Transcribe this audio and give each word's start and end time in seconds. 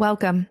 Welcome. 0.00 0.48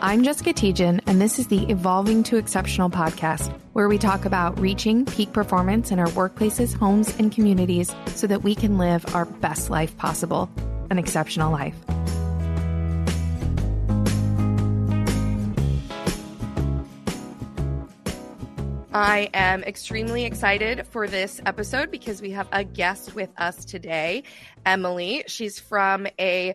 I'm 0.00 0.22
Jessica 0.22 0.52
Tietjen, 0.52 1.00
and 1.08 1.20
this 1.20 1.40
is 1.40 1.48
the 1.48 1.68
Evolving 1.68 2.22
to 2.22 2.36
Exceptional 2.36 2.88
podcast, 2.88 3.52
where 3.72 3.88
we 3.88 3.98
talk 3.98 4.24
about 4.24 4.56
reaching 4.60 5.04
peak 5.04 5.32
performance 5.32 5.90
in 5.90 5.98
our 5.98 6.06
workplaces, 6.10 6.78
homes, 6.78 7.12
and 7.18 7.32
communities 7.32 7.92
so 8.14 8.28
that 8.28 8.44
we 8.44 8.54
can 8.54 8.78
live 8.78 9.04
our 9.12 9.24
best 9.24 9.68
life 9.68 9.96
possible 9.96 10.48
an 10.90 11.00
exceptional 11.00 11.50
life. 11.50 11.74
I 18.92 19.28
am 19.34 19.64
extremely 19.64 20.24
excited 20.24 20.86
for 20.86 21.08
this 21.08 21.40
episode 21.46 21.90
because 21.90 22.22
we 22.22 22.30
have 22.30 22.46
a 22.52 22.62
guest 22.62 23.16
with 23.16 23.30
us 23.36 23.64
today, 23.64 24.22
Emily. 24.64 25.24
She's 25.26 25.58
from 25.58 26.06
a 26.20 26.54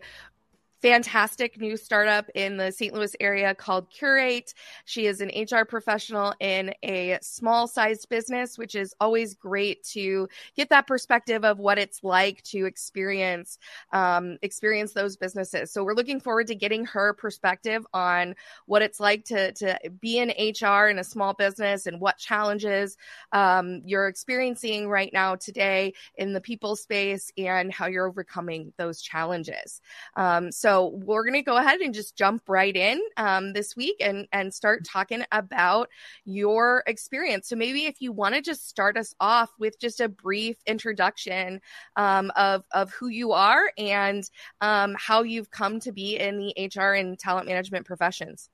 fantastic 0.80 1.60
new 1.60 1.76
startup 1.76 2.28
in 2.34 2.56
the 2.56 2.72
St. 2.72 2.94
Louis 2.94 3.14
area 3.20 3.54
called 3.54 3.90
Curate. 3.90 4.54
She 4.86 5.06
is 5.06 5.20
an 5.20 5.30
HR 5.34 5.64
professional 5.64 6.34
in 6.40 6.72
a 6.82 7.18
small 7.20 7.68
sized 7.68 8.08
business, 8.08 8.56
which 8.56 8.74
is 8.74 8.94
always 9.00 9.34
great 9.34 9.82
to 9.92 10.28
get 10.56 10.70
that 10.70 10.86
perspective 10.86 11.44
of 11.44 11.58
what 11.58 11.78
it's 11.78 12.02
like 12.02 12.42
to 12.44 12.64
experience 12.64 13.58
um, 13.92 14.38
experience 14.42 14.92
those 14.92 15.16
businesses. 15.16 15.70
So 15.70 15.84
we're 15.84 15.94
looking 15.94 16.20
forward 16.20 16.46
to 16.46 16.54
getting 16.54 16.84
her 16.86 17.12
perspective 17.12 17.86
on 17.92 18.34
what 18.66 18.82
it's 18.82 19.00
like 19.00 19.24
to 19.26 19.52
to 19.52 19.78
be 20.00 20.18
in 20.18 20.30
HR 20.30 20.88
in 20.88 20.98
a 20.98 21.04
small 21.04 21.34
business 21.34 21.86
and 21.86 22.00
what 22.00 22.16
challenges 22.16 22.96
um, 23.32 23.82
you're 23.84 24.08
experiencing 24.08 24.88
right 24.88 25.12
now 25.12 25.36
today 25.36 25.92
in 26.16 26.32
the 26.32 26.40
people 26.40 26.74
space 26.74 27.30
and 27.36 27.72
how 27.72 27.86
you're 27.86 28.08
overcoming 28.08 28.72
those 28.78 29.02
challenges. 29.02 29.80
Um, 30.16 30.50
so 30.50 30.69
so 30.70 30.86
we're 31.04 31.24
going 31.24 31.34
to 31.34 31.42
go 31.42 31.56
ahead 31.56 31.80
and 31.80 31.92
just 31.92 32.14
jump 32.14 32.48
right 32.48 32.76
in 32.76 33.00
um, 33.16 33.52
this 33.52 33.74
week 33.74 33.96
and 34.00 34.28
and 34.30 34.54
start 34.54 34.84
talking 34.84 35.24
about 35.32 35.88
your 36.24 36.84
experience. 36.86 37.48
So 37.48 37.56
maybe 37.56 37.86
if 37.86 38.00
you 38.00 38.12
want 38.12 38.36
to 38.36 38.40
just 38.40 38.68
start 38.68 38.96
us 38.96 39.12
off 39.18 39.50
with 39.58 39.80
just 39.80 40.00
a 40.00 40.08
brief 40.08 40.58
introduction 40.66 41.60
um, 41.96 42.30
of 42.36 42.62
of 42.70 42.92
who 42.92 43.08
you 43.08 43.32
are 43.32 43.72
and 43.78 44.22
um, 44.60 44.94
how 44.96 45.24
you've 45.24 45.50
come 45.50 45.80
to 45.80 45.90
be 45.90 46.16
in 46.16 46.38
the 46.38 46.70
HR 46.72 46.92
and 46.92 47.18
talent 47.18 47.48
management 47.48 47.84
professions. 47.84 48.48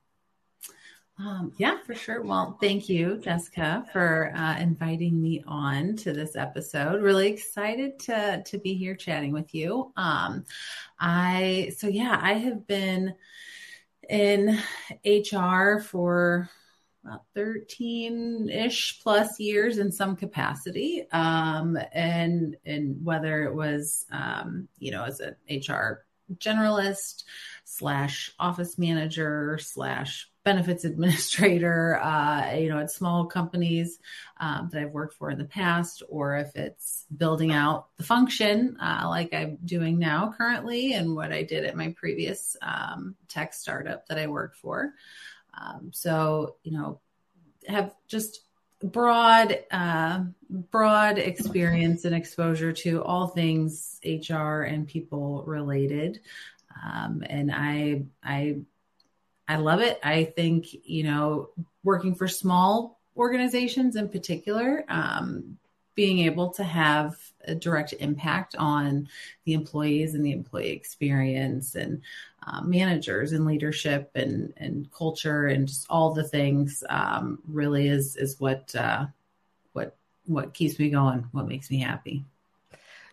Um, 1.19 1.53
yeah, 1.57 1.79
for 1.87 1.95
sure. 1.95 2.23
Well, 2.23 2.59
thank 2.61 2.91
you, 2.91 3.19
Jessica, 3.19 3.87
for 3.91 4.33
uh, 4.37 4.59
inviting 4.59 5.21
me 5.21 5.43
on 5.47 5.97
to 5.97 6.13
this 6.13 6.37
episode. 6.37 7.03
Really 7.03 7.29
excited 7.29 7.99
to 8.01 8.43
to 8.45 8.59
be 8.59 8.75
here 8.75 8.95
chatting 8.95 9.33
with 9.33 9.55
you. 9.55 9.93
Um, 9.97 10.45
I 11.01 11.73
so 11.77 11.87
yeah, 11.89 12.21
I 12.23 12.35
have 12.35 12.67
been 12.67 13.15
in 14.11 14.59
HR 15.05 15.81
for 15.81 16.51
about 17.07 17.23
13 17.35 18.49
ish 18.49 19.01
plus 19.03 19.39
years 19.39 19.79
in 19.79 19.93
some 19.93 20.17
capacity. 20.17 21.07
Um, 21.13 21.79
and, 21.93 22.57
and 22.65 23.05
whether 23.05 23.45
it 23.45 23.55
was, 23.55 24.07
um, 24.11 24.69
you 24.79 24.91
know, 24.91 25.05
as 25.05 25.21
an 25.21 25.37
HR 25.49 26.05
generalist 26.35 27.25
slash 27.65 28.33
office 28.39 28.77
manager 28.79 29.59
slash 29.61 30.29
benefits 30.47 30.85
administrator, 30.85 32.01
uh, 32.03 32.55
you 32.55 32.71
know, 32.71 32.79
at 32.79 32.91
small 32.91 33.27
companies 33.27 33.99
um, 34.39 34.71
that 34.73 34.81
I've 34.81 34.93
worked 34.93 35.15
for 35.15 35.29
in 35.31 35.39
the 35.39 35.45
past, 35.45 36.03
or 36.09 36.37
if 36.37 36.55
it's 36.57 37.05
building 37.15 37.53
out 37.53 37.89
the 37.99 38.05
function 38.05 38.79
uh, 38.81 39.07
like 39.09 39.35
I'm 39.35 39.59
doing 39.65 39.99
now 39.99 40.33
currently, 40.39 40.95
and 40.95 41.15
what 41.15 41.33
I 41.33 41.43
did 41.43 41.65
at 41.65 41.77
my 41.77 41.95
previous 41.99 42.57
um, 42.63 43.17
tech 43.29 43.53
startup 43.53 44.07
that 44.07 44.19
I 44.19 44.29
worked 44.29 44.57
for. 44.57 44.95
Um, 45.61 45.91
so, 45.93 46.57
you 46.63 46.73
know, 46.73 47.01
have 47.67 47.95
just 48.07 48.41
broad 48.83 49.59
uh, 49.71 50.21
broad 50.71 51.19
experience 51.19 52.05
and 52.05 52.15
exposure 52.15 52.73
to 52.73 53.03
all 53.03 53.27
things 53.27 53.99
HR 54.05 54.63
and 54.63 54.87
people 54.87 55.43
related. 55.45 56.21
Um, 56.85 57.25
and 57.29 57.51
I 57.53 58.05
I 58.23 58.59
I 59.49 59.57
love 59.57 59.81
it. 59.81 60.01
I 60.03 60.25
think, 60.25 60.69
you 60.85 61.05
know, 61.05 61.51
working 61.85 62.15
for 62.15 62.27
small 62.27 62.99
organizations 63.17 63.97
in 63.97 64.09
particular, 64.09 64.85
um, 64.89 65.59
being 65.95 66.19
able 66.21 66.51
to 66.51 66.65
have 66.65 67.17
a 67.45 67.55
direct 67.55 67.95
impact 67.95 68.55
on 68.57 69.09
the 69.45 69.55
employees 69.55 70.15
and 70.15 70.25
the 70.25 70.33
employee 70.33 70.71
experience 70.71 71.75
and 71.75 72.03
uh, 72.47 72.61
managers 72.61 73.33
and 73.33 73.47
leadership 73.47 74.11
and, 74.15 74.53
and 74.59 74.91
culture 74.93 75.47
and 75.47 75.69
just 75.69 75.87
all 75.89 76.13
the 76.13 76.29
things 76.29 76.85
um, 76.91 77.39
really 77.49 77.89
is 77.89 78.17
is 78.17 78.39
what 78.39 78.75
uh, 78.75 79.07
what 79.73 79.97
what 80.27 80.55
keeps 80.55 80.79
me 80.79 80.91
going, 80.91 81.27
what 81.33 81.49
makes 81.49 81.71
me 81.71 81.79
happy. 81.79 82.25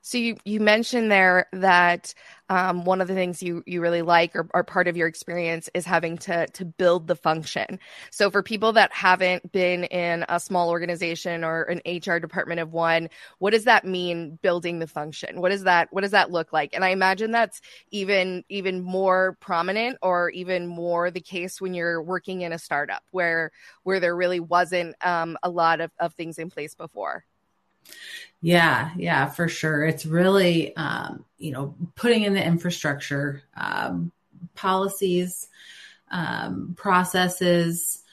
So 0.05 0.17
you 0.17 0.35
you 0.43 0.59
mentioned 0.59 1.09
there 1.09 1.47
that 1.53 2.13
um, 2.49 2.83
one 2.83 2.99
of 2.99 3.07
the 3.07 3.13
things 3.13 3.41
you 3.41 3.63
you 3.65 3.79
really 3.79 4.01
like 4.01 4.35
or, 4.35 4.49
or 4.53 4.61
part 4.65 4.89
of 4.89 4.97
your 4.97 5.07
experience 5.07 5.69
is 5.73 5.85
having 5.85 6.17
to 6.19 6.45
to 6.47 6.65
build 6.65 7.07
the 7.07 7.15
function. 7.15 7.79
So 8.11 8.29
for 8.29 8.43
people 8.43 8.73
that 8.73 8.91
haven't 8.91 9.53
been 9.53 9.85
in 9.85 10.25
a 10.27 10.41
small 10.41 10.69
organization 10.71 11.45
or 11.45 11.63
an 11.63 11.81
HR 11.85 12.19
department 12.19 12.59
of 12.59 12.73
one, 12.73 13.07
what 13.39 13.51
does 13.51 13.63
that 13.63 13.85
mean 13.85 14.37
building 14.41 14.79
the 14.79 14.87
function? 14.87 15.39
What 15.39 15.49
does 15.49 15.63
that 15.63 15.87
what 15.93 16.01
does 16.01 16.11
that 16.11 16.31
look 16.31 16.51
like? 16.51 16.73
And 16.73 16.83
I 16.83 16.89
imagine 16.89 17.31
that's 17.31 17.61
even 17.91 18.43
even 18.49 18.81
more 18.81 19.37
prominent 19.39 19.97
or 20.01 20.29
even 20.31 20.67
more 20.67 21.11
the 21.11 21.21
case 21.21 21.61
when 21.61 21.73
you're 21.73 22.03
working 22.03 22.41
in 22.41 22.51
a 22.51 22.59
startup 22.59 23.03
where 23.11 23.51
where 23.83 24.01
there 24.01 24.17
really 24.17 24.41
wasn't 24.41 24.95
um, 25.05 25.37
a 25.43 25.49
lot 25.49 25.79
of, 25.79 25.91
of 25.97 26.13
things 26.13 26.37
in 26.39 26.49
place 26.49 26.75
before. 26.75 27.23
Yeah, 28.41 28.91
yeah, 28.97 29.27
for 29.29 29.47
sure. 29.47 29.85
It's 29.85 30.05
really, 30.05 30.75
um, 30.75 31.25
you 31.37 31.51
know, 31.51 31.75
putting 31.95 32.23
in 32.23 32.33
the 32.33 32.45
infrastructure, 32.45 33.41
um, 33.55 34.11
policies, 34.55 35.47
um, 36.11 36.73
processes, 36.77 38.03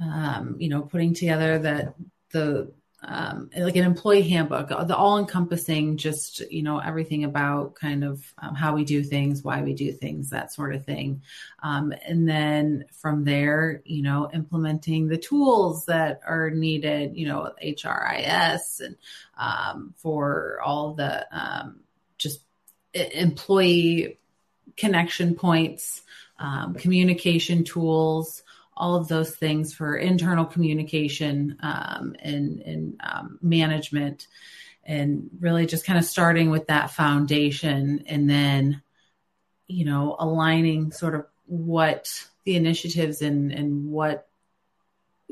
um, 0.00 0.56
you 0.58 0.68
know, 0.68 0.82
putting 0.82 1.14
together 1.14 1.58
that 1.60 1.94
the 2.30 2.72
um, 3.08 3.50
like 3.56 3.76
an 3.76 3.84
employee 3.84 4.22
handbook, 4.22 4.68
the 4.68 4.96
all 4.96 5.18
encompassing, 5.18 5.96
just, 5.96 6.40
you 6.50 6.62
know, 6.62 6.78
everything 6.78 7.22
about 7.22 7.76
kind 7.76 8.02
of 8.02 8.34
um, 8.38 8.54
how 8.54 8.74
we 8.74 8.84
do 8.84 9.04
things, 9.04 9.44
why 9.44 9.62
we 9.62 9.74
do 9.74 9.92
things, 9.92 10.30
that 10.30 10.52
sort 10.52 10.74
of 10.74 10.84
thing. 10.84 11.22
Um, 11.62 11.94
and 12.04 12.28
then 12.28 12.84
from 12.92 13.24
there, 13.24 13.80
you 13.84 14.02
know, 14.02 14.28
implementing 14.34 15.06
the 15.06 15.18
tools 15.18 15.86
that 15.86 16.20
are 16.26 16.50
needed, 16.50 17.16
you 17.16 17.28
know, 17.28 17.52
HRIS 17.62 18.80
and 18.80 18.96
um, 19.38 19.94
for 19.96 20.60
all 20.64 20.94
the 20.94 21.26
um, 21.30 21.80
just 22.18 22.40
employee 22.92 24.18
connection 24.76 25.36
points, 25.36 26.02
um, 26.40 26.74
communication 26.74 27.62
tools 27.62 28.42
all 28.76 28.96
of 28.96 29.08
those 29.08 29.34
things 29.34 29.72
for 29.72 29.96
internal 29.96 30.44
communication 30.44 31.56
um, 31.60 32.14
and, 32.20 32.60
and 32.60 33.00
um, 33.02 33.38
management 33.40 34.26
and 34.84 35.28
really 35.40 35.66
just 35.66 35.84
kind 35.84 35.98
of 35.98 36.04
starting 36.04 36.50
with 36.50 36.68
that 36.68 36.90
foundation 36.90 38.04
and 38.06 38.30
then 38.30 38.82
you 39.66 39.84
know 39.84 40.14
aligning 40.18 40.92
sort 40.92 41.14
of 41.14 41.26
what 41.46 42.08
the 42.44 42.56
initiatives 42.56 43.22
and 43.22 43.52
and 43.52 43.90
what 43.90 44.28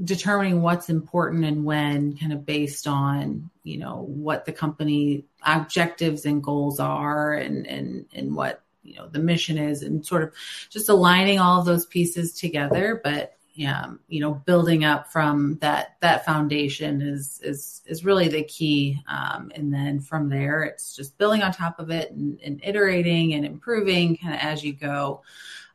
determining 0.03 0.61
what's 0.61 0.91
important 0.91 1.45
and 1.45 1.65
when 1.65 2.17
kind 2.17 2.33
of 2.33 2.45
based 2.45 2.89
on 2.89 3.49
you 3.63 3.79
know 3.79 4.05
what 4.09 4.45
the 4.45 4.53
company 4.53 5.25
objectives 5.47 6.27
and 6.27 6.43
goals 6.43 6.81
are 6.81 7.35
and 7.35 7.67
and 7.67 8.07
and 8.13 8.35
what 8.35 8.64
you 8.85 8.97
know 8.97 9.09
the 9.09 9.19
mission 9.19 9.59
is 9.59 9.83
and 9.83 10.07
sort 10.07 10.23
of 10.23 10.33
just 10.71 10.89
aligning 10.89 11.41
all 11.41 11.59
of 11.59 11.67
those 11.67 11.87
pieces 11.87 12.33
together. 12.33 13.01
But 13.03 13.37
um, 13.67 14.01
you 14.09 14.21
know 14.21 14.35
building 14.35 14.85
up 14.85 15.13
from 15.13 15.59
that 15.61 15.97
that 16.01 16.25
foundation 16.25 17.01
is 17.01 17.41
is 17.43 17.83
is 17.87 18.05
really 18.05 18.29
the 18.29 18.45
key. 18.45 19.01
Um, 19.09 19.51
and 19.55 19.73
then 19.73 20.01
from 20.01 20.29
there 20.29 20.63
it's 20.63 20.95
just 20.95 21.19
building 21.19 21.43
on 21.43 21.53
top 21.53 21.79
of 21.79 21.91
it 21.91 22.11
and, 22.13 22.39
and 22.41 22.61
iterating 22.63 23.35
and 23.35 23.45
improving 23.45 24.17
kind 24.17 24.35
of 24.35 24.41
as 24.41 24.63
you 24.63 24.73
go. 24.73 25.23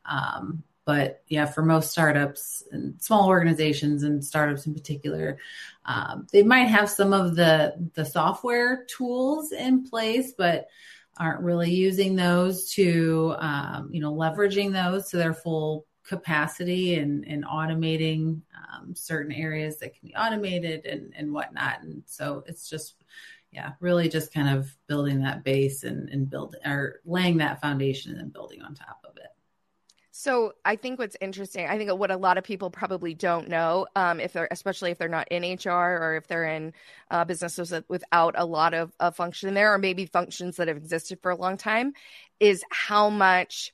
Um, 0.04 0.62
but 0.86 1.22
yeah 1.28 1.44
for 1.44 1.62
most 1.62 1.90
startups 1.90 2.64
and 2.72 3.00
small 3.00 3.28
organizations 3.28 4.02
and 4.02 4.24
startups 4.24 4.66
in 4.66 4.74
particular 4.74 5.38
um, 5.84 6.26
they 6.32 6.42
might 6.42 6.64
have 6.64 6.90
some 6.90 7.12
of 7.12 7.36
the 7.36 7.74
the 7.94 8.04
software 8.04 8.84
tools 8.86 9.52
in 9.52 9.88
place 9.88 10.32
but 10.36 10.68
aren't 11.20 11.42
really 11.42 11.70
using 11.70 12.16
those 12.16 12.72
to 12.72 13.36
um, 13.38 13.88
you 13.92 14.00
know 14.00 14.12
leveraging 14.12 14.72
those 14.72 15.08
to 15.10 15.16
their 15.18 15.34
full 15.34 15.86
capacity 16.02 16.96
and, 16.96 17.24
and 17.26 17.44
automating 17.44 18.40
um, 18.72 18.94
certain 18.96 19.30
areas 19.30 19.78
that 19.78 19.94
can 19.94 20.08
be 20.08 20.14
automated 20.16 20.84
and, 20.86 21.12
and 21.16 21.32
whatnot. 21.32 21.82
And 21.82 22.02
so 22.06 22.42
it's 22.46 22.68
just 22.68 22.96
yeah 23.52 23.72
really 23.80 24.08
just 24.08 24.32
kind 24.32 24.48
of 24.48 24.74
building 24.86 25.20
that 25.20 25.44
base 25.44 25.84
and, 25.84 26.08
and 26.08 26.30
building 26.30 26.60
or 26.64 27.00
laying 27.04 27.36
that 27.36 27.60
foundation 27.60 28.12
and 28.12 28.20
then 28.20 28.28
building 28.30 28.62
on 28.62 28.74
top 28.74 29.00
of 29.04 29.16
it 29.16 29.29
So 30.22 30.52
I 30.66 30.76
think 30.76 30.98
what's 30.98 31.16
interesting, 31.22 31.66
I 31.66 31.78
think 31.78 31.90
what 31.98 32.10
a 32.10 32.16
lot 32.18 32.36
of 32.36 32.44
people 32.44 32.68
probably 32.68 33.14
don't 33.14 33.48
know, 33.48 33.86
um, 33.96 34.20
if 34.20 34.34
they're 34.34 34.48
especially 34.50 34.90
if 34.90 34.98
they're 34.98 35.08
not 35.08 35.28
in 35.28 35.56
HR 35.56 35.70
or 35.70 36.16
if 36.16 36.26
they're 36.26 36.44
in 36.44 36.74
uh, 37.10 37.24
businesses 37.24 37.72
without 37.88 38.34
a 38.36 38.44
lot 38.44 38.74
of, 38.74 38.92
of 39.00 39.16
function 39.16 39.54
there, 39.54 39.72
or 39.72 39.78
maybe 39.78 40.04
functions 40.04 40.56
that 40.56 40.68
have 40.68 40.76
existed 40.76 41.20
for 41.22 41.30
a 41.30 41.36
long 41.36 41.56
time, 41.56 41.94
is 42.38 42.62
how 42.70 43.08
much 43.08 43.72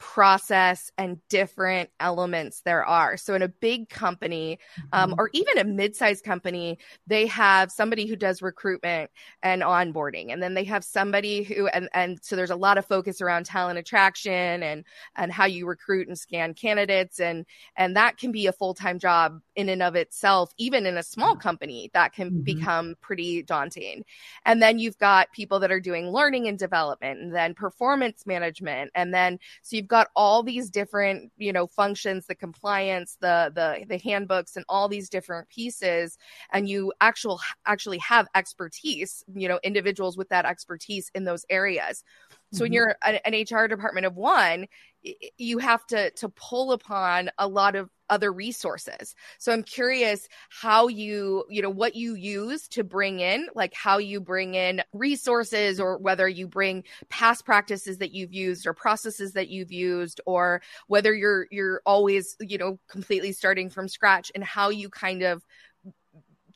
process 0.00 0.90
and 0.96 1.20
different 1.28 1.90
elements 2.00 2.62
there 2.62 2.84
are. 2.84 3.18
So 3.18 3.34
in 3.34 3.42
a 3.42 3.48
big 3.48 3.90
company 3.90 4.58
um, 4.94 5.10
mm-hmm. 5.10 5.20
or 5.20 5.28
even 5.34 5.58
a 5.58 5.64
mid-sized 5.64 6.24
company, 6.24 6.78
they 7.06 7.26
have 7.26 7.70
somebody 7.70 8.06
who 8.06 8.16
does 8.16 8.40
recruitment 8.40 9.10
and 9.42 9.60
onboarding, 9.60 10.32
and 10.32 10.42
then 10.42 10.54
they 10.54 10.64
have 10.64 10.84
somebody 10.84 11.42
who 11.42 11.68
and 11.68 11.90
and 11.92 12.18
so 12.22 12.34
there's 12.34 12.50
a 12.50 12.56
lot 12.56 12.78
of 12.78 12.86
focus 12.86 13.20
around 13.20 13.44
talent 13.44 13.78
attraction 13.78 14.62
and 14.62 14.84
and 15.16 15.30
how 15.30 15.44
you 15.44 15.66
recruit 15.66 16.08
and 16.08 16.18
scan 16.18 16.54
candidates, 16.54 17.20
and 17.20 17.44
and 17.76 17.94
that 17.94 18.16
can 18.16 18.32
be 18.32 18.46
a 18.46 18.52
full-time 18.52 18.98
job 18.98 19.38
in 19.54 19.68
and 19.68 19.82
of 19.82 19.96
itself. 19.96 20.54
Even 20.56 20.86
in 20.86 20.96
a 20.96 21.02
small 21.02 21.36
company, 21.36 21.90
that 21.92 22.14
can 22.14 22.30
mm-hmm. 22.30 22.40
become 22.40 22.94
pretty 23.02 23.42
daunting. 23.42 24.02
And 24.46 24.62
then 24.62 24.78
you've 24.78 24.98
got 24.98 25.30
people 25.32 25.60
that 25.60 25.70
are 25.70 25.78
doing 25.80 26.10
learning 26.10 26.48
and 26.48 26.58
development, 26.58 27.20
and 27.20 27.34
then 27.34 27.52
performance 27.52 28.24
management, 28.24 28.90
and 28.94 29.12
then 29.12 29.38
so 29.60 29.76
you've 29.76 29.89
got 29.90 30.08
all 30.16 30.42
these 30.42 30.70
different 30.70 31.30
you 31.36 31.52
know 31.52 31.66
functions 31.66 32.26
the 32.26 32.34
compliance 32.34 33.18
the 33.20 33.52
the 33.54 33.84
the 33.88 33.98
handbooks 33.98 34.56
and 34.56 34.64
all 34.68 34.88
these 34.88 35.10
different 35.10 35.48
pieces. 35.50 36.16
And 36.52 36.68
you 36.68 36.92
actual 37.00 37.40
actually 37.66 37.98
have 37.98 38.28
expertise 38.34 39.22
you 39.34 39.48
know 39.48 39.60
individuals 39.62 40.16
with 40.16 40.28
that 40.30 40.46
expertise 40.46 41.10
in 41.14 41.24
those 41.24 41.44
areas 41.50 42.04
so 42.52 42.56
mm-hmm. 42.56 42.62
when 42.64 42.72
you're 42.72 42.96
an, 43.04 43.18
an 43.24 43.44
hr 43.50 43.66
department 43.66 44.06
of 44.06 44.16
one 44.16 44.66
you 45.38 45.58
have 45.58 45.86
to 45.86 46.10
to 46.10 46.28
pull 46.28 46.72
upon 46.72 47.30
a 47.38 47.48
lot 47.48 47.74
of 47.74 47.88
other 48.10 48.32
resources. 48.32 49.14
So 49.38 49.52
I'm 49.52 49.62
curious 49.62 50.28
how 50.50 50.88
you, 50.88 51.44
you 51.48 51.62
know, 51.62 51.70
what 51.70 51.94
you 51.94 52.14
use 52.14 52.66
to 52.68 52.82
bring 52.82 53.20
in, 53.20 53.48
like 53.54 53.72
how 53.72 53.98
you 53.98 54.20
bring 54.20 54.56
in 54.56 54.82
resources 54.92 55.78
or 55.78 55.96
whether 55.96 56.28
you 56.28 56.48
bring 56.48 56.84
past 57.08 57.44
practices 57.44 57.98
that 57.98 58.12
you've 58.12 58.34
used 58.34 58.66
or 58.66 58.74
processes 58.74 59.32
that 59.34 59.48
you've 59.48 59.72
used 59.72 60.20
or 60.26 60.60
whether 60.88 61.14
you're 61.14 61.46
you're 61.50 61.80
always, 61.86 62.36
you 62.40 62.58
know, 62.58 62.78
completely 62.88 63.32
starting 63.32 63.70
from 63.70 63.88
scratch 63.88 64.30
and 64.34 64.44
how 64.44 64.68
you 64.70 64.90
kind 64.90 65.22
of 65.22 65.42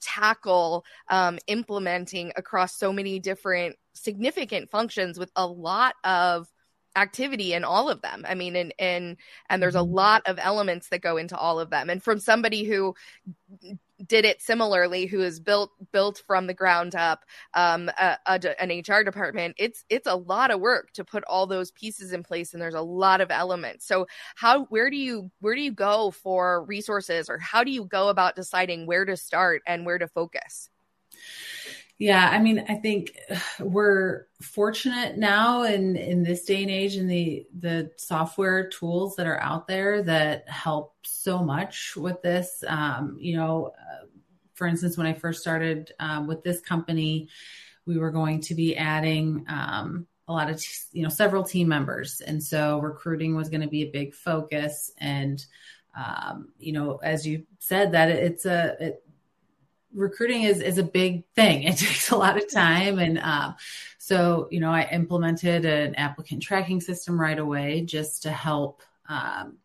tackle 0.00 0.85
um, 1.08 1.38
implementing 1.47 2.31
across 2.37 2.76
so 2.76 2.93
many 2.93 3.19
different 3.19 3.76
significant 3.94 4.70
functions 4.70 5.19
with 5.19 5.31
a 5.37 5.46
lot 5.46 5.94
of 6.05 6.49
activity 6.96 7.55
in 7.55 7.64
all 7.64 7.88
of 7.88 8.02
them. 8.02 8.25
I 8.29 8.35
mean, 8.35 8.56
and 8.56 8.75
and 8.79 9.17
and 9.49 9.62
there's 9.62 9.75
a 9.75 9.79
mm-hmm. 9.79 9.94
lot 9.94 10.23
of 10.26 10.38
elements 10.38 10.88
that 10.88 11.00
go 11.00 11.17
into 11.17 11.37
all 11.37 11.58
of 11.58 11.70
them. 11.70 11.91
And 11.91 12.02
from 12.02 12.20
somebody 12.20 12.64
who 12.64 12.94
did 14.06 14.25
it 14.25 14.43
similarly, 14.43 15.06
who 15.06 15.20
is 15.20 15.41
built 15.41 15.70
built 15.93 16.23
from 16.26 16.46
the 16.46 16.55
ground 16.55 16.94
up, 16.94 17.25
um, 17.55 17.88
a, 17.99 18.19
a, 18.26 18.62
an 18.62 18.82
HR 18.87 19.02
department, 19.02 19.56
it's 19.58 19.85
it's 19.88 20.06
a 20.06 20.14
lot 20.14 20.50
of 20.50 20.61
work 20.61 20.93
to 20.93 21.05
put 21.05 21.25
all 21.25 21.47
those 21.47 21.70
pieces 21.70 22.12
in 22.12 22.23
place, 22.23 22.52
and 22.52 22.62
there's 22.62 22.75
a 22.75 22.81
lot 22.81 23.20
of 23.20 23.31
elements. 23.31 23.87
So 23.87 24.06
how 24.35 24.64
where 24.67 24.90
do 24.90 24.97
you 24.97 25.31
where 25.40 25.55
do 25.55 25.62
you 25.62 25.73
go 25.73 26.11
for 26.11 26.64
resources, 26.64 27.29
or 27.29 27.38
how 27.38 27.64
do 27.64 27.70
you 27.70 27.85
go 27.85 28.08
about 28.08 28.37
deciding 28.37 28.87
where 28.87 29.05
to 29.05 29.17
start 29.17 29.62
and 29.67 29.87
where 29.87 29.99
to 29.99 30.08
focus? 30.08 30.70
Yeah, 31.99 32.29
I 32.29 32.41
mean, 32.41 32.64
I 32.69 32.75
think 32.75 33.17
we're 33.61 34.26
fortunate 34.43 35.17
now 35.17 35.62
in 35.62 35.96
in 35.96 36.23
this 36.23 36.44
day 36.44 36.62
and 36.62 36.70
age 36.70 36.96
in 36.96 37.06
the 37.06 37.46
the 37.58 37.93
software 37.96 38.69
tools 38.69 39.17
that 39.17 39.26
are 39.26 39.41
out 39.41 39.69
there 39.69 40.02
that 40.02 40.49
help 40.49 40.94
so 41.02 41.43
much 41.43 41.94
with 41.96 42.20
this. 42.23 42.64
Um, 42.67 43.17
you 43.20 43.37
know, 43.37 43.73
uh, 43.79 44.06
for 44.55 44.67
instance, 44.67 44.96
when 44.96 45.06
I 45.06 45.14
first 45.14 45.41
started 45.41 45.93
um, 46.00 46.26
with 46.26 46.43
this 46.43 46.61
company, 46.61 47.29
we 47.87 47.99
were 47.99 48.11
going 48.11 48.40
to 48.43 48.55
be 48.55 48.76
adding 48.76 49.44
um, 49.49 50.06
a 50.26 50.32
lot 50.32 50.50
of 50.50 50.62
you 50.93 51.02
know 51.02 51.08
several 51.08 51.44
team 51.44 51.69
members, 51.69 52.20
and 52.20 52.43
so 52.43 52.81
recruiting 52.81 53.37
was 53.37 53.49
going 53.49 53.61
to 53.61 53.69
be 53.69 53.82
a 53.82 53.90
big 53.90 54.14
focus. 54.14 54.90
And 54.99 55.44
um, 55.97 56.49
you 56.58 56.73
know, 56.73 56.97
as 57.02 57.26
you 57.26 57.44
said, 57.61 57.93
that 57.93 58.08
it's 58.11 58.47
a 58.47 58.76
it, 58.81 59.04
recruiting 59.94 60.43
is 60.43 60.61
is 60.61 60.79
a 60.79 60.82
big 60.82 61.25
thing. 61.35 61.62
It 61.69 61.76
takes 61.76 62.11
a 62.11 62.17
lot 62.17 62.37
of 62.37 62.50
time, 62.50 62.99
and 62.99 63.19
um, 63.19 63.55
so 63.99 64.49
you 64.50 64.61
know, 64.61 64.70
I 64.70 64.88
implemented 64.91 65.64
an 65.64 65.94
applicant 65.94 66.43
tracking 66.43 66.81
system 66.81 67.20
right 67.20 67.38
away 67.38 67.82
just 67.82 68.23
to 68.25 68.31
help 68.31 68.82
um, 69.08 69.58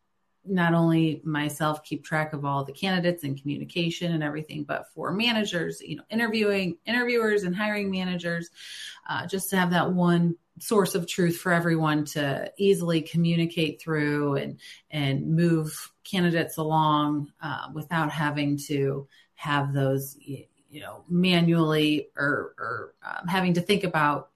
not 0.45 0.73
only 0.73 1.21
myself 1.23 1.83
keep 1.83 2.03
track 2.03 2.33
of 2.33 2.45
all 2.45 2.63
the 2.63 2.71
candidates 2.71 3.23
and 3.23 3.39
communication 3.39 4.13
and 4.13 4.23
everything, 4.23 4.63
but 4.63 4.87
for 4.93 5.11
managers, 5.11 5.81
you 5.81 5.97
know, 5.97 6.03
interviewing 6.09 6.77
interviewers 6.85 7.43
and 7.43 7.55
hiring 7.55 7.91
managers, 7.91 8.49
uh, 9.07 9.27
just 9.27 9.49
to 9.49 9.57
have 9.57 9.71
that 9.71 9.91
one 9.91 10.35
source 10.59 10.95
of 10.95 11.07
truth 11.07 11.37
for 11.37 11.51
everyone 11.51 12.03
to 12.03 12.51
easily 12.57 13.01
communicate 13.01 13.81
through 13.81 14.35
and 14.35 14.59
and 14.91 15.25
move 15.25 15.91
candidates 16.03 16.57
along 16.57 17.31
uh, 17.41 17.67
without 17.73 18.11
having 18.11 18.57
to 18.57 19.07
have 19.39 19.73
those 19.73 20.17
you 20.19 20.81
know 20.81 21.03
manually 21.07 22.09
or 22.17 22.53
or 22.57 22.93
um, 23.03 23.25
having 23.25 23.53
to 23.53 23.61
think 23.61 23.85
about 23.85 24.31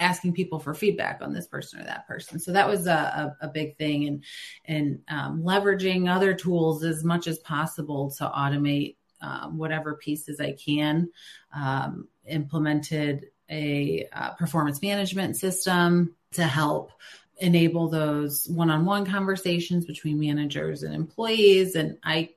asking 0.00 0.32
people 0.32 0.58
for 0.58 0.72
feedback 0.72 1.20
on 1.22 1.32
this 1.32 1.46
person 1.46 1.80
or 1.80 1.84
that 1.84 2.06
person. 2.06 2.38
So 2.38 2.52
that 2.52 2.68
was 2.68 2.86
a, 2.86 3.34
a, 3.40 3.46
a 3.46 3.48
big 3.48 3.76
thing. 3.76 4.06
And 4.06 4.24
and 4.64 5.00
um, 5.08 5.42
leveraging 5.42 6.10
other 6.10 6.32
tools 6.32 6.84
as 6.84 7.04
much 7.04 7.26
as 7.26 7.38
possible 7.38 8.10
to 8.12 8.24
automate 8.24 8.96
um, 9.20 9.58
whatever 9.58 9.94
pieces 9.94 10.40
i 10.40 10.52
can. 10.52 11.10
Um, 11.54 12.08
implemented 12.26 13.26
a 13.50 14.08
uh, 14.12 14.30
performance 14.30 14.80
management 14.82 15.36
system 15.36 16.14
to 16.32 16.44
help 16.44 16.92
enable 17.38 17.88
those 17.88 18.48
one-on-one 18.48 19.04
conversations 19.04 19.84
between 19.84 20.18
managers 20.18 20.82
and 20.82 20.94
employees. 20.94 21.74
And 21.74 21.98
i 22.02 22.30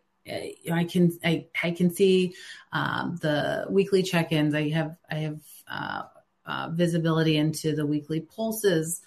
I 0.71 0.83
can 0.85 1.17
I, 1.23 1.47
I 1.63 1.71
can 1.71 1.93
see 1.93 2.35
um, 2.71 3.17
the 3.21 3.65
weekly 3.69 4.03
check-ins. 4.03 4.53
I 4.53 4.69
have 4.69 4.97
I 5.09 5.15
have 5.15 5.39
uh, 5.67 6.01
uh, 6.45 6.69
visibility 6.71 7.37
into 7.37 7.75
the 7.75 7.85
weekly 7.85 8.21
pulses, 8.21 9.01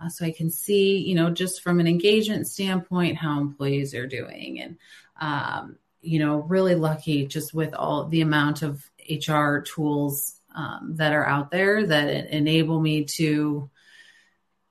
uh, 0.00 0.08
so 0.08 0.24
I 0.24 0.30
can 0.30 0.50
see 0.50 0.98
you 0.98 1.14
know 1.14 1.30
just 1.30 1.62
from 1.62 1.80
an 1.80 1.86
engagement 1.86 2.48
standpoint 2.48 3.16
how 3.16 3.40
employees 3.40 3.94
are 3.94 4.06
doing, 4.06 4.60
and 4.60 4.78
um, 5.20 5.76
you 6.00 6.18
know 6.18 6.38
really 6.38 6.74
lucky 6.74 7.26
just 7.26 7.54
with 7.54 7.74
all 7.74 8.08
the 8.08 8.20
amount 8.20 8.62
of 8.62 8.88
HR 9.08 9.58
tools 9.58 10.40
um, 10.54 10.92
that 10.96 11.12
are 11.12 11.26
out 11.26 11.50
there 11.50 11.86
that 11.86 12.28
enable 12.28 12.80
me 12.80 13.04
to 13.04 13.70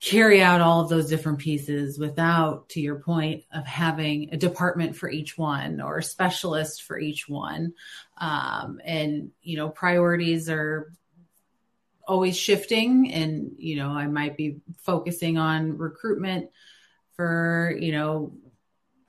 carry 0.02 0.42
out 0.42 0.62
all 0.62 0.82
of 0.82 0.90
those 0.90 1.08
different 1.08 1.38
pieces 1.38 2.00
without, 2.00 2.68
to 2.70 2.82
your 2.82 2.96
point, 2.96 3.44
of 3.54 3.66
having 3.68 4.34
a 4.34 4.38
department 4.38 4.96
for 4.96 5.10
each 5.10 5.38
one 5.38 5.80
or 5.80 6.00
a 6.00 6.04
specialist 6.04 6.82
for 6.82 7.00
each 7.00 7.30
one. 7.30 7.74
Um, 8.18 8.82
and, 8.84 9.30
you 9.44 9.58
know, 9.58 9.70
priorities 9.70 10.50
are 10.50 10.92
always 12.08 12.36
shifting. 12.36 13.14
And, 13.14 13.52
you 13.58 13.76
know, 13.76 13.90
I 13.90 14.08
might 14.08 14.36
be 14.36 14.58
focusing 14.80 15.38
on 15.38 15.78
recruitment 15.78 16.50
for, 17.16 17.78
you 17.80 17.92
know, 17.92 18.34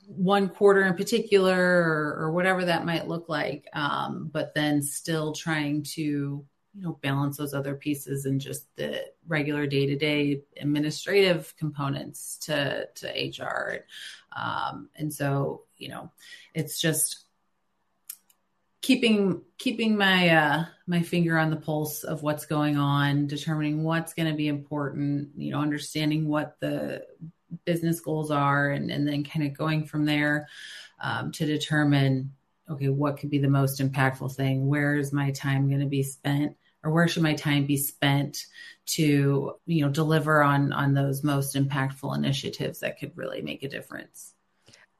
one 0.08 0.50
quarter 0.50 0.82
in 0.84 0.94
particular 0.94 1.56
or, 1.56 2.24
or 2.24 2.32
whatever 2.32 2.66
that 2.66 2.84
might 2.84 3.08
look 3.08 3.30
like. 3.30 3.66
Um, 3.72 4.28
but 4.30 4.52
then 4.54 4.82
still 4.82 5.32
trying 5.32 5.84
to 5.94 6.44
you 6.74 6.82
know 6.82 6.98
balance 7.02 7.36
those 7.36 7.54
other 7.54 7.74
pieces 7.74 8.24
and 8.26 8.40
just 8.40 8.64
the 8.76 9.04
regular 9.26 9.66
day-to-day 9.66 10.40
administrative 10.60 11.54
components 11.56 12.38
to 12.38 12.88
to 12.94 13.08
hr 13.38 13.84
um, 14.36 14.88
and 14.96 15.12
so 15.12 15.62
you 15.76 15.88
know 15.88 16.10
it's 16.54 16.80
just 16.80 17.24
keeping 18.80 19.42
keeping 19.58 19.96
my 19.96 20.28
uh 20.28 20.64
my 20.86 21.02
finger 21.02 21.38
on 21.38 21.50
the 21.50 21.56
pulse 21.56 22.04
of 22.04 22.22
what's 22.22 22.46
going 22.46 22.76
on 22.76 23.26
determining 23.26 23.84
what's 23.84 24.14
going 24.14 24.28
to 24.28 24.36
be 24.36 24.48
important 24.48 25.28
you 25.36 25.52
know 25.52 25.60
understanding 25.60 26.26
what 26.26 26.56
the 26.60 27.04
business 27.64 28.00
goals 28.00 28.30
are 28.30 28.70
and 28.70 28.90
and 28.90 29.06
then 29.06 29.24
kind 29.24 29.46
of 29.46 29.56
going 29.56 29.84
from 29.84 30.04
there 30.04 30.48
um, 31.00 31.32
to 31.32 31.44
determine 31.44 32.32
okay 32.70 32.88
what 32.88 33.18
could 33.18 33.30
be 33.30 33.38
the 33.38 33.48
most 33.48 33.80
impactful 33.80 34.34
thing? 34.34 34.66
Where 34.66 34.96
is 34.96 35.12
my 35.12 35.30
time 35.32 35.68
going 35.68 35.80
to 35.80 35.86
be 35.86 36.02
spent 36.02 36.56
or 36.84 36.90
where 36.90 37.08
should 37.08 37.22
my 37.22 37.34
time 37.34 37.66
be 37.66 37.76
spent 37.76 38.46
to 38.84 39.54
you 39.66 39.84
know 39.84 39.90
deliver 39.90 40.42
on 40.42 40.72
on 40.72 40.94
those 40.94 41.22
most 41.22 41.54
impactful 41.54 42.16
initiatives 42.16 42.80
that 42.80 42.98
could 42.98 43.16
really 43.16 43.42
make 43.42 43.62
a 43.62 43.68
difference? 43.68 44.34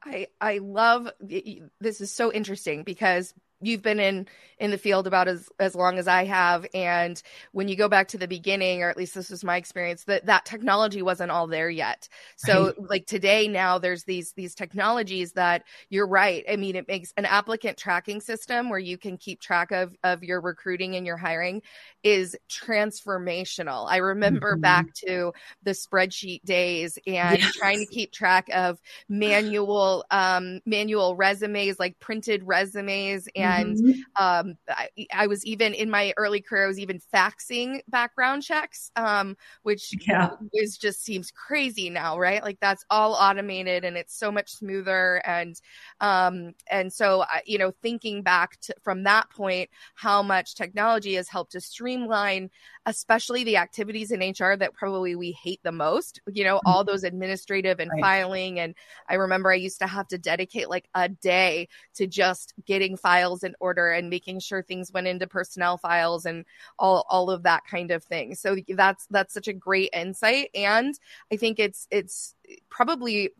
I 0.03 0.27
i 0.41 0.57
love 0.57 1.09
this 1.19 2.01
is 2.01 2.11
so 2.11 2.31
interesting 2.31 2.83
because 2.83 3.33
you've 3.63 3.81
been 3.81 3.99
in 3.99 4.27
in 4.59 4.71
the 4.71 4.77
field 4.77 5.07
about 5.07 5.27
as 5.27 5.49
as 5.59 5.75
long 5.75 5.97
as 5.97 6.07
I 6.07 6.25
have, 6.25 6.65
and 6.73 7.21
when 7.51 7.67
you 7.67 7.75
go 7.75 7.89
back 7.89 8.07
to 8.09 8.17
the 8.17 8.27
beginning, 8.27 8.81
or 8.81 8.89
at 8.89 8.97
least 8.97 9.15
this 9.15 9.29
was 9.29 9.43
my 9.43 9.57
experience, 9.57 10.05
that 10.05 10.25
that 10.27 10.45
technology 10.45 11.01
wasn't 11.01 11.31
all 11.31 11.47
there 11.47 11.69
yet. 11.69 12.07
So 12.37 12.67
right. 12.67 12.89
like 12.89 13.05
today, 13.05 13.47
now 13.47 13.77
there's 13.77 14.03
these 14.03 14.33
these 14.33 14.55
technologies 14.55 15.33
that 15.33 15.63
you're 15.89 16.07
right. 16.07 16.45
I 16.49 16.55
mean, 16.55 16.75
it 16.75 16.87
makes 16.87 17.13
an 17.17 17.25
applicant 17.25 17.77
tracking 17.77 18.21
system 18.21 18.69
where 18.69 18.79
you 18.79 18.97
can 18.97 19.17
keep 19.17 19.41
track 19.41 19.71
of 19.71 19.95
of 20.03 20.23
your 20.23 20.39
recruiting 20.39 20.95
and 20.95 21.05
your 21.05 21.17
hiring 21.17 21.61
is 22.03 22.35
transformational. 22.49 23.87
I 23.89 23.97
remember 23.97 24.53
mm-hmm. 24.53 24.61
back 24.61 24.93
to 25.05 25.33
the 25.63 25.71
spreadsheet 25.71 26.43
days 26.43 26.97
and 27.07 27.39
yes. 27.39 27.53
trying 27.55 27.79
to 27.79 27.85
keep 27.85 28.11
track 28.11 28.49
of 28.53 28.81
manual 29.09 30.05
um, 30.11 30.59
manual 30.65 31.15
resumes, 31.15 31.79
like 31.79 31.99
printed 31.99 32.43
resumes, 32.45 33.27
and 33.35 33.52
mm-hmm. 33.61 33.91
um, 34.15 34.55
I, 34.67 34.89
I, 35.13 35.27
was 35.27 35.45
even 35.45 35.73
in 35.73 35.89
my 35.89 36.13
early 36.17 36.41
career, 36.41 36.65
I 36.65 36.67
was 36.67 36.79
even 36.79 36.99
faxing 37.13 37.81
background 37.87 38.43
checks, 38.43 38.91
um, 38.95 39.35
which 39.63 39.93
yeah. 40.07 40.31
is 40.53 40.77
just 40.77 41.03
seems 41.03 41.31
crazy 41.31 41.89
now, 41.89 42.17
right? 42.17 42.43
Like 42.43 42.59
that's 42.59 42.85
all 42.89 43.13
automated 43.13 43.85
and 43.85 43.97
it's 43.97 44.17
so 44.17 44.31
much 44.31 44.51
smoother, 44.51 45.21
and 45.25 45.59
um, 46.01 46.53
and 46.69 46.91
so 46.91 47.25
you 47.45 47.57
know, 47.57 47.71
thinking 47.81 48.21
back 48.21 48.59
to, 48.61 48.73
from 48.81 49.03
that 49.03 49.29
point, 49.29 49.69
how 49.95 50.23
much 50.23 50.55
technology 50.55 51.15
has 51.15 51.29
helped 51.29 51.53
to 51.53 51.61
streamline, 51.61 52.49
especially 52.85 53.43
the 53.43 53.57
activities 53.57 54.11
in 54.11 54.19
HR 54.19 54.55
that 54.55 54.73
probably 54.73 55.15
we 55.15 55.31
hate 55.31 55.59
the 55.63 55.71
most. 55.71 56.21
You 56.31 56.43
know, 56.43 56.61
all 56.65 56.83
mm-hmm. 56.83 56.91
those 56.91 57.03
administrative 57.03 57.79
and 57.79 57.91
right. 57.91 58.01
filing, 58.01 58.59
and 58.59 58.75
I 59.09 59.15
remember 59.15 59.51
I 59.51 59.55
used 59.55 59.79
to 59.79 59.87
have 59.87 60.07
to 60.09 60.17
dedicate 60.17 60.69
like 60.69 60.89
a 60.95 61.09
day 61.09 61.67
to 61.95 62.07
just 62.07 62.53
getting 62.65 62.97
files 62.97 63.42
in 63.43 63.55
order 63.59 63.91
and 63.91 64.09
making 64.09 64.39
sure 64.39 64.61
things 64.61 64.91
went 64.91 65.07
into 65.07 65.27
personnel 65.27 65.77
files 65.77 66.25
and 66.25 66.45
all 66.79 67.05
all 67.09 67.29
of 67.29 67.43
that 67.43 67.63
kind 67.69 67.91
of 67.91 68.03
thing. 68.03 68.35
So 68.35 68.57
that's 68.69 69.05
that's 69.07 69.33
such 69.33 69.47
a 69.47 69.53
great 69.53 69.89
insight 69.93 70.49
and 70.55 70.97
I 71.31 71.37
think 71.37 71.59
it's 71.59 71.87
it's 71.91 72.35
probably 72.69 73.31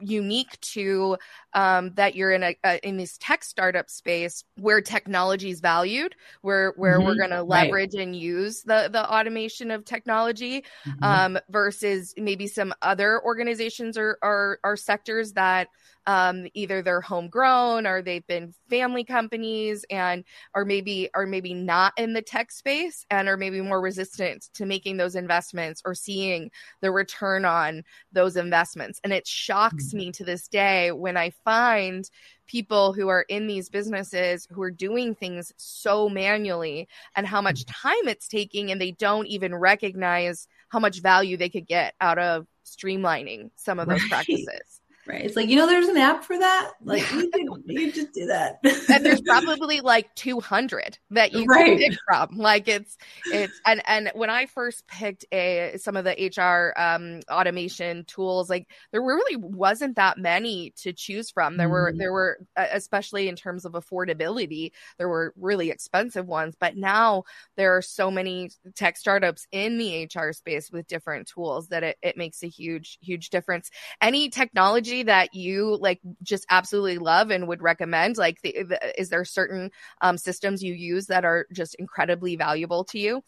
unique 0.00 0.60
to 0.60 1.16
um, 1.52 1.92
that 1.94 2.14
you're 2.14 2.32
in 2.32 2.42
a, 2.42 2.56
a, 2.64 2.86
in 2.86 2.96
this 2.96 3.16
tech 3.18 3.44
startup 3.44 3.90
space 3.90 4.44
where 4.56 4.80
technology 4.80 5.50
is 5.50 5.60
valued, 5.60 6.14
where 6.42 6.72
where 6.76 6.98
mm-hmm. 6.98 7.06
we're 7.06 7.16
going 7.16 7.30
to 7.30 7.42
leverage 7.42 7.94
right. 7.94 8.02
and 8.02 8.16
use 8.16 8.62
the 8.62 8.88
the 8.92 9.10
automation 9.12 9.70
of 9.70 9.84
technology 9.84 10.64
mm-hmm. 10.86 11.04
um, 11.04 11.38
versus 11.50 12.14
maybe 12.16 12.46
some 12.46 12.72
other 12.82 13.22
organizations 13.24 13.96
or, 13.96 14.18
or, 14.22 14.58
or 14.64 14.76
sectors 14.76 15.32
that 15.32 15.68
um, 16.06 16.46
either 16.54 16.82
they're 16.82 17.00
homegrown 17.00 17.86
or 17.86 18.02
they've 18.02 18.26
been 18.26 18.54
family 18.68 19.04
companies 19.04 19.84
and 19.90 20.24
are 20.54 20.64
maybe 20.64 21.08
are 21.14 21.26
maybe 21.26 21.54
not 21.54 21.92
in 21.96 22.12
the 22.12 22.22
tech 22.22 22.50
space 22.50 23.06
and 23.10 23.28
are 23.28 23.36
maybe 23.36 23.60
more 23.60 23.80
resistant 23.80 24.48
to 24.54 24.66
making 24.66 24.96
those 24.96 25.14
investments 25.14 25.82
or 25.84 25.94
seeing 25.94 26.50
the 26.80 26.90
return 26.90 27.44
on 27.44 27.82
those 28.12 28.36
investments. 28.36 29.00
And 29.04 29.12
it 29.12 29.26
shocks 29.26 29.88
mm-hmm. 29.88 29.98
me 29.98 30.12
to 30.12 30.24
this 30.24 30.48
day 30.48 30.92
when 30.92 31.16
I 31.16 31.30
find 31.44 32.08
people 32.46 32.92
who 32.92 33.08
are 33.08 33.22
in 33.22 33.46
these 33.46 33.70
businesses 33.70 34.46
who 34.50 34.62
are 34.62 34.70
doing 34.70 35.14
things 35.14 35.52
so 35.56 36.08
manually 36.08 36.88
and 37.16 37.26
how 37.26 37.40
much 37.40 37.64
mm-hmm. 37.64 37.88
time 37.88 38.08
it's 38.08 38.28
taking 38.28 38.70
and 38.70 38.80
they 38.80 38.90
don't 38.90 39.26
even 39.26 39.54
recognize 39.54 40.46
how 40.68 40.78
much 40.78 41.00
value 41.00 41.36
they 41.36 41.48
could 41.48 41.66
get 41.66 41.94
out 42.00 42.18
of 42.18 42.46
streamlining 42.64 43.50
some 43.56 43.78
of 43.78 43.88
those 43.88 44.00
right. 44.02 44.10
practices. 44.26 44.80
Right. 45.06 45.22
It's 45.22 45.36
like, 45.36 45.50
you 45.50 45.56
know, 45.56 45.66
there's 45.66 45.88
an 45.88 45.98
app 45.98 46.24
for 46.24 46.38
that. 46.38 46.72
Like, 46.82 47.10
you 47.12 47.28
can, 47.30 47.46
you 47.66 47.92
just 47.92 48.12
do 48.14 48.26
that. 48.26 48.58
and 48.88 49.04
there's 49.04 49.20
probably 49.26 49.82
like 49.82 50.14
200 50.14 50.98
that 51.10 51.34
you 51.34 51.44
right. 51.44 51.78
can 51.78 51.90
pick 51.90 51.98
from. 52.08 52.38
Like, 52.38 52.68
it's, 52.68 52.96
it's, 53.26 53.52
and, 53.66 53.82
and 53.86 54.10
when 54.14 54.30
I 54.30 54.46
first 54.46 54.86
picked 54.88 55.26
a, 55.30 55.76
some 55.76 55.96
of 55.96 56.04
the 56.04 56.32
HR 56.34 56.78
um, 56.80 57.20
automation 57.30 58.04
tools, 58.06 58.48
like, 58.48 58.66
there 58.92 59.02
really 59.02 59.36
wasn't 59.36 59.96
that 59.96 60.16
many 60.16 60.72
to 60.78 60.94
choose 60.94 61.30
from. 61.30 61.58
There 61.58 61.68
mm 61.68 61.74
were, 61.74 61.92
there 61.96 62.12
were, 62.12 62.38
especially 62.56 63.28
in 63.28 63.36
terms 63.36 63.64
of 63.64 63.72
affordability, 63.72 64.70
there 64.96 65.08
were 65.08 65.34
really 65.36 65.70
expensive 65.70 66.26
ones. 66.26 66.54
But 66.58 66.76
now 66.76 67.24
there 67.56 67.76
are 67.76 67.82
so 67.82 68.10
many 68.10 68.50
tech 68.74 68.96
startups 68.96 69.46
in 69.52 69.76
the 69.76 70.04
HR 70.04 70.32
space 70.32 70.70
with 70.70 70.86
different 70.86 71.26
tools 71.28 71.68
that 71.68 71.82
it, 71.82 71.98
it 72.00 72.16
makes 72.16 72.42
a 72.42 72.48
huge, 72.48 72.98
huge 73.02 73.30
difference. 73.30 73.70
Any 74.00 74.30
technology 74.30 74.93
technology 74.94 75.02
that 75.04 75.34
you 75.34 75.76
like 75.80 76.00
just 76.22 76.46
absolutely 76.50 76.98
love 76.98 77.30
and 77.30 77.48
would 77.48 77.62
recommend? 77.62 78.16
Like, 78.16 78.40
the, 78.42 78.62
the, 78.62 79.00
is 79.00 79.08
there 79.08 79.24
certain 79.24 79.70
um, 80.00 80.18
systems 80.18 80.62
you 80.62 80.74
use 80.74 81.06
that 81.06 81.24
are 81.24 81.46
just 81.52 81.74
incredibly 81.76 82.36
valuable 82.36 82.84
to 82.84 82.98
you? 82.98 83.22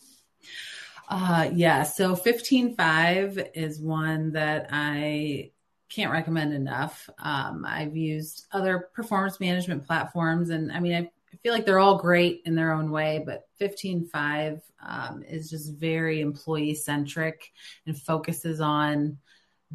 Uh, 1.08 1.50
yeah. 1.54 1.84
So 1.84 2.16
15Five 2.16 3.50
is 3.54 3.80
one 3.80 4.32
that 4.32 4.68
I 4.72 5.52
can't 5.88 6.12
recommend 6.12 6.52
enough. 6.52 7.08
Um, 7.18 7.64
I've 7.64 7.96
used 7.96 8.46
other 8.52 8.88
performance 8.92 9.38
management 9.38 9.86
platforms, 9.86 10.50
and 10.50 10.72
I 10.72 10.80
mean, 10.80 10.94
I, 10.94 11.10
feel 11.42 11.52
like 11.52 11.66
they're 11.66 11.78
all 11.78 11.98
great 11.98 12.40
in 12.46 12.54
their 12.56 12.72
own 12.72 12.90
way, 12.90 13.22
but 13.24 13.46
15Five 13.60 14.62
um, 14.84 15.22
is 15.22 15.50
just 15.50 15.74
very 15.74 16.22
employee 16.22 16.74
centric 16.74 17.52
and 17.86 17.96
focuses 17.96 18.58
on 18.60 19.18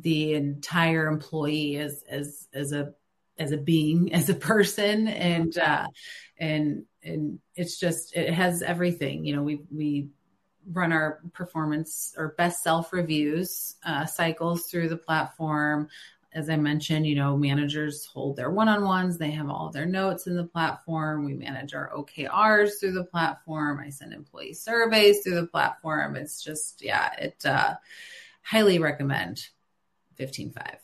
the 0.02 0.34
entire 0.34 1.08
employee 1.08 1.78
as 1.78 2.04
as 2.10 2.48
as 2.54 2.72
a 2.72 2.94
as 3.38 3.52
a 3.52 3.58
being 3.58 4.14
as 4.14 4.30
a 4.30 4.36
person. 4.36 5.08
And 5.08 5.58
uh 5.58 5.88
and 6.40 6.86
and 7.04 7.40
it's 7.56 7.80
just 7.80 8.16
it 8.16 8.34
has 8.34 8.62
everything. 8.62 9.26
You 9.26 9.36
know 9.36 9.44
we 9.44 9.62
we 9.72 10.10
run 10.72 10.94
our 10.94 11.20
performance 11.34 12.14
or 12.18 12.36
best 12.38 12.62
self 12.62 12.94
reviews 12.94 13.76
uh, 13.84 14.06
cycles 14.06 14.66
through 14.66 14.90
the 14.90 14.98
platform. 14.98 15.90
As 16.34 16.50
i 16.50 16.56
mentioned 16.56 17.06
you 17.06 17.16
know 17.16 17.36
managers 17.36 18.06
hold 18.06 18.38
their 18.38 18.50
one-on-ones. 18.50 19.18
They 19.18 19.32
have 19.32 19.50
all 19.50 19.70
their 19.70 19.86
notes 19.86 20.28
in 20.28 20.38
the 20.38 20.46
platform. 20.46 21.26
We 21.26 21.34
manage 21.34 21.74
our 21.74 21.92
okrs 21.92 22.80
through 22.80 22.94
the 22.94 23.04
platform. 23.04 23.80
I 23.80 23.90
send 23.90 24.14
employee 24.14 24.54
surveys 24.54 25.22
through 25.22 25.36
the 25.36 25.48
platform. 25.48 26.16
It's 26.16 26.42
just 26.42 26.82
yeah 26.84 27.12
it 27.20 27.46
uh 27.46 27.76
highly 28.44 28.80
recommend 28.80 29.48
15Five. 30.22 30.78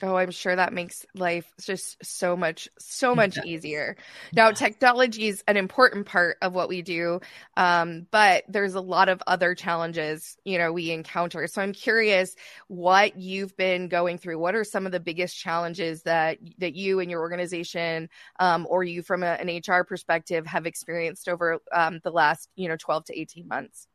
Oh, 0.00 0.14
I'm 0.14 0.30
sure 0.30 0.54
that 0.54 0.72
makes 0.72 1.04
life 1.14 1.52
just 1.60 1.96
so 2.04 2.36
much, 2.36 2.68
so 2.78 3.16
much 3.16 3.36
easier. 3.44 3.96
Now, 4.32 4.52
technology 4.52 5.26
is 5.26 5.42
an 5.48 5.56
important 5.56 6.06
part 6.06 6.36
of 6.40 6.54
what 6.54 6.68
we 6.68 6.82
do, 6.82 7.20
um, 7.56 8.06
but 8.12 8.44
there's 8.48 8.74
a 8.74 8.80
lot 8.80 9.08
of 9.08 9.20
other 9.26 9.56
challenges, 9.56 10.36
you 10.44 10.58
know, 10.58 10.72
we 10.72 10.92
encounter. 10.92 11.48
So 11.48 11.60
I'm 11.60 11.72
curious 11.72 12.36
what 12.68 13.18
you've 13.18 13.56
been 13.56 13.88
going 13.88 14.18
through. 14.18 14.38
What 14.38 14.54
are 14.54 14.62
some 14.62 14.86
of 14.86 14.92
the 14.92 15.00
biggest 15.00 15.36
challenges 15.36 16.02
that 16.02 16.38
that 16.58 16.76
you 16.76 17.00
and 17.00 17.10
your 17.10 17.20
organization, 17.20 18.08
um, 18.38 18.68
or 18.70 18.84
you 18.84 19.02
from 19.02 19.24
a, 19.24 19.36
an 19.40 19.48
HR 19.48 19.82
perspective, 19.82 20.46
have 20.46 20.66
experienced 20.66 21.28
over 21.28 21.58
um, 21.72 21.98
the 22.04 22.12
last, 22.12 22.48
you 22.54 22.68
know, 22.68 22.76
12 22.76 23.06
to 23.06 23.18
18 23.18 23.48
months? 23.48 23.88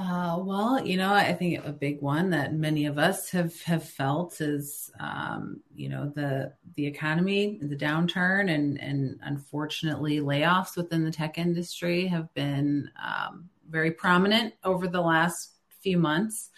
Uh, 0.00 0.38
well, 0.44 0.86
you 0.86 0.96
know, 0.96 1.12
I 1.12 1.34
think 1.34 1.66
a 1.66 1.72
big 1.72 2.00
one 2.00 2.30
that 2.30 2.54
many 2.54 2.86
of 2.86 2.98
us 2.98 3.30
have 3.30 3.60
have 3.62 3.82
felt 3.82 4.40
is, 4.40 4.92
um, 5.00 5.60
you 5.74 5.88
know, 5.88 6.12
the 6.14 6.52
the 6.76 6.86
economy, 6.86 7.58
the 7.60 7.74
downturn, 7.74 8.48
and 8.48 8.80
and 8.80 9.18
unfortunately, 9.22 10.20
layoffs 10.20 10.76
within 10.76 11.04
the 11.04 11.10
tech 11.10 11.36
industry 11.36 12.06
have 12.06 12.32
been 12.34 12.88
um, 13.04 13.48
very 13.68 13.90
prominent 13.90 14.54
over 14.62 14.86
the 14.86 15.00
last 15.00 15.54
few 15.80 15.98
months. 15.98 16.50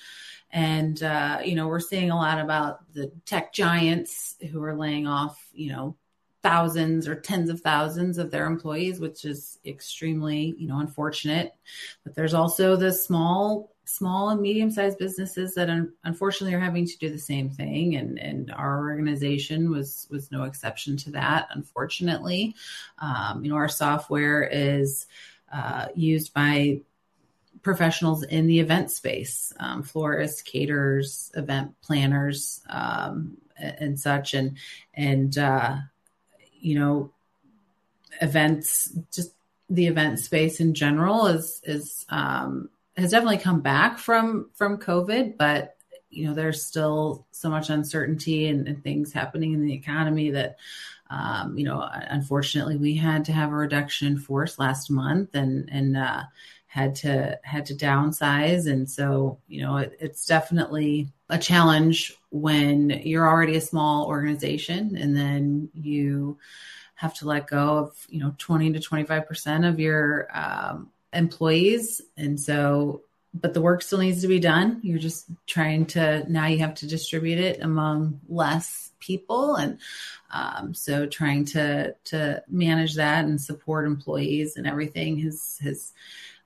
And 0.50 1.02
uh, 1.02 1.40
you 1.42 1.54
know, 1.54 1.66
we're 1.66 1.80
seeing 1.80 2.11
a 2.11 2.16
lot 2.16 2.40
about 2.40 2.92
the 2.92 3.11
tech 3.25 3.54
giants 3.54 4.37
who 4.52 4.62
are 4.62 4.76
laying 4.76 5.06
off, 5.06 5.49
you 5.54 5.73
know, 5.73 5.97
thousands 6.42 7.06
or 7.06 7.14
tens 7.14 7.50
of 7.50 7.61
thousands 7.61 8.18
of 8.18 8.30
their 8.30 8.47
employees, 8.47 8.99
which 8.99 9.25
is 9.25 9.59
extremely, 9.64 10.54
you 10.59 10.66
know, 10.66 10.78
unfortunate. 10.78 11.54
But 12.02 12.14
there's 12.14 12.35
also 12.35 12.76
the 12.76 12.92
small, 12.92 13.75
small 13.85 14.30
and 14.30 14.40
medium 14.40 14.70
sized 14.70 14.99
businesses 14.99 15.54
that 15.54 15.68
un- 15.68 15.92
unfortunately 16.04 16.54
are 16.54 16.61
having 16.61 16.87
to 16.87 16.99
do 16.99 17.11
the 17.11 17.18
same 17.18 17.50
thing. 17.50 17.97
And, 17.97 18.18
and 18.18 18.50
our 18.52 18.88
organization 18.88 19.70
was, 19.70 20.06
was 20.11 20.30
no 20.30 20.44
exception 20.44 20.97
to 20.99 21.11
that. 21.11 21.49
Unfortunately, 21.50 22.54
um, 23.00 23.44
you 23.44 23.50
know, 23.50 23.56
our 23.56 23.68
software 23.68 24.42
is, 24.42 25.06
uh, 25.52 25.88
used 25.94 26.32
by 26.32 26.80
professionals 27.62 28.23
in 28.23 28.47
the 28.47 28.61
event 28.61 28.90
space, 28.90 29.52
um, 29.61 29.82
florists, 29.82 30.40
caterers, 30.40 31.30
event 31.35 31.75
planners, 31.82 32.62
um, 32.70 33.37
and 33.59 34.00
such. 34.00 34.32
And, 34.32 34.56
and, 34.94 35.37
uh, 35.37 35.76
you 36.61 36.79
know, 36.79 37.11
events, 38.21 38.90
just 39.12 39.33
the 39.69 39.87
event 39.87 40.19
space 40.19 40.61
in 40.61 40.75
general 40.75 41.26
is 41.26 41.61
is 41.64 42.05
um, 42.09 42.69
has 42.97 43.11
definitely 43.12 43.38
come 43.38 43.61
back 43.61 43.99
from 43.99 44.50
from 44.55 44.79
COVID, 44.79 45.37
but 45.37 45.76
you 46.11 46.26
know, 46.26 46.35
there's 46.35 46.64
still 46.64 47.25
so 47.31 47.49
much 47.49 47.71
uncertainty 47.71 48.49
and, 48.49 48.67
and 48.67 48.83
things 48.83 49.12
happening 49.12 49.52
in 49.52 49.64
the 49.64 49.73
economy 49.73 50.31
that 50.31 50.57
um, 51.11 51.59
you 51.59 51.64
know, 51.64 51.88
unfortunately, 51.93 52.76
we 52.76 52.95
had 52.95 53.25
to 53.25 53.33
have 53.33 53.50
a 53.50 53.57
reduction 53.57 54.07
in 54.07 54.19
force 54.19 54.59
last 54.59 54.90
month, 54.90 55.35
and 55.35 55.69
and 55.71 55.97
uh, 55.97 56.23
had 56.67 56.95
to 56.97 57.38
had 57.43 57.67
to 57.67 57.75
downsize, 57.75 58.71
and 58.71 58.88
so 58.88 59.38
you 59.49 59.61
know, 59.61 59.79
it, 59.79 59.97
it's 60.00 60.25
definitely 60.25 61.09
a 61.30 61.38
challenge 61.38 62.12
when 62.30 62.90
you're 62.90 63.26
already 63.26 63.56
a 63.56 63.60
small 63.60 64.06
organization, 64.06 64.96
and 64.96 65.16
then 65.16 65.70
you 65.72 66.38
have 66.94 67.14
to 67.14 67.26
let 67.26 67.46
go 67.46 67.78
of 67.78 68.06
you 68.08 68.20
know 68.20 68.34
20 68.38 68.75
to 68.75 68.80
25 68.80 69.26
percent 69.26 69.64
of 69.64 69.80
your 69.80 70.28
um, 70.37 70.90
employees, 71.12 72.02
and 72.16 72.38
so 72.38 73.02
but 73.32 73.54
the 73.54 73.60
work 73.60 73.80
still 73.80 74.00
needs 74.00 74.22
to 74.22 74.28
be 74.28 74.40
done. 74.40 74.80
You're 74.82 74.99
just 74.99 75.26
trying 75.46 75.87
to 75.87 76.30
now 76.30 76.46
you 76.46 76.58
have 76.58 76.75
to 76.76 76.87
distribute 76.87 77.38
it 77.38 77.62
among 77.62 78.20
less 78.28 78.90
people, 78.99 79.54
and 79.54 79.78
um, 80.30 80.75
so 80.75 81.06
trying 81.06 81.44
to 81.46 81.94
to 82.06 82.42
manage 82.49 82.96
that 82.96 83.25
and 83.25 83.40
support 83.40 83.87
employees 83.87 84.56
and 84.56 84.66
everything 84.66 85.20
has 85.20 85.58
has 85.62 85.92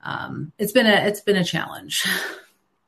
um, 0.03 0.53
it's 0.59 0.73
been 0.73 0.87
a 0.87 1.07
it's 1.07 1.21
been 1.21 1.37
a 1.37 1.45
challenge. 1.45 2.07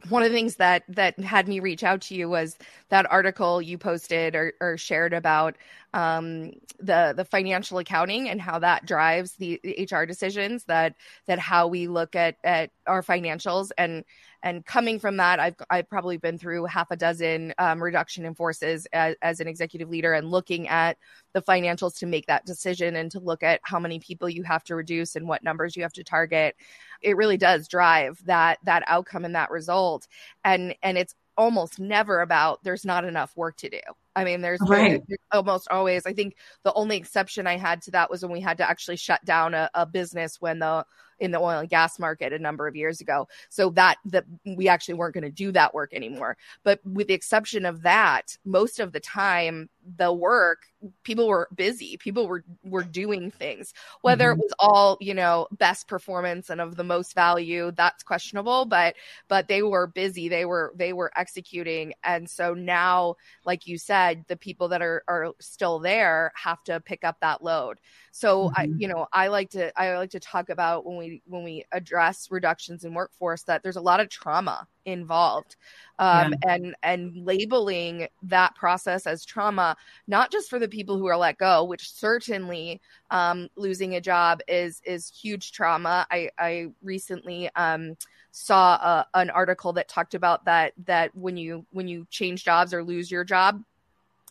One 0.08 0.22
of 0.22 0.30
the 0.30 0.36
things 0.36 0.56
that 0.56 0.84
that 0.88 1.18
had 1.18 1.48
me 1.48 1.60
reach 1.60 1.82
out 1.82 2.00
to 2.02 2.14
you 2.14 2.28
was 2.28 2.58
that 2.90 3.10
article 3.10 3.62
you 3.62 3.78
posted 3.78 4.34
or, 4.34 4.52
or 4.60 4.76
shared 4.76 5.12
about 5.12 5.56
um, 5.94 6.52
the 6.78 7.14
the 7.16 7.25
financial 7.25 7.78
accounting 7.78 8.28
and 8.28 8.40
how 8.40 8.58
that 8.58 8.86
drives 8.86 9.32
the, 9.32 9.60
the 9.62 9.88
HR 9.90 10.04
decisions 10.04 10.64
that 10.64 10.94
that 11.26 11.38
how 11.38 11.66
we 11.66 11.88
look 11.88 12.14
at 12.14 12.36
at 12.44 12.70
our 12.86 13.02
financials. 13.02 13.70
And 13.78 14.04
and 14.43 14.64
coming 14.64 14.99
from 14.99 15.16
that 15.16 15.40
I've 15.40 15.57
I've 15.71 15.88
probably 15.88 16.16
been 16.16 16.38
through 16.38 16.64
half 16.64 16.90
a 16.90 16.97
dozen 16.97 17.55
um, 17.59 17.83
reduction 17.83 18.25
in 18.25 18.35
forces 18.35 18.87
as, 18.93 19.14
as 19.23 19.40
an 19.40 19.49
executive 19.49 19.88
leader 19.88 20.12
and 20.14 20.31
looking 20.31 20.69
at 20.69 20.99
the 21.33 21.43
financials 21.43 21.99
to 21.99 22.07
make 22.07 22.26
that 22.26 22.47
decision 22.47 22.97
and 22.97 23.11
to 23.11 23.21
look 23.21 23.43
at 23.43 23.61
how 23.62 23.78
many 23.78 23.99
people 23.99 24.28
you 24.28 24.43
have 24.43 24.64
to 24.64 24.75
reduce 24.75 25.16
and 25.16 25.26
what 25.28 25.45
numbers 25.45 25.76
you 25.76 25.83
have 25.83 25.93
to 25.95 26.05
target. 26.05 26.57
It 27.02 27.16
really 27.16 27.37
does 27.37 27.69
drive 27.69 28.21
that 28.26 28.59
that 28.64 28.85
outcome 28.87 29.25
and 29.25 29.35
that 29.35 29.50
result. 29.50 30.07
And 30.45 30.75
and 30.83 30.97
it's 30.99 31.14
almost 31.37 31.78
never 31.78 32.23
about 32.23 32.62
there's 32.64 32.85
not 32.85 33.05
enough 33.05 33.37
work 33.37 33.57
to 33.59 33.69
do 33.69 33.81
I 34.16 34.25
mean, 34.25 34.40
there's, 34.40 34.61
right. 34.66 35.02
there's, 35.06 35.18
almost 35.30 35.68
always. 35.70 36.06
I 36.06 36.14
think 36.14 36.37
the 36.62 36.73
only 36.73 36.96
exception 36.96 37.46
I 37.46 37.58
had 37.58 37.82
to 37.82 37.90
that 37.92 38.11
was 38.11 38.23
when 38.23 38.32
we 38.32 38.40
had 38.40 38.58
to 38.58 38.68
actually 38.68 38.96
shut 38.96 39.23
down 39.25 39.52
a, 39.52 39.70
a, 39.75 39.85
business 39.85 40.40
when 40.40 40.58
the 40.58 40.87
in 41.18 41.30
the 41.30 41.38
oil 41.38 41.61
and 41.61 41.68
gas 41.68 41.99
market 41.99 42.32
a 42.32 42.38
number 42.38 42.66
of 42.66 42.76
years 42.76 43.00
ago. 43.00 43.28
So 43.50 43.70
that 43.70 43.96
that 44.06 44.25
we 44.44 44.68
actually 44.68 44.94
weren't 44.94 45.14
going 45.14 45.25
to 45.25 45.30
do 45.30 45.52
that 45.52 45.75
work 45.75 45.92
anymore. 45.92 46.37
But 46.64 46.80
with 46.85 47.08
the 47.08 47.14
exception 47.14 47.66
of 47.66 47.82
that, 47.82 48.38
most 48.44 48.80
of 48.80 48.92
the 48.92 49.00
time 49.00 49.68
the 49.96 50.12
work 50.12 50.62
people 51.04 51.28
were 51.28 51.49
busy 51.54 51.96
people 51.96 52.26
were 52.26 52.44
were 52.64 52.82
doing 52.82 53.30
things 53.30 53.73
whether 54.02 54.32
mm-hmm. 54.32 54.40
it 54.40 54.44
was 54.44 54.52
all 54.58 54.99
you 55.00 55.14
know 55.14 55.46
best 55.52 55.88
performance 55.88 56.50
and 56.50 56.61
of 56.61 56.76
the 56.76 56.85
most 56.85 57.14
value 57.14 57.70
that's 57.76 58.02
questionable 58.02 58.64
but 58.64 58.94
but 59.28 59.49
they 59.49 59.62
were 59.62 59.87
busy 59.87 60.28
they 60.28 60.44
were 60.44 60.73
they 60.76 60.92
were 60.92 61.11
executing 61.16 61.92
and 62.04 62.28
so 62.28 62.52
now 62.52 63.14
like 63.44 63.66
you 63.66 63.78
said 63.78 64.05
the 64.14 64.36
people 64.36 64.68
that 64.68 64.82
are 64.82 65.02
are 65.08 65.32
still 65.40 65.78
there 65.78 66.32
have 66.34 66.62
to 66.64 66.80
pick 66.80 67.04
up 67.04 67.18
that 67.20 67.42
load. 67.42 67.78
So 68.12 68.48
mm-hmm. 68.48 68.60
I, 68.60 68.68
you 68.78 68.88
know, 68.88 69.06
I 69.12 69.28
like 69.28 69.50
to 69.50 69.78
I 69.78 69.96
like 69.96 70.10
to 70.10 70.20
talk 70.20 70.48
about 70.48 70.86
when 70.86 70.96
we 70.96 71.22
when 71.26 71.44
we 71.44 71.64
address 71.72 72.28
reductions 72.30 72.84
in 72.84 72.94
workforce 72.94 73.42
that 73.42 73.62
there's 73.62 73.76
a 73.76 73.80
lot 73.80 74.00
of 74.00 74.08
trauma 74.08 74.66
involved, 74.86 75.56
um, 75.98 76.32
yeah. 76.32 76.54
and 76.54 76.76
and 76.82 77.26
labeling 77.26 78.08
that 78.22 78.54
process 78.54 79.06
as 79.06 79.25
trauma, 79.25 79.76
not 80.06 80.30
just 80.30 80.48
for 80.48 80.58
the 80.58 80.68
people 80.68 80.96
who 80.96 81.06
are 81.06 81.16
let 81.16 81.38
go, 81.38 81.64
which 81.64 81.90
certainly 81.92 82.80
um, 83.10 83.48
losing 83.56 83.96
a 83.96 84.00
job 84.00 84.40
is 84.48 84.80
is 84.86 85.08
huge 85.08 85.52
trauma. 85.52 86.06
I 86.10 86.30
I 86.38 86.68
recently 86.82 87.50
um, 87.56 87.96
saw 88.30 88.75
a, 88.75 89.06
an 89.14 89.31
article 89.31 89.72
that 89.72 89.88
talked 89.88 90.14
about 90.14 90.44
that 90.44 90.72
that 90.85 91.14
when 91.16 91.37
you 91.37 91.66
when 91.70 91.88
you 91.88 92.07
change 92.11 92.44
jobs 92.44 92.74
or 92.74 92.85
lose 92.85 93.11
your 93.11 93.24
job 93.24 93.62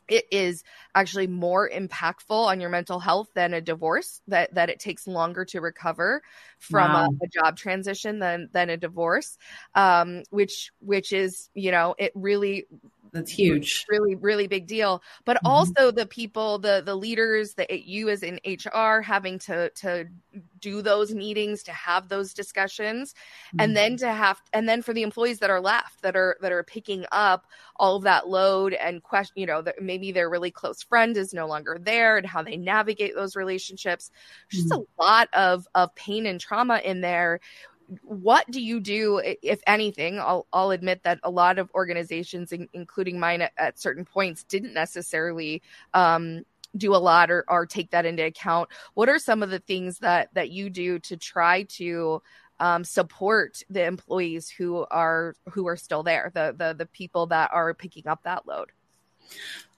it 0.08 0.26
is 0.32 0.63
actually 0.94 1.28
more 1.28 1.70
impactful 1.70 2.30
on 2.30 2.60
your 2.60 2.70
mental 2.70 3.00
health 3.00 3.30
than 3.34 3.54
a 3.54 3.62
divorce 3.62 4.22
that 4.28 4.54
that 4.54 4.70
it 4.70 4.80
takes 4.80 5.08
longer 5.08 5.46
to 5.46 5.62
recover 5.62 6.22
from 6.60 6.94
wow. 6.94 7.10
a, 7.22 7.26
a, 7.26 7.28
job 7.28 7.58
transition 7.58 8.20
than 8.20 8.50
than 8.52 8.70
a 8.70 8.78
divorce 8.78 9.38
um, 9.76 10.24
which 10.30 10.72
which 10.80 11.12
is 11.12 11.50
you 11.54 11.72
know 11.72 11.96
it 11.98 12.12
really 12.15 12.65
that's 13.15 13.32
huge 13.32 13.86
really 13.89 14.13
really 14.15 14.45
big 14.45 14.67
deal 14.67 15.01
but 15.23 15.38
mm-hmm. 15.38 15.47
also 15.47 15.89
the 15.89 16.06
people 16.06 16.60
the 16.60 16.84
the 16.86 16.95
leaders 16.95 17.54
that 17.54 17.86
you 17.86 18.10
as 18.10 18.21
in 18.23 18.39
hr 18.45 18.99
having 18.99 19.39
to 19.39 19.69
to 19.69 20.06
do 20.60 20.82
those 20.82 21.13
meetings 21.13 21.63
to 21.63 21.71
have 21.71 22.10
those 22.10 22.34
discussions 22.34 23.13
mm-hmm. 23.13 23.62
and 23.62 23.78
then 23.78 23.95
to 23.95 24.12
have 24.12 24.41
and 24.51 24.67
then 24.67 24.82
for 24.82 24.93
the 24.93 25.01
employees 25.01 25.39
that 25.39 25.49
are 25.49 25.62
left 25.62 26.01
that 26.01 26.15
are 26.15 26.36
that 26.41 26.51
are 26.51 26.63
picking 26.63 27.06
up 27.13 27.45
all 27.78 27.95
of 27.95 28.04
that 28.04 28.28
load 28.28 28.73
and 28.73 29.01
question 29.01 29.34
you 29.38 29.45
know 29.45 29.62
that 29.62 29.82
maybe 29.82 30.12
their 30.12 30.30
really 30.30 30.51
close 30.51 30.84
friend 30.84 31.15
is 31.15 31.34
no 31.34 31.47
longer 31.47 31.78
there 31.80 32.17
and 32.17 32.28
how 32.28 32.41
they 32.43 32.58
navigate 32.58 33.15
those 33.15 33.38
relationships 33.38 34.12
mm-hmm. 34.51 34.58
just 34.58 34.73
a 34.73 34.84
lot 35.01 35.30
of 35.32 35.65
of 35.73 35.95
pain 35.95 36.25
and 36.25 36.41
trauma 36.41 36.82
in 36.84 36.99
there 36.99 37.39
what 38.04 38.50
do 38.50 38.62
you 38.62 38.80
do 38.80 39.21
if 39.24 39.62
anything? 39.67 40.19
I'll, 40.19 40.48
I'll 40.52 40.71
admit 40.71 41.04
that 41.04 41.19
a 41.24 41.30
lot 41.30 41.60
of 41.60 41.69
organizations 41.76 42.52
in, 42.52 42.67
including 42.74 43.19
mine 43.19 43.41
at, 43.41 43.54
at, 43.58 43.80
certain 43.80 44.06
points 44.06 44.43
didn't 44.43 44.74
necessarily 44.74 45.62
um, 45.93 46.43
do 46.76 46.95
a 46.95 46.98
lot 46.98 47.32
or, 47.32 47.45
or 47.48 47.65
take 47.65 47.91
that 47.91 48.06
into 48.06 48.26
account. 48.26 48.69
What 48.93 49.10
are 49.10 49.19
some 49.19 49.43
of 49.43 49.50
the 49.50 49.60
things 49.60 50.00
that 50.00 50.30
that 50.34 50.50
you 50.50 50.69
do 50.69 51.00
to 51.00 51.17
try 51.17 51.63
to 51.63 52.21
um, 52.60 52.84
support 52.84 53.62
the 53.69 53.86
employees 53.86 54.50
who 54.50 54.86
are 54.89 55.36
who 55.50 55.67
are 55.67 55.78
still 55.78 56.04
there 56.04 56.32
the 56.34 56.56
the, 56.58 56.74
the 56.74 56.86
people 56.86 57.28
that 57.28 57.52
are 57.54 57.74
picking 57.74 58.08
up 58.08 58.24
that 58.24 58.48
load? 58.48 58.71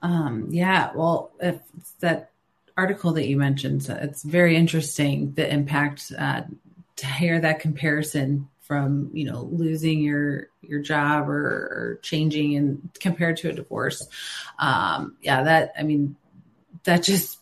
Um, 0.02 0.48
yeah 0.50 0.92
well 0.96 1.32
if 1.40 1.60
that 2.00 2.32
article 2.76 3.14
that 3.14 3.28
you 3.28 3.38
mentioned 3.38 3.88
it's 3.90 4.22
very 4.22 4.56
interesting 4.56 5.34
the 5.34 5.52
impact 5.52 6.12
uh, 6.18 6.44
to 6.98 7.06
hear 7.06 7.40
that 7.40 7.60
comparison 7.60 8.50
from 8.62 9.10
you 9.14 9.26
know 9.26 9.44
losing 9.52 10.02
your 10.02 10.50
your 10.62 10.82
job 10.82 11.30
or, 11.30 11.34
or 11.36 12.00
changing 12.02 12.56
and 12.56 12.90
compared 13.00 13.38
to 13.38 13.50
a 13.50 13.54
divorce. 13.54 14.08
Um 14.60 15.16
yeah 15.22 15.44
that 15.44 15.74
i 15.78 15.84
mean 15.84 16.16
that 16.84 17.04
just 17.04 17.40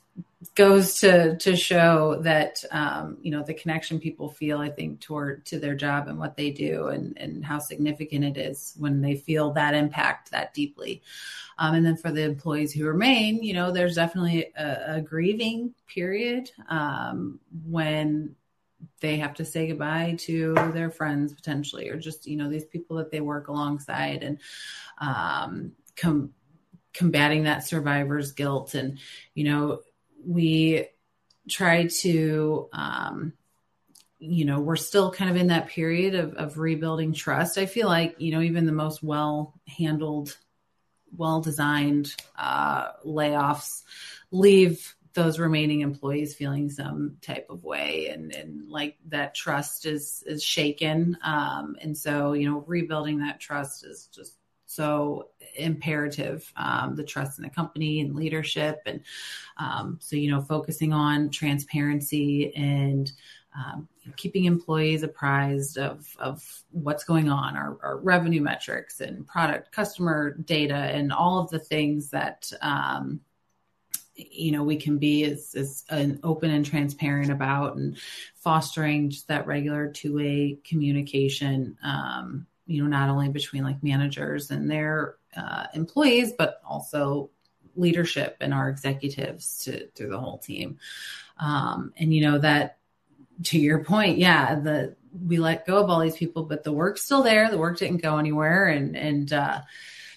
goes 0.54 1.00
to 1.00 1.36
to 1.38 1.56
show 1.56 2.20
that 2.22 2.64
um, 2.72 3.18
you 3.22 3.32
know 3.32 3.44
the 3.44 3.54
connection 3.54 4.00
people 4.00 4.30
feel 4.30 4.60
i 4.60 4.70
think 4.70 5.00
toward 5.00 5.44
to 5.46 5.60
their 5.60 5.76
job 5.76 6.08
and 6.08 6.20
what 6.20 6.38
they 6.38 6.52
do 6.52 6.88
and 6.88 7.18
and 7.18 7.44
how 7.44 7.58
significant 7.58 8.24
it 8.24 8.38
is 8.38 8.76
when 8.78 9.02
they 9.02 9.16
feel 9.16 9.52
that 9.52 9.74
impact 9.74 10.32
that 10.32 10.54
deeply. 10.54 11.02
Um, 11.58 11.74
and 11.74 11.86
then 11.86 11.96
for 11.96 12.12
the 12.12 12.24
employees 12.24 12.74
who 12.74 12.86
remain 12.86 13.42
you 13.42 13.54
know 13.54 13.72
there's 13.72 13.96
definitely 13.96 14.52
a, 14.58 14.98
a 14.98 15.02
grieving 15.02 15.74
period 15.88 16.52
um, 16.70 17.40
when 17.66 18.36
they 19.02 19.18
have 19.18 19.36
to 19.36 19.46
say 19.46 19.68
goodbye 19.68 20.16
to 20.20 20.54
their 20.74 20.90
friends 20.90 21.34
potentially 21.34 21.90
or 21.90 21.98
just 21.98 22.28
you 22.28 22.38
know 22.38 22.50
these 22.50 22.66
people 22.66 22.98
that 22.98 23.12
they 23.12 23.22
work 23.22 23.48
alongside 23.48 24.24
and 24.24 24.40
um, 25.00 25.72
com- 25.96 26.34
combating 26.94 27.44
that 27.44 27.66
survivor's 27.66 28.32
guilt. 28.32 28.74
And 28.74 29.00
you 29.34 29.44
know 29.44 29.82
we 30.26 30.88
try 31.48 31.88
to 31.88 32.70
um, 32.74 33.34
you 34.20 34.46
know 34.46 34.60
we're 34.60 34.76
still 34.76 35.12
kind 35.12 35.30
of 35.30 35.36
in 35.36 35.48
that 35.48 35.68
period 35.68 36.16
of, 36.16 36.34
of 36.36 36.58
rebuilding 36.58 37.14
trust. 37.14 37.58
I 37.58 37.66
feel 37.66 37.88
like 37.88 38.16
you 38.20 38.32
know 38.32 38.42
even 38.42 38.66
the 38.66 38.72
most 38.72 39.04
well 39.04 39.54
handled 39.68 40.38
well 41.16 41.42
designed 41.42 42.14
uh, 42.38 42.92
layoffs 43.06 43.84
leave 44.32 44.96
those 45.16 45.40
remaining 45.40 45.82
employees 45.82 46.36
feeling 46.36 46.70
some 46.70 47.18
type 47.22 47.48
of 47.50 47.64
way 47.64 48.10
and, 48.10 48.34
and 48.36 48.70
like 48.70 48.98
that 49.08 49.34
trust 49.34 49.86
is 49.86 50.24
is 50.28 50.44
shaken. 50.44 51.18
Um, 51.24 51.76
and 51.82 51.98
so 51.98 52.34
you 52.34 52.50
know 52.50 52.64
rebuilding 52.68 53.20
that 53.20 53.40
trust 53.40 53.86
is 53.86 54.08
just 54.14 54.38
so 54.68 55.30
imperative 55.56 56.52
um, 56.58 56.96
the 56.96 57.04
trust 57.04 57.40
in 57.40 57.44
the 57.44 57.50
company 57.50 58.02
and 58.02 58.16
leadership 58.16 58.82
and 58.86 59.02
um, 59.58 59.98
so 60.02 60.16
you 60.16 60.30
know 60.30 60.42
focusing 60.42 60.92
on 60.92 61.30
transparency 61.30 62.54
and 62.56 63.12
um, 63.56 63.88
keeping 64.18 64.46
employees 64.46 65.04
apprised 65.04 65.78
of, 65.78 66.14
of 66.20 66.64
what's 66.72 67.06
going 67.06 67.30
on, 67.30 67.56
our, 67.56 67.78
our, 67.82 67.98
revenue 67.98 68.42
metrics 68.42 69.00
and 69.00 69.26
product 69.26 69.72
customer 69.72 70.36
data, 70.44 70.76
and 70.76 71.14
all 71.14 71.40
of 71.40 71.50
the 71.50 71.60
things 71.60 72.10
that 72.10 72.52
um, 72.62 73.22
you 74.16 74.52
know 74.52 74.64
we 74.64 74.78
can 74.78 74.98
be 74.98 75.24
as, 75.26 75.54
as 75.56 75.84
an 75.90 76.20
open 76.24 76.50
and 76.50 76.66
transparent 76.66 77.32
about 77.32 77.76
and 77.76 77.98
fostering 78.36 79.10
just 79.10 79.28
that 79.28 79.48
regular 79.48 79.90
two-way 79.90 80.58
communication 80.64 81.78
um, 81.84 82.46
you 82.66 82.82
know 82.82 82.88
not 82.88 83.10
only 83.10 83.30
between 83.30 83.64
like 83.64 83.84
managers 83.84 84.52
and 84.52 84.72
their 84.72 85.16
uh, 85.36 85.66
employees 85.74 86.32
but 86.38 86.62
also 86.66 87.30
leadership 87.76 88.38
and 88.40 88.54
our 88.54 88.70
executives 88.70 89.66
to 89.66 89.88
through 89.90 90.10
the 90.10 90.20
whole 90.20 90.38
team. 90.38 90.80
Um, 91.40 91.94
and 91.98 92.14
you 92.14 92.22
know 92.22 92.40
that 92.40 92.78
to 93.44 93.60
your 93.60 93.84
point, 93.84 94.18
yeah, 94.18 94.56
the 94.56 94.96
we 95.26 95.38
let 95.38 95.66
go 95.66 95.78
of 95.78 95.90
all 95.90 96.00
these 96.02 96.16
people, 96.18 96.44
but 96.44 96.64
the 96.64 96.74
work's 96.74 97.04
still 97.04 97.24
there. 97.24 97.50
The 97.50 97.58
work 97.58 97.78
didn't 97.78 98.02
go 98.02 98.18
anywhere, 98.18 98.68
and 98.68 98.96
and 98.96 99.32
uh, 99.32 99.62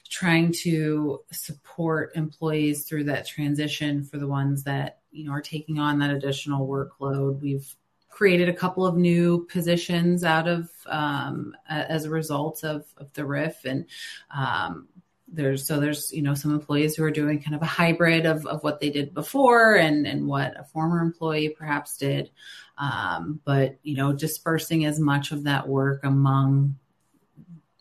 trying 0.08 0.52
to 0.52 1.20
support 1.30 2.12
employees 2.14 2.84
through 2.84 3.04
that 3.04 3.26
transition 3.26 4.04
for 4.04 4.18
the 4.18 4.26
ones 4.26 4.64
that 4.64 5.00
you 5.10 5.24
know 5.24 5.32
are 5.32 5.42
taking 5.42 5.78
on 5.78 5.98
that 5.98 6.10
additional 6.10 6.66
workload. 6.66 7.40
We've 7.40 7.74
created 8.08 8.48
a 8.48 8.54
couple 8.54 8.84
of 8.84 8.96
new 8.96 9.46
positions 9.50 10.24
out 10.24 10.48
of 10.48 10.70
um, 10.86 11.54
as 11.68 12.04
a 12.04 12.10
result 12.10 12.64
of, 12.64 12.84
of 12.96 13.12
the 13.12 13.24
RIF 13.24 13.64
and 13.64 13.86
um, 14.34 14.88
there's 15.30 15.66
so 15.66 15.78
there's 15.78 16.12
you 16.12 16.22
know 16.22 16.34
some 16.34 16.52
employees 16.52 16.96
who 16.96 17.04
are 17.04 17.10
doing 17.10 17.40
kind 17.40 17.54
of 17.54 17.62
a 17.62 17.66
hybrid 17.66 18.26
of, 18.26 18.46
of 18.46 18.62
what 18.62 18.80
they 18.80 18.90
did 18.90 19.12
before 19.12 19.74
and 19.74 20.06
and 20.06 20.26
what 20.26 20.58
a 20.58 20.64
former 20.64 21.00
employee 21.00 21.50
perhaps 21.50 21.96
did 21.96 22.30
um, 22.78 23.40
but 23.44 23.78
you 23.82 23.94
know 23.94 24.12
dispersing 24.12 24.84
as 24.84 24.98
much 24.98 25.32
of 25.32 25.44
that 25.44 25.68
work 25.68 26.02
among 26.04 26.74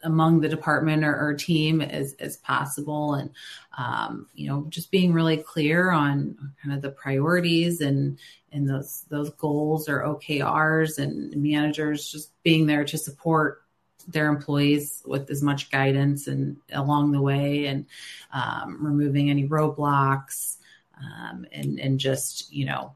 among 0.04 0.42
the 0.42 0.50
department 0.50 1.04
or, 1.04 1.16
or 1.20 1.34
team 1.34 1.82
as, 1.82 2.14
as 2.20 2.38
possible. 2.38 3.16
And 3.16 3.32
um, 3.78 4.28
you 4.34 4.48
know 4.48 4.66
just 4.70 4.92
being 4.92 5.14
really 5.14 5.38
clear 5.38 5.92
on 5.92 6.54
kind 6.62 6.76
of 6.76 6.82
the 6.82 6.90
priorities 6.90 7.82
and 7.82 8.18
and 8.52 8.68
those 8.68 9.06
those 9.10 9.30
goals 9.32 9.88
or 9.88 10.02
okrs 10.02 10.98
and 10.98 11.36
managers 11.36 12.12
just 12.12 12.32
being 12.44 12.66
there 12.66 12.84
to 12.84 12.98
support 12.98 13.64
their 14.08 14.28
employees 14.30 15.04
with 15.06 15.30
as 15.30 15.44
much 15.44 15.70
guidance 15.70 16.28
and 16.28 16.58
along 16.72 17.12
the 17.12 17.22
way 17.22 17.66
and 17.68 17.86
um, 18.34 18.78
removing 18.80 19.30
any 19.30 19.48
roadblocks 19.48 20.58
um, 21.00 21.46
and 21.52 21.80
and 21.80 22.00
just 22.00 22.52
you 22.52 22.66
know 22.66 22.96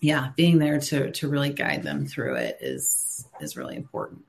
yeah 0.00 0.30
being 0.36 0.58
there 0.58 0.78
to 0.78 1.10
to 1.10 1.28
really 1.28 1.50
guide 1.50 1.82
them 1.82 2.06
through 2.06 2.36
it 2.36 2.58
is 2.60 3.26
is 3.40 3.56
really 3.56 3.76
important 3.76 4.22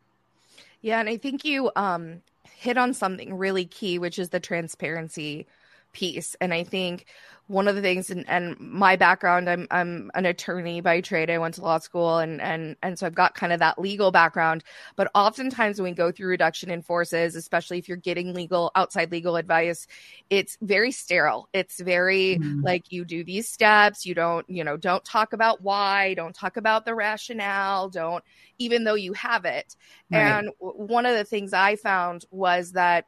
yeah 0.81 0.99
and 0.99 1.09
i 1.09 1.17
think 1.17 1.43
you 1.45 1.71
um 1.75 2.21
hit 2.43 2.77
on 2.77 2.93
something 2.93 3.35
really 3.35 3.65
key 3.65 3.99
which 3.99 4.19
is 4.19 4.29
the 4.29 4.39
transparency 4.39 5.47
piece 5.93 6.35
and 6.41 6.53
i 6.53 6.63
think 6.63 7.05
one 7.47 7.67
of 7.67 7.75
the 7.75 7.81
things 7.81 8.09
and, 8.09 8.27
and 8.27 8.59
my 8.59 8.95
background 8.95 9.49
I'm 9.49 9.67
I'm 9.71 10.11
an 10.13 10.25
attorney 10.25 10.81
by 10.81 11.01
trade. 11.01 11.29
I 11.29 11.37
went 11.37 11.55
to 11.55 11.61
law 11.61 11.79
school 11.79 12.17
and 12.19 12.41
and 12.41 12.75
and 12.83 12.99
so 12.99 13.05
I've 13.05 13.15
got 13.15 13.35
kind 13.35 13.53
of 13.53 13.59
that 13.59 13.79
legal 13.79 14.11
background. 14.11 14.63
But 14.95 15.09
oftentimes 15.15 15.79
when 15.79 15.91
we 15.91 15.95
go 15.95 16.11
through 16.11 16.27
reduction 16.27 16.69
in 16.69 16.81
forces, 16.81 17.35
especially 17.35 17.77
if 17.77 17.87
you're 17.87 17.97
getting 17.97 18.33
legal 18.33 18.71
outside 18.75 19.11
legal 19.11 19.37
advice, 19.37 19.87
it's 20.29 20.57
very 20.61 20.91
sterile. 20.91 21.47
It's 21.53 21.79
very 21.79 22.37
mm. 22.41 22.63
like 22.63 22.91
you 22.91 23.05
do 23.05 23.23
these 23.23 23.47
steps, 23.47 24.05
you 24.05 24.13
don't, 24.13 24.47
you 24.49 24.63
know, 24.63 24.75
don't 24.75 25.05
talk 25.05 25.31
about 25.33 25.61
why, 25.61 26.13
don't 26.15 26.35
talk 26.35 26.57
about 26.57 26.85
the 26.85 26.95
rationale, 26.95 27.89
don't 27.89 28.23
even 28.59 28.83
though 28.83 28.95
you 28.95 29.13
have 29.13 29.45
it. 29.45 29.75
Right. 30.11 30.19
And 30.19 30.49
one 30.59 31.05
of 31.05 31.15
the 31.15 31.23
things 31.23 31.53
I 31.53 31.77
found 31.77 32.25
was 32.29 32.73
that 32.73 33.05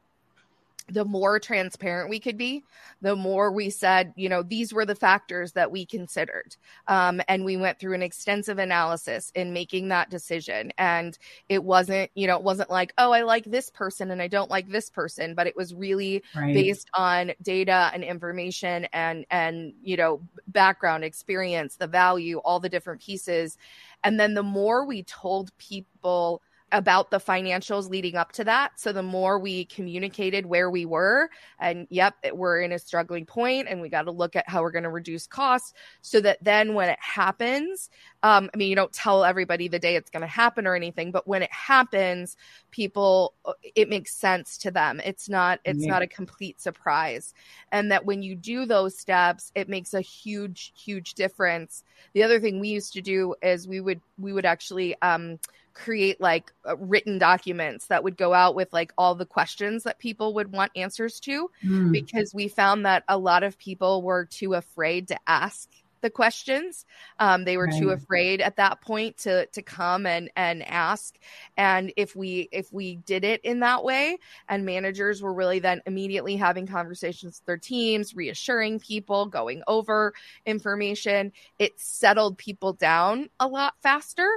the 0.92 1.06
more 1.06 1.40
transparent 1.40 2.10
we 2.10 2.20
could 2.20 2.38
be, 2.38 2.64
the 3.02 3.16
more 3.16 3.52
we 3.52 3.70
said, 3.70 4.14
you 4.16 4.30
know, 4.30 4.44
these 4.44 4.74
were 4.74 4.86
the 4.86 4.96
factors 4.96 5.54
that 5.54 5.72
we 5.72 5.86
considered. 5.86 6.56
Um, 6.88 7.22
and 7.28 7.46
we 7.46 7.58
went 7.58 7.80
through 7.80 7.94
an 7.94 8.02
extensive 8.02 8.60
analysis 8.60 9.32
in 9.36 9.54
making 9.54 9.88
that 9.90 10.10
decision. 10.10 10.72
And 10.78 11.18
it 11.48 11.64
wasn't, 11.64 12.12
you 12.16 12.28
know, 12.28 12.36
it 12.36 12.44
wasn't 12.44 12.70
like, 12.70 12.94
oh, 12.98 13.12
I 13.12 13.22
like 13.22 13.46
this 13.46 13.70
person 13.70 14.12
and 14.12 14.22
I 14.22 14.28
don't 14.28 14.50
like 14.50 14.68
this 14.70 14.90
person, 14.90 15.36
but 15.36 15.48
it 15.48 15.56
was 15.56 15.74
really 15.74 16.24
right. 16.36 16.54
based 16.54 16.90
on 16.94 17.32
data 17.42 17.92
and 17.94 18.04
information 18.04 18.86
and, 18.94 19.26
and, 19.32 19.74
you 19.82 19.98
know, 19.98 20.22
background 20.48 21.04
experience, 21.04 21.76
the 21.76 21.88
value, 21.88 22.38
all 22.40 22.60
the 22.60 22.70
different 22.70 23.02
pieces. 23.02 23.58
And 24.04 24.20
then 24.20 24.34
the 24.34 24.44
more 24.44 24.86
we 24.86 25.04
told 25.04 25.56
people, 25.58 26.42
about 26.72 27.12
the 27.12 27.20
financials 27.20 27.90
leading 27.90 28.16
up 28.16 28.32
to 28.34 28.44
that. 28.44 28.80
So 28.80 28.92
the 28.92 29.04
more 29.04 29.40
we 29.40 29.66
communicated 29.66 30.46
where 30.46 30.70
we 30.70 30.86
were, 30.86 31.30
and 31.60 31.88
yep, 31.90 32.16
we're 32.34 32.62
in 32.62 32.72
a 32.72 32.80
struggling 32.80 33.26
point, 33.26 33.68
and 33.70 33.82
we 33.82 33.90
got 33.90 34.04
to 34.04 34.12
look 34.12 34.36
at 34.36 34.48
how 34.48 34.62
we're 34.62 34.72
going 34.72 34.84
to 34.84 34.90
reduce 34.90 35.28
costs 35.28 35.74
so 36.02 36.20
that 36.22 36.44
then 36.44 36.74
when 36.74 36.90
it 36.90 37.00
happens, 37.02 37.90
um, 38.22 38.50
I 38.54 38.58
mean, 38.58 38.70
you 38.70 38.76
don't 38.76 38.92
tell 38.92 39.24
everybody 39.24 39.68
the 39.68 39.80
day 39.80 39.96
it's 39.96 40.10
going 40.10 40.22
to 40.22 40.28
happen 40.28 40.68
or 40.68 40.76
anything, 40.76 41.12
but 41.12 41.28
when 41.28 41.42
it 41.42 41.52
happens, 41.52 42.36
people, 42.70 43.34
uh, 43.46 43.54
it 43.76 43.90
makes 43.90 44.14
sense 44.14 44.58
to 44.60 44.72
them. 44.72 45.00
It's 45.04 45.30
not, 45.30 45.60
it's 45.64 45.86
yeah. 45.86 45.92
not 45.92 46.02
a 46.02 46.08
complete 46.08 46.60
surprise. 46.60 47.34
And 47.72 47.92
that 47.92 48.06
when 48.06 48.22
you 48.22 48.36
do 48.36 48.66
those 48.66 48.98
steps, 48.98 49.52
it 49.56 49.70
makes 49.70 49.94
a 49.94 50.02
huge, 50.02 50.74
huge 50.76 51.14
difference. 51.14 51.84
The 52.14 52.24
other 52.24 52.40
thing 52.40 52.60
we 52.60 52.70
used 52.70 52.94
to 52.94 53.02
do 53.02 53.36
is 53.42 53.68
we 53.68 53.80
would, 53.80 54.02
we 54.18 54.34
would 54.34 54.46
actually, 54.46 54.96
um, 55.02 55.40
create 55.74 56.20
like 56.20 56.52
uh, 56.68 56.76
written 56.78 57.18
documents 57.20 57.88
that 57.88 58.04
would 58.04 58.18
go 58.18 58.34
out 58.34 58.54
with 58.54 58.74
like 58.74 58.92
all 58.98 59.16
the 59.16 59.26
questions 59.26 59.84
that 59.84 59.98
people 59.98 60.34
would 60.34 60.52
want 60.52 60.72
answers 60.76 61.22
to 61.22 61.50
mm. 61.64 61.92
because 61.92 62.34
we 62.34 62.50
found 62.50 62.86
that 62.86 63.04
a 63.08 63.18
lot 63.18 63.44
of 63.44 63.58
people 63.58 64.02
were 64.02 64.26
too 64.26 64.56
afraid 64.56 65.08
to 65.08 65.18
ask 65.26 65.70
the 66.02 66.10
questions 66.10 66.86
um, 67.20 67.46
they 67.46 67.58
were 67.58 67.66
right. 67.66 67.80
too 67.80 67.90
afraid 67.90 68.42
at 68.42 68.56
that 68.58 68.82
point 68.82 69.18
to 69.18 69.46
to 69.48 69.62
come 69.62 70.06
and 70.06 70.30
and 70.36 70.68
ask 70.68 71.18
and 71.58 71.92
if 71.98 72.16
we 72.16 72.50
if 72.52 72.72
we 72.72 72.96
did 72.98 73.24
it 73.24 73.42
in 73.44 73.60
that 73.60 73.84
way 73.84 74.18
and 74.48 74.66
managers 74.66 75.22
were 75.22 75.34
really 75.34 75.60
then 75.60 75.82
immediately 75.86 76.36
having 76.36 76.68
conversations 76.68 77.40
with 77.40 77.46
their 77.46 77.58
teams 77.58 78.16
reassuring 78.16 78.80
people 78.80 79.26
going 79.26 79.62
over 79.68 80.14
information 80.46 81.32
it 81.58 81.80
settled 81.80 82.38
people 82.38 82.74
down 82.74 83.30
a 83.40 83.48
lot 83.48 83.74
faster 83.82 84.30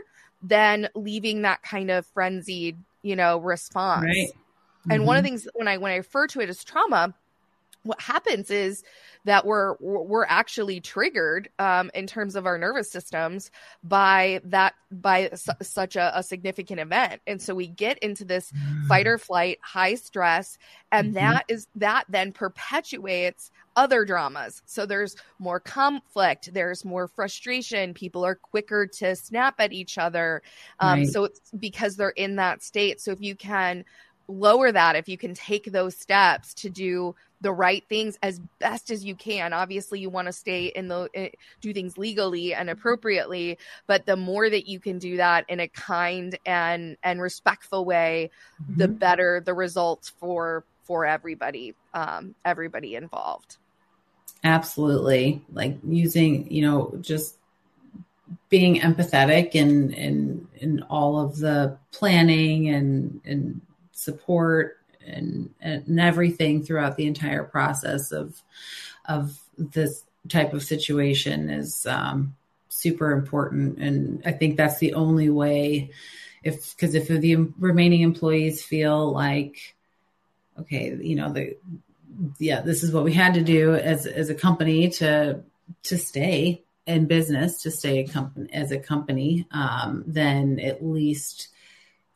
than 0.42 0.88
leaving 0.94 1.42
that 1.42 1.62
kind 1.62 1.90
of 1.90 2.06
frenzied, 2.06 2.76
you 3.02 3.16
know, 3.16 3.38
response. 3.38 4.04
Right. 4.04 4.28
Mm-hmm. 4.28 4.90
And 4.90 5.06
one 5.06 5.16
of 5.16 5.22
the 5.22 5.30
mm-hmm. 5.30 5.36
things 5.36 5.48
when 5.54 5.68
I 5.68 5.76
when 5.78 5.92
I 5.92 5.96
refer 5.96 6.26
to 6.28 6.40
it 6.40 6.48
as 6.48 6.64
trauma, 6.64 7.14
what 7.84 8.00
happens 8.00 8.50
is 8.50 8.82
that 9.24 9.46
we're 9.46 9.76
we're 9.80 10.26
actually 10.26 10.80
triggered 10.80 11.48
um, 11.58 11.90
in 11.94 12.06
terms 12.06 12.36
of 12.36 12.46
our 12.46 12.58
nervous 12.58 12.90
systems 12.90 13.50
by 13.82 14.40
that 14.44 14.74
by 14.90 15.30
su- 15.34 15.52
such 15.62 15.96
a, 15.96 16.16
a, 16.16 16.22
significant 16.22 16.80
event 16.80 17.20
and 17.26 17.40
so 17.40 17.54
we 17.54 17.66
get 17.66 17.98
into 17.98 18.24
this 18.24 18.52
mm. 18.52 18.86
fight 18.86 19.06
or 19.06 19.18
flight 19.18 19.58
high 19.62 19.94
stress 19.94 20.58
and 20.90 21.08
mm-hmm. 21.08 21.14
that 21.14 21.44
is 21.48 21.68
that 21.74 22.04
then 22.08 22.32
perpetuates 22.32 23.50
other 23.76 24.04
dramas. 24.04 24.62
So 24.66 24.86
there's 24.86 25.16
more 25.38 25.60
conflict, 25.60 26.52
there's 26.52 26.84
more 26.84 27.08
frustration. 27.08 27.94
People 27.94 28.24
are 28.24 28.34
quicker 28.34 28.86
to 28.86 29.16
snap 29.16 29.54
at 29.58 29.72
each 29.72 29.98
other. 29.98 30.42
Um, 30.78 31.00
right. 31.00 31.08
So 31.08 31.24
it's 31.24 31.40
because 31.58 31.96
they're 31.96 32.10
in 32.10 32.36
that 32.36 32.62
state. 32.62 33.00
So 33.00 33.12
if 33.12 33.20
you 33.20 33.34
can 33.34 33.84
lower 34.28 34.72
that, 34.72 34.96
if 34.96 35.08
you 35.08 35.18
can 35.18 35.34
take 35.34 35.72
those 35.72 35.96
steps 35.96 36.54
to 36.54 36.70
do 36.70 37.14
the 37.42 37.52
right 37.52 37.84
things 37.88 38.18
as 38.22 38.40
best 38.58 38.90
as 38.90 39.04
you 39.04 39.14
can. 39.14 39.52
Obviously, 39.52 40.00
you 40.00 40.08
want 40.08 40.26
to 40.26 40.32
stay 40.32 40.66
in 40.66 40.88
the 40.88 41.08
eh, 41.14 41.28
do 41.60 41.74
things 41.74 41.98
legally 41.98 42.54
and 42.54 42.70
appropriately, 42.70 43.58
but 43.86 44.06
the 44.06 44.16
more 44.16 44.48
that 44.48 44.66
you 44.66 44.80
can 44.80 44.98
do 44.98 45.18
that 45.18 45.44
in 45.48 45.60
a 45.60 45.68
kind 45.68 46.38
and 46.46 46.96
and 47.02 47.20
respectful 47.20 47.84
way, 47.84 48.30
mm-hmm. 48.62 48.78
the 48.78 48.88
better 48.88 49.42
the 49.44 49.54
results 49.54 50.08
for 50.08 50.64
for 50.84 51.04
everybody 51.04 51.74
um, 51.94 52.34
everybody 52.44 52.94
involved. 52.94 53.58
Absolutely. 54.44 55.44
Like 55.52 55.78
using, 55.86 56.50
you 56.50 56.62
know, 56.62 56.94
just 57.00 57.38
being 58.48 58.80
empathetic 58.80 59.54
and 59.54 59.94
and 59.94 60.46
in, 60.56 60.78
in 60.78 60.82
all 60.84 61.20
of 61.20 61.38
the 61.38 61.78
planning 61.92 62.68
and, 62.68 63.20
and 63.24 63.60
support 63.92 64.78
and, 65.06 65.50
and 65.60 66.00
everything 66.00 66.62
throughout 66.62 66.96
the 66.96 67.06
entire 67.06 67.44
process 67.44 68.12
of, 68.12 68.40
of 69.06 69.38
this 69.58 70.04
type 70.28 70.52
of 70.52 70.62
situation 70.62 71.50
is 71.50 71.86
um, 71.86 72.34
super 72.68 73.12
important. 73.12 73.78
And 73.78 74.22
I 74.24 74.32
think 74.32 74.56
that's 74.56 74.78
the 74.78 74.94
only 74.94 75.28
way 75.28 75.90
if, 76.42 76.74
because 76.74 76.94
if 76.94 77.08
the 77.08 77.36
remaining 77.58 78.00
employees 78.00 78.64
feel 78.64 79.12
like, 79.12 79.74
okay, 80.58 80.94
you 81.00 81.14
know, 81.14 81.32
the, 81.32 81.56
yeah, 82.38 82.60
this 82.60 82.82
is 82.82 82.92
what 82.92 83.04
we 83.04 83.12
had 83.12 83.34
to 83.34 83.42
do 83.42 83.74
as 83.74 84.06
as 84.06 84.28
a 84.28 84.34
company 84.34 84.90
to 84.90 85.42
to 85.84 85.98
stay 85.98 86.62
in 86.86 87.06
business, 87.06 87.62
to 87.62 87.70
stay 87.70 88.00
a 88.00 88.08
company 88.08 88.52
as 88.52 88.70
a 88.70 88.78
company. 88.78 89.46
Um, 89.50 90.04
then 90.06 90.60
at 90.60 90.84
least 90.84 91.48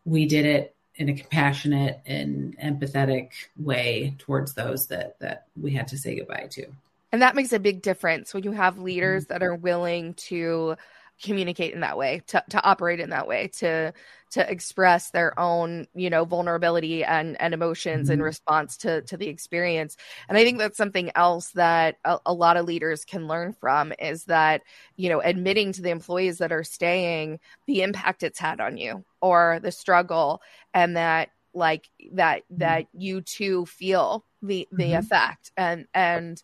we 0.04 0.26
did 0.26 0.44
it 0.44 0.75
in 0.96 1.08
a 1.08 1.14
compassionate 1.14 2.00
and 2.06 2.58
empathetic 2.58 3.30
way 3.58 4.14
towards 4.18 4.54
those 4.54 4.86
that 4.86 5.18
that 5.20 5.46
we 5.60 5.72
had 5.72 5.88
to 5.88 5.98
say 5.98 6.16
goodbye 6.16 6.48
to. 6.50 6.66
And 7.12 7.22
that 7.22 7.34
makes 7.34 7.52
a 7.52 7.58
big 7.58 7.82
difference 7.82 8.34
when 8.34 8.42
you 8.42 8.52
have 8.52 8.78
leaders 8.78 9.24
mm-hmm. 9.24 9.32
that 9.32 9.42
are 9.42 9.54
willing 9.54 10.14
to 10.14 10.76
communicate 11.22 11.74
in 11.74 11.80
that 11.80 11.96
way, 11.96 12.22
to, 12.28 12.42
to 12.50 12.62
operate 12.62 13.00
in 13.00 13.10
that 13.10 13.26
way, 13.28 13.48
to 13.48 13.92
to 14.28 14.50
express 14.50 15.10
their 15.10 15.38
own, 15.38 15.86
you 15.94 16.10
know, 16.10 16.24
vulnerability 16.24 17.04
and 17.04 17.40
and 17.40 17.54
emotions 17.54 18.06
mm-hmm. 18.06 18.14
in 18.14 18.22
response 18.22 18.76
to 18.78 19.02
to 19.02 19.16
the 19.16 19.28
experience. 19.28 19.96
And 20.28 20.36
I 20.36 20.44
think 20.44 20.58
that's 20.58 20.76
something 20.76 21.10
else 21.14 21.52
that 21.52 21.98
a, 22.04 22.18
a 22.26 22.34
lot 22.34 22.56
of 22.56 22.66
leaders 22.66 23.04
can 23.04 23.28
learn 23.28 23.52
from 23.52 23.92
is 23.98 24.24
that, 24.24 24.62
you 24.96 25.08
know, 25.08 25.20
admitting 25.20 25.72
to 25.72 25.82
the 25.82 25.90
employees 25.90 26.38
that 26.38 26.52
are 26.52 26.64
staying 26.64 27.38
the 27.66 27.82
impact 27.82 28.22
it's 28.22 28.38
had 28.38 28.60
on 28.60 28.76
you 28.76 29.04
or 29.20 29.60
the 29.62 29.72
struggle 29.72 30.42
and 30.74 30.96
that 30.96 31.30
like 31.56 31.88
that 32.12 32.42
mm-hmm. 32.42 32.58
that 32.58 32.86
you 32.92 33.20
too 33.20 33.66
feel 33.66 34.24
the 34.42 34.68
the 34.70 34.84
mm-hmm. 34.84 34.98
effect 34.98 35.50
and 35.56 35.86
and 35.94 36.42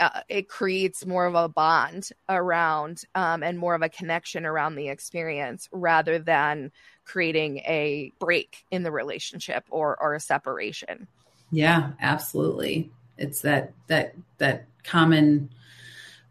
uh, 0.00 0.22
it 0.28 0.48
creates 0.48 1.04
more 1.06 1.26
of 1.26 1.34
a 1.34 1.48
bond 1.48 2.08
around 2.28 3.02
um, 3.14 3.42
and 3.42 3.58
more 3.58 3.74
of 3.74 3.82
a 3.82 3.88
connection 3.88 4.46
around 4.46 4.74
the 4.74 4.88
experience 4.88 5.68
rather 5.70 6.18
than 6.18 6.72
creating 7.04 7.58
a 7.58 8.12
break 8.18 8.64
in 8.70 8.82
the 8.82 8.90
relationship 8.90 9.64
or 9.70 10.00
or 10.00 10.14
a 10.14 10.20
separation 10.20 11.06
yeah 11.52 11.92
absolutely 12.00 12.90
it's 13.18 13.42
that 13.42 13.72
that 13.86 14.14
that 14.38 14.66
common 14.82 15.50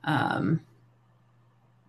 um 0.03 0.59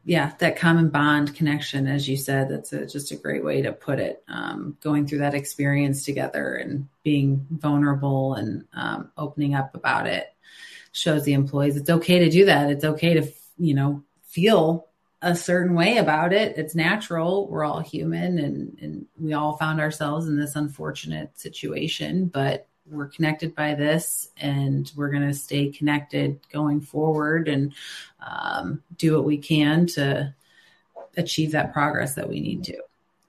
yeah, 0.09 0.33
that 0.39 0.57
common 0.57 0.89
bond 0.89 1.35
connection, 1.35 1.89
as 1.89 2.09
you 2.09 2.17
said, 2.17 2.49
that's 2.49 2.73
a, 2.73 2.87
just 2.87 3.11
a 3.11 3.17
great 3.17 3.45
way 3.45 3.63
to 3.63 3.73
put 3.73 3.99
it. 3.99 4.23
Um, 4.29 4.77
going 4.81 5.05
through 5.09 5.19
that 5.19 5.35
experience 5.35 6.05
together 6.05 6.55
and 6.55 6.89
being 7.03 7.45
vulnerable 7.51 8.35
and 8.35 8.65
um, 8.73 9.11
opening 9.19 9.57
up 9.57 9.75
about 9.75 10.07
it 10.07 10.33
shows 10.93 11.25
the 11.25 11.33
employees 11.33 11.77
it's 11.77 11.91
okay 11.91 12.21
to 12.21 12.31
do 12.31 12.45
that. 12.45 12.71
It's 12.71 12.85
okay 12.85 13.15
to, 13.15 13.33
you 13.59 13.75
know, 13.75 14.05
feel 14.23 14.87
a 15.23 15.35
certain 15.35 15.75
way 15.75 15.97
about 15.97 16.33
it. 16.33 16.57
It's 16.57 16.77
natural. 16.77 17.49
We're 17.49 17.65
all 17.65 17.81
human 17.81 18.39
and, 18.39 18.79
and 18.81 19.07
we 19.19 19.33
all 19.33 19.57
found 19.57 19.81
ourselves 19.81 20.29
in 20.29 20.39
this 20.39 20.55
unfortunate 20.55 21.37
situation, 21.41 22.27
but 22.29 22.69
we're 22.91 23.07
connected 23.07 23.55
by 23.55 23.75
this 23.75 24.31
and 24.39 24.93
we're 24.97 25.11
going 25.11 25.27
to 25.27 25.35
stay 25.35 25.69
connected 25.69 26.39
going 26.53 26.81
forward 26.81 27.49
and 27.49 27.73
um, 28.21 28.83
do 28.97 29.15
what 29.15 29.25
we 29.25 29.39
can 29.39 29.87
to 29.87 30.33
achieve 31.17 31.53
that 31.53 31.73
progress 31.73 32.15
that 32.15 32.29
we 32.29 32.41
need 32.41 32.63
to. 32.65 32.79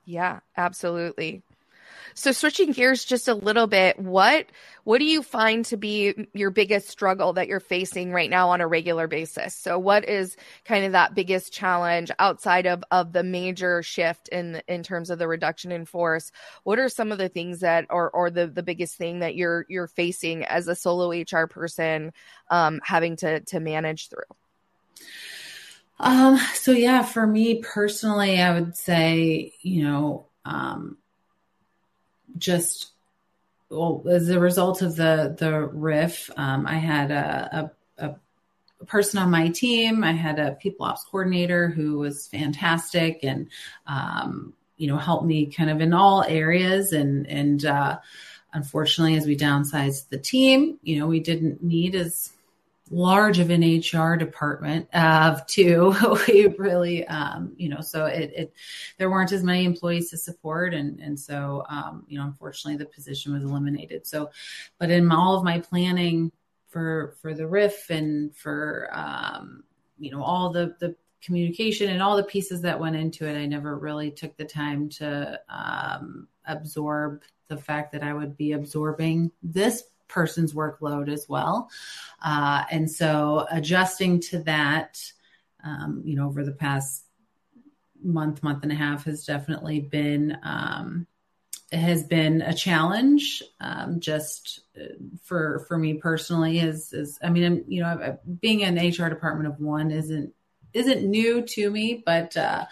Yeah, 0.06 0.40
absolutely. 0.56 1.42
So 2.14 2.32
switching 2.32 2.72
gears 2.72 3.06
just 3.06 3.28
a 3.28 3.34
little 3.34 3.68
bit, 3.68 4.00
what 4.00 4.48
what 4.84 5.00
do 5.00 5.06
you 5.06 5.22
find 5.22 5.66
to 5.66 5.76
be 5.76 6.28
your 6.34 6.50
biggest 6.50 6.88
struggle 6.88 7.34
that 7.34 7.48
you're 7.48 7.60
facing 7.60 8.12
right 8.12 8.30
now 8.30 8.50
on 8.50 8.62
a 8.62 8.68
regular 8.68 9.08
basis? 9.08 9.54
So 9.54 9.78
what 9.78 10.08
is 10.08 10.38
kind 10.64 10.86
of 10.86 10.94
that 10.94 11.14
biggest 11.14 11.52
challenge 11.52 12.10
outside 12.20 12.66
of 12.66 12.84
of 12.92 13.12
the 13.12 13.24
major 13.24 13.84
shift 13.84 14.30
in 14.30 14.62
in 14.68 14.84
terms 14.84 15.10
of 15.10 15.20
the 15.20 15.28
reduction 15.28 15.72
in 15.72 15.86
force? 15.86 16.32
What 16.64 16.80
are 16.80 16.90
some 16.90 17.12
of 17.12 17.18
the 17.18 17.30
things 17.30 17.60
that 17.60 17.86
or 17.90 18.10
or 18.10 18.30
the 18.30 18.48
the 18.48 18.64
biggest 18.64 18.96
thing 18.96 19.20
that 19.20 19.36
you're 19.36 19.66
you're 19.68 19.88
facing 19.88 20.46
as 20.46 20.68
a 20.68 20.76
solo 20.76 21.12
HR 21.12 21.48
person 21.48 22.14
um, 22.50 22.80
having 22.84 23.18
to 23.18 23.42
to 23.42 23.60
manage 23.60 24.10
through? 24.10 24.24
Um, 26.00 26.38
so 26.54 26.72
yeah, 26.72 27.02
for 27.02 27.26
me 27.26 27.62
personally, 27.62 28.40
I 28.40 28.54
would 28.54 28.76
say, 28.78 29.54
you 29.62 29.84
know, 29.84 30.28
um, 30.46 30.98
just 32.38 32.92
well, 33.70 34.04
as 34.10 34.30
a 34.30 34.40
result 34.40 34.82
of 34.82 34.96
the 34.96 35.36
the 35.38 35.60
RIF, 35.60 36.30
um, 36.38 36.66
I 36.66 36.76
had 36.76 37.12
a, 37.12 37.72
a, 38.00 38.06
a, 38.06 38.86
person 38.86 39.20
on 39.20 39.30
my 39.30 39.50
team. 39.50 40.04
I 40.04 40.14
had 40.14 40.40
a 40.40 40.52
people 40.54 40.86
ops 40.86 41.04
coordinator 41.04 41.68
who 41.68 41.98
was 41.98 42.28
fantastic 42.28 43.20
and 43.24 43.50
um, 43.88 44.54
you 44.78 44.88
know 44.88 44.98
helped 44.98 45.26
me 45.26 45.48
kind 45.48 45.70
of 45.70 45.82
in 45.82 45.94
all 45.94 46.24
areas. 46.24 46.94
And 46.94 47.28
and 47.28 47.66
uh, 47.66 47.98
unfortunately, 48.54 49.18
as 49.18 49.26
we 49.26 49.36
downsized 49.36 50.10
the 50.10 50.18
team, 50.18 50.80
you 50.82 51.00
know, 51.00 51.08
we 51.08 51.20
didn't 51.20 51.62
need 51.64 51.96
as 51.96 52.32
large 52.90 53.40
of 53.40 53.50
an 53.50 53.62
HR 53.62 54.16
department 54.16 54.88
of 54.94 55.46
two. 55.48 55.96
we 56.28 56.48
really, 56.58 57.06
um, 57.08 57.54
you 57.58 57.70
know, 57.70 57.82
so 57.82 58.06
it, 58.06 58.32
it, 58.36 58.54
there 58.98 59.10
weren't 59.10 59.32
as 59.32 59.44
many 59.44 59.66
employees 59.66 60.10
to 60.12 60.18
support. 60.18 60.74
And, 60.74 61.00
and 61.00 61.20
so, 61.20 61.64
um, 61.70 62.06
you 62.08 62.18
know, 62.18 62.26
unfortunately 62.26 62.78
the 62.78 62.90
position 62.90 63.34
was 63.34 63.44
eliminated. 63.44 64.08
So, 64.08 64.30
but 64.80 64.90
in 64.90 65.12
all 65.12 65.38
of 65.38 65.44
my 65.44 65.60
planning 65.60 66.32
for, 66.70 67.16
for 67.22 67.34
the 67.34 67.48
RIF 67.48 67.90
and 67.90 68.36
for, 68.36 68.90
um, 68.94 69.64
you 70.00 70.12
know, 70.12 70.24
all 70.24 70.52
the, 70.52 70.76
the 70.80 70.96
communication 71.22 71.90
and 71.90 72.02
all 72.02 72.16
the 72.16 72.24
pieces 72.24 72.62
that 72.62 72.80
went 72.80 72.96
into 72.96 73.28
it, 73.28 73.38
I 73.38 73.46
never 73.46 73.78
really 73.78 74.12
took 74.12 74.38
the 74.38 74.46
time 74.46 74.90
to, 74.90 75.40
um, 75.50 76.28
absorb 76.46 77.22
the 77.48 77.58
fact 77.58 77.92
that 77.94 78.04
I 78.04 78.14
would 78.14 78.38
be 78.38 78.54
absorbing 78.54 79.32
this 79.42 79.84
person's 80.08 80.54
workload 80.54 81.10
as 81.10 81.28
well. 81.30 81.70
Uh, 82.24 82.64
and 82.72 82.90
so 82.90 83.46
adjusting 83.52 84.20
to 84.20 84.40
that, 84.40 85.00
um, 85.64 86.02
you 86.06 86.16
know, 86.16 86.28
over 86.28 86.44
the 86.44 86.52
past 86.52 87.04
month, 88.02 88.44
month 88.44 88.64
and 88.64 88.72
a 88.72 88.76
half 88.76 89.06
has 89.06 89.26
definitely 89.26 89.80
been, 89.80 90.38
um, 90.44 91.08
has 91.72 92.04
been 92.04 92.42
a 92.42 92.54
challenge. 92.54 93.44
Um, 93.60 94.00
just 94.00 94.62
uh, 94.80 94.94
for, 95.24 95.66
for 95.68 95.78
me 95.78 95.96
personally 95.96 96.60
is, 96.60 96.94
is, 96.94 97.20
I 97.22 97.30
mean, 97.30 97.44
I'm, 97.44 97.66
you 97.68 97.82
know, 97.82 98.18
being 98.40 98.64
an 98.64 98.76
HR 98.76 99.10
department 99.10 99.48
of 99.48 99.60
one 99.60 99.92
isn't, 99.92 100.34
isn't 100.74 101.10
new 101.10 101.42
to 101.42 101.70
me, 101.70 102.02
but, 102.06 102.38
uh, 102.38 102.66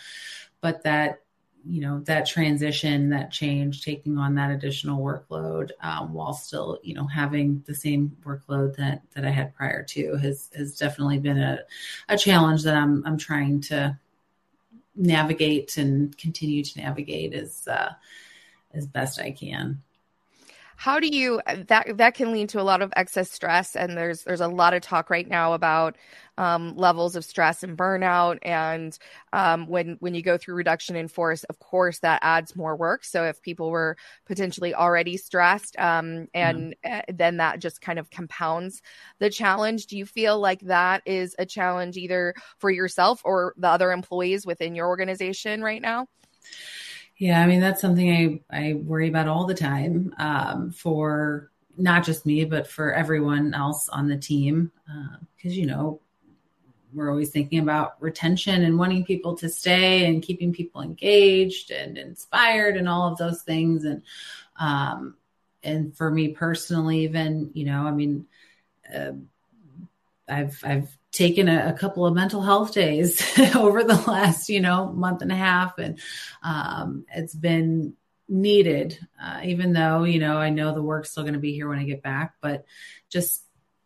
but 0.61 0.83
that 0.83 1.24
you 1.67 1.81
know 1.81 1.99
that 2.01 2.25
transition 2.25 3.09
that 3.09 3.31
change 3.31 3.83
taking 3.83 4.17
on 4.17 4.35
that 4.35 4.51
additional 4.51 5.03
workload 5.03 5.71
um, 5.81 6.13
while 6.13 6.33
still 6.33 6.79
you 6.83 6.93
know 6.93 7.07
having 7.07 7.63
the 7.65 7.73
same 7.73 8.15
workload 8.23 8.75
that 8.75 9.01
that 9.13 9.25
i 9.25 9.29
had 9.29 9.55
prior 9.55 9.83
to 9.83 10.15
has 10.17 10.49
has 10.55 10.77
definitely 10.77 11.17
been 11.17 11.37
a, 11.37 11.59
a 12.09 12.17
challenge 12.17 12.63
that 12.63 12.75
i'm 12.75 13.03
i'm 13.05 13.17
trying 13.17 13.59
to 13.59 13.97
navigate 14.95 15.77
and 15.77 16.17
continue 16.17 16.63
to 16.63 16.79
navigate 16.79 17.33
as 17.33 17.67
uh, 17.67 17.91
as 18.73 18.85
best 18.85 19.19
i 19.19 19.31
can 19.31 19.81
how 20.75 20.99
do 20.99 21.07
you 21.07 21.41
that 21.67 21.97
that 21.97 22.15
can 22.15 22.31
lead 22.31 22.49
to 22.49 22.61
a 22.61 22.63
lot 22.63 22.81
of 22.81 22.91
excess 22.95 23.31
stress 23.31 23.75
and 23.75 23.97
there's 23.97 24.23
there's 24.23 24.41
a 24.41 24.47
lot 24.47 24.73
of 24.73 24.81
talk 24.81 25.09
right 25.09 25.27
now 25.27 25.53
about 25.53 25.95
um, 26.37 26.75
levels 26.75 27.15
of 27.15 27.23
stress 27.23 27.63
and 27.63 27.77
burnout 27.77 28.39
and 28.41 28.97
um, 29.31 29.67
when 29.67 29.95
when 29.99 30.13
you 30.13 30.21
go 30.21 30.37
through 30.37 30.55
reduction 30.55 30.95
in 30.95 31.07
force 31.07 31.43
of 31.45 31.59
course 31.59 31.99
that 31.99 32.19
adds 32.21 32.55
more 32.55 32.75
work. 32.75 33.05
So 33.05 33.23
if 33.23 33.41
people 33.41 33.71
were 33.71 33.95
potentially 34.25 34.73
already 34.73 35.17
stressed 35.17 35.77
um, 35.79 36.27
and 36.33 36.75
mm. 36.85 37.01
then 37.13 37.37
that 37.37 37.59
just 37.59 37.79
kind 37.79 37.99
of 37.99 38.09
compounds 38.09 38.81
the 39.19 39.29
challenge. 39.29 39.87
Do 39.87 39.97
you 39.97 40.05
feel 40.05 40.39
like 40.39 40.61
that 40.61 41.03
is 41.05 41.35
a 41.39 41.45
challenge 41.45 41.95
either 41.95 42.33
for 42.57 42.69
yourself 42.69 43.21
or 43.23 43.53
the 43.57 43.69
other 43.69 43.91
employees 43.91 44.45
within 44.45 44.75
your 44.75 44.87
organization 44.87 45.63
right 45.63 45.81
now 45.81 46.07
yeah, 47.17 47.41
I 47.41 47.47
mean 47.47 47.61
that's 47.61 47.81
something 47.81 48.43
I 48.51 48.67
I 48.67 48.73
worry 48.73 49.07
about 49.07 49.27
all 49.27 49.45
the 49.45 49.53
time 49.53 50.13
um, 50.17 50.71
for 50.71 51.51
not 51.77 52.05
just 52.05 52.25
me, 52.25 52.45
but 52.45 52.67
for 52.67 52.93
everyone 52.93 53.53
else 53.53 53.89
on 53.89 54.07
the 54.07 54.17
team 54.17 54.71
because 55.35 55.51
uh, 55.51 55.59
you 55.59 55.65
know 55.65 56.01
we're 56.93 57.09
always 57.09 57.29
thinking 57.31 57.59
about 57.59 58.01
retention 58.01 58.63
and 58.63 58.79
wanting 58.79 59.03
people 59.03 59.35
to 59.35 59.49
stay 59.49 60.05
and 60.05 60.23
keeping 60.23 60.53
people 60.53 60.81
engaged 60.81 61.71
and 61.71 61.97
inspired 61.97 62.77
and 62.77 62.87
all 62.87 63.11
of 63.11 63.17
those 63.17 63.41
things 63.43 63.83
and 63.83 64.01
um, 64.57 65.15
and 65.63 65.95
for 65.97 66.11
me 66.11 66.29
personally, 66.29 66.99
even 66.99 67.51
you 67.53 67.65
know, 67.65 67.85
I 67.85 67.91
mean. 67.91 68.25
Uh, 68.93 69.13
I've 70.27 70.59
I've 70.63 70.97
taken 71.15 71.47
a, 71.47 71.69
a, 71.69 71.73
couple 71.73 72.05
of 72.05 72.13
mental 72.13 72.41
health 72.41 72.73
days 72.73 73.21
over 73.55 73.83
the 73.83 73.95
last 74.07 74.49
you 74.49 74.59
know 74.59 74.91
month 74.91 75.21
and 75.21 75.31
a 75.31 75.35
half, 75.35 75.77
and 75.79 75.99
um, 76.43 77.05
it's 77.13 77.33
been 77.33 77.93
needed. 78.27 78.99
Uh, 79.21 79.41
even 79.45 79.73
though 79.73 80.03
you 80.03 80.19
know 80.19 80.37
I 80.37 80.49
know 80.49 80.73
the 80.73 80.83
work's 80.83 81.11
still 81.11 81.23
going 81.23 81.33
to 81.33 81.39
be 81.39 81.53
here 81.53 81.69
when 81.69 81.79
I 81.79 81.85
get 81.85 82.03
back, 82.03 82.35
but 82.41 82.65
just 83.09 83.43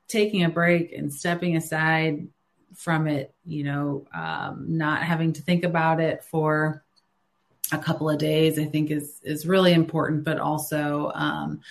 taking 0.07 0.43
a 0.43 0.49
break 0.49 0.91
and 0.91 1.13
stepping 1.13 1.55
aside 1.55 2.27
from 2.75 3.07
it, 3.07 3.33
you 3.45 3.63
know, 3.63 4.07
um, 4.13 4.65
not 4.77 5.03
having 5.03 5.33
to 5.33 5.41
think 5.41 5.63
about 5.63 5.99
it 5.99 6.23
for 6.23 6.83
a 7.71 7.77
couple 7.77 8.09
of 8.09 8.17
days, 8.17 8.57
I 8.57 8.65
think 8.65 8.89
is 8.89 9.21
is 9.23 9.45
really 9.45 9.73
important. 9.73 10.23
But 10.23 10.39
also, 10.39 11.11
um, 11.13 11.61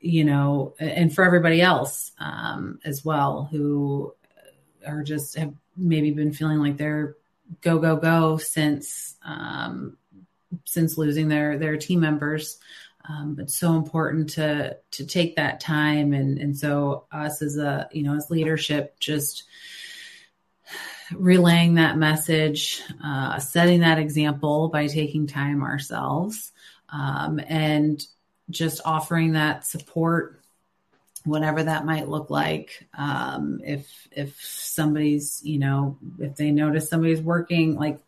you 0.00 0.24
know, 0.24 0.74
and 0.78 1.14
for 1.14 1.24
everybody 1.24 1.60
else 1.60 2.12
um, 2.18 2.78
as 2.84 3.04
well 3.04 3.48
who 3.50 4.14
are 4.86 5.02
just 5.02 5.36
have 5.36 5.54
maybe 5.76 6.10
been 6.10 6.32
feeling 6.32 6.58
like 6.58 6.76
they're 6.76 7.16
go 7.60 7.78
go 7.78 7.96
go 7.96 8.36
since 8.36 9.16
um, 9.24 9.96
since 10.64 10.98
losing 10.98 11.28
their 11.28 11.58
their 11.58 11.76
team 11.76 12.00
members. 12.00 12.58
Um, 13.06 13.36
it's 13.38 13.58
so 13.58 13.74
important 13.74 14.30
to 14.30 14.78
to 14.92 15.06
take 15.06 15.36
that 15.36 15.60
time 15.60 16.12
and 16.12 16.38
and 16.38 16.56
so 16.56 17.06
us 17.12 17.42
as 17.42 17.58
a 17.58 17.88
you 17.92 18.02
know 18.02 18.16
as 18.16 18.30
leadership 18.30 18.98
just 18.98 19.44
relaying 21.12 21.74
that 21.74 21.98
message, 21.98 22.82
uh, 23.02 23.38
setting 23.38 23.80
that 23.80 23.98
example 23.98 24.68
by 24.68 24.86
taking 24.86 25.26
time 25.26 25.62
ourselves, 25.62 26.52
um, 26.88 27.40
and 27.46 28.06
just 28.50 28.80
offering 28.84 29.32
that 29.32 29.66
support 29.66 30.40
whatever 31.24 31.62
that 31.62 31.86
might 31.86 32.08
look 32.08 32.30
like. 32.30 32.86
Um, 32.96 33.60
if 33.64 34.08
if 34.12 34.40
somebody's, 34.42 35.40
you 35.44 35.58
know, 35.58 35.98
if 36.18 36.36
they 36.36 36.50
notice 36.50 36.88
somebody's 36.88 37.20
working 37.20 37.76
like 37.76 38.00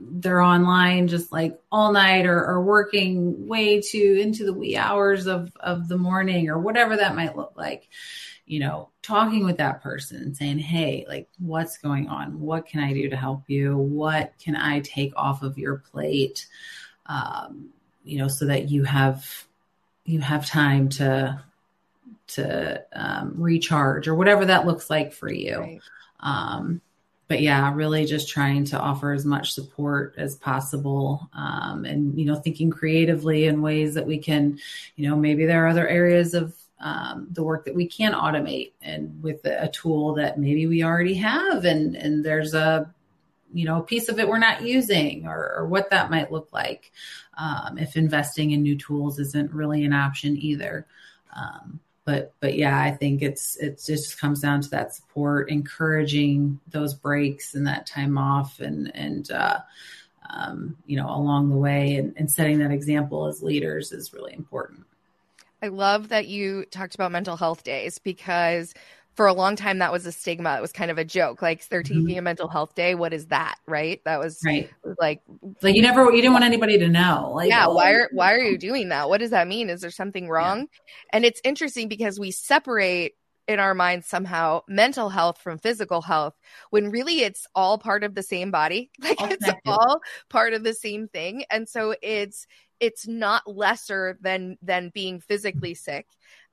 they're 0.00 0.40
online 0.40 1.08
just 1.08 1.32
like 1.32 1.60
all 1.70 1.92
night 1.92 2.26
or, 2.26 2.44
or 2.44 2.62
working 2.62 3.46
way 3.46 3.80
too 3.80 4.18
into 4.20 4.44
the 4.44 4.52
wee 4.52 4.76
hours 4.76 5.26
of 5.26 5.50
of 5.60 5.88
the 5.88 5.96
morning 5.96 6.48
or 6.48 6.58
whatever 6.58 6.96
that 6.96 7.14
might 7.14 7.36
look 7.36 7.52
like 7.56 7.88
you 8.46 8.60
know 8.60 8.88
talking 9.02 9.44
with 9.44 9.58
that 9.58 9.82
person 9.82 10.22
and 10.22 10.36
saying 10.36 10.58
hey 10.58 11.04
like 11.08 11.28
what's 11.38 11.78
going 11.78 12.08
on 12.08 12.40
what 12.40 12.66
can 12.66 12.80
i 12.80 12.92
do 12.92 13.08
to 13.08 13.16
help 13.16 13.42
you 13.46 13.76
what 13.76 14.32
can 14.42 14.56
i 14.56 14.80
take 14.80 15.12
off 15.16 15.42
of 15.42 15.58
your 15.58 15.78
plate 15.78 16.46
um, 17.06 17.70
you 18.04 18.18
know 18.18 18.28
so 18.28 18.46
that 18.46 18.70
you 18.70 18.84
have 18.84 19.44
you 20.04 20.20
have 20.20 20.46
time 20.46 20.88
to 20.88 21.42
to 22.28 22.84
um, 22.92 23.34
recharge 23.36 24.08
or 24.08 24.14
whatever 24.14 24.44
that 24.44 24.66
looks 24.66 24.90
like 24.90 25.12
for 25.12 25.32
you. 25.32 25.58
Right. 25.58 25.80
Um, 26.20 26.80
but 27.28 27.42
yeah, 27.42 27.72
really 27.74 28.06
just 28.06 28.28
trying 28.28 28.64
to 28.66 28.78
offer 28.78 29.12
as 29.12 29.26
much 29.26 29.52
support 29.52 30.14
as 30.16 30.36
possible, 30.36 31.28
um, 31.34 31.84
and 31.84 32.18
you 32.18 32.24
know, 32.24 32.36
thinking 32.36 32.70
creatively 32.70 33.44
in 33.44 33.60
ways 33.60 33.94
that 33.94 34.06
we 34.06 34.16
can, 34.16 34.58
you 34.96 35.08
know, 35.08 35.14
maybe 35.14 35.44
there 35.44 35.64
are 35.64 35.68
other 35.68 35.86
areas 35.86 36.32
of 36.32 36.54
um, 36.80 37.28
the 37.30 37.42
work 37.42 37.66
that 37.66 37.74
we 37.74 37.86
can 37.86 38.14
automate, 38.14 38.72
and 38.80 39.22
with 39.22 39.44
a 39.44 39.68
tool 39.68 40.14
that 40.14 40.38
maybe 40.38 40.66
we 40.66 40.82
already 40.82 41.14
have, 41.14 41.66
and 41.66 41.94
and 41.96 42.24
there's 42.24 42.54
a 42.54 42.92
you 43.52 43.64
know 43.64 43.80
a 43.80 43.84
piece 43.84 44.08
of 44.08 44.18
it 44.18 44.28
we're 44.28 44.38
not 44.38 44.62
using 44.62 45.26
or, 45.26 45.54
or 45.56 45.66
what 45.66 45.90
that 45.90 46.10
might 46.10 46.32
look 46.32 46.48
like 46.52 46.92
um, 47.36 47.78
if 47.78 47.96
investing 47.96 48.50
in 48.50 48.62
new 48.62 48.76
tools 48.76 49.18
isn't 49.18 49.52
really 49.52 49.84
an 49.84 49.92
option 49.92 50.36
either 50.36 50.86
um, 51.34 51.80
but 52.08 52.32
but 52.40 52.54
yeah 52.56 52.80
i 52.80 52.90
think 52.90 53.20
it's 53.20 53.56
it 53.56 53.82
just 53.84 54.18
comes 54.18 54.40
down 54.40 54.62
to 54.62 54.70
that 54.70 54.94
support 54.94 55.50
encouraging 55.50 56.58
those 56.68 56.94
breaks 56.94 57.54
and 57.54 57.66
that 57.66 57.86
time 57.86 58.16
off 58.16 58.60
and 58.60 58.90
and 58.96 59.30
uh, 59.30 59.58
um, 60.30 60.76
you 60.86 60.96
know 60.96 61.08
along 61.08 61.50
the 61.50 61.56
way. 61.56 61.96
And, 61.96 62.14
and 62.16 62.30
setting 62.30 62.58
that 62.58 62.70
example 62.70 63.26
as 63.26 63.42
leaders 63.42 63.92
is 63.92 64.12
really 64.12 64.34
important. 64.34 64.84
I 65.62 65.68
love 65.68 66.08
that 66.10 66.28
you 66.28 66.64
talked 66.70 66.94
about 66.94 67.10
mental 67.10 67.36
health 67.36 67.64
days 67.64 67.98
because 67.98 68.74
for 69.18 69.26
a 69.26 69.32
long 69.32 69.56
time 69.56 69.78
that 69.78 69.90
was 69.90 70.06
a 70.06 70.12
stigma. 70.12 70.56
It 70.56 70.60
was 70.60 70.70
kind 70.70 70.92
of 70.92 70.96
a 70.96 71.04
joke. 71.04 71.42
Like 71.42 71.68
they're 71.68 71.82
taking 71.82 72.06
mm-hmm. 72.06 72.18
a 72.20 72.22
mental 72.22 72.46
health 72.46 72.76
day 72.76 72.94
what 72.94 73.12
is 73.12 73.26
that 73.26 73.56
right? 73.66 74.00
That 74.04 74.20
was 74.20 74.38
right. 74.46 74.70
like 75.00 75.22
like 75.60 75.74
you 75.74 75.82
never 75.82 76.04
you 76.12 76.22
didn't 76.22 76.34
want 76.34 76.44
anybody 76.44 76.78
to 76.78 76.86
know. 76.86 77.32
Like 77.34 77.48
yeah 77.48 77.66
why 77.66 77.90
are 77.94 78.08
why 78.12 78.32
are 78.32 78.38
you 78.38 78.56
doing 78.56 78.90
that? 78.90 79.08
What 79.08 79.18
does 79.18 79.30
that 79.30 79.48
mean? 79.48 79.70
Is 79.70 79.80
there 79.80 79.90
something 79.90 80.28
wrong? 80.28 80.60
Yeah. 80.60 80.66
and 81.14 81.24
it's 81.24 81.40
interesting 81.42 81.88
because 81.88 82.20
we 82.20 82.30
separate 82.30 83.14
in 83.48 83.58
our 83.58 83.74
minds 83.74 84.06
somehow 84.06 84.60
mental 84.68 85.08
health 85.08 85.40
from 85.42 85.58
physical 85.58 86.00
health 86.00 86.34
when 86.70 86.90
really 86.90 87.22
it's 87.22 87.44
all 87.56 87.76
part 87.76 88.04
of 88.04 88.14
the 88.14 88.22
same 88.22 88.52
body. 88.52 88.88
Like 89.02 89.16
it's 89.20 89.50
all 89.66 90.00
part 90.30 90.52
of 90.52 90.62
the 90.62 90.74
same 90.74 91.08
thing. 91.08 91.42
And 91.50 91.68
so 91.68 91.96
it's 92.02 92.46
it's 92.80 93.06
not 93.06 93.42
lesser 93.46 94.18
than 94.20 94.56
than 94.62 94.90
being 94.94 95.20
physically 95.20 95.74
sick 95.74 96.06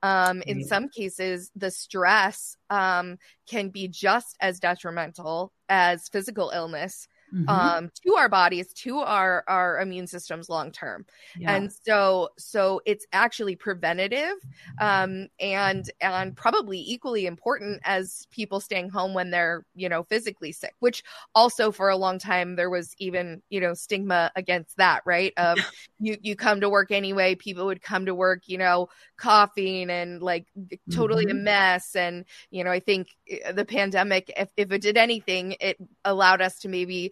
um, 0.05 0.43
in 0.43 0.59
mm-hmm. 0.59 0.67
some 0.67 0.89
cases, 0.89 1.51
the 1.55 1.71
stress 1.71 2.57
um, 2.69 3.17
can 3.49 3.69
be 3.69 3.87
just 3.87 4.37
as 4.39 4.59
detrimental 4.59 5.51
as 5.67 6.09
physical 6.09 6.51
illness 6.51 7.07
mm-hmm. 7.35 7.49
um, 7.49 7.91
to 8.05 8.15
our 8.15 8.29
bodies, 8.29 8.71
to 8.73 8.99
our 8.99 9.43
our 9.47 9.79
immune 9.79 10.07
systems 10.07 10.49
long 10.49 10.71
term. 10.71 11.05
Yeah. 11.37 11.53
And 11.53 11.71
so 11.71 12.29
so 12.37 12.81
it's 12.85 13.05
actually 13.13 13.55
preventative 13.55 14.35
um, 14.79 15.27
and 15.39 15.89
and 16.01 16.35
probably 16.35 16.79
equally 16.79 17.25
important 17.25 17.81
as 17.83 18.27
people 18.31 18.59
staying 18.59 18.89
home 18.89 19.13
when 19.13 19.31
they're 19.31 19.65
you 19.75 19.89
know 19.89 20.03
physically 20.03 20.51
sick. 20.51 20.73
Which 20.79 21.03
also 21.33 21.71
for 21.71 21.89
a 21.89 21.97
long 21.97 22.19
time 22.19 22.55
there 22.55 22.69
was 22.69 22.95
even 22.99 23.41
you 23.49 23.59
know 23.59 23.73
stigma 23.73 24.31
against 24.35 24.77
that, 24.77 25.01
right? 25.05 25.33
Of 25.37 25.59
you 25.99 26.17
you 26.21 26.35
come 26.35 26.61
to 26.61 26.69
work 26.69 26.91
anyway. 26.91 27.35
People 27.35 27.65
would 27.65 27.81
come 27.81 28.05
to 28.05 28.15
work, 28.15 28.43
you 28.47 28.57
know, 28.57 28.89
coughing 29.17 29.89
and 29.89 30.21
like 30.21 30.47
totally 30.91 31.25
mm-hmm. 31.25 31.37
a 31.37 31.41
mess. 31.41 31.95
And 31.95 32.25
you 32.49 32.63
know, 32.63 32.71
I 32.71 32.79
think 32.79 33.09
eh, 33.29 33.51
the 33.51 33.65
pandemic, 33.65 34.31
if 34.35 34.49
if 34.57 34.71
it 34.71 34.81
did 34.81 34.97
anything, 34.97 35.55
it 35.59 35.77
allowed 36.03 36.41
us 36.41 36.59
to 36.59 36.69
maybe 36.69 37.11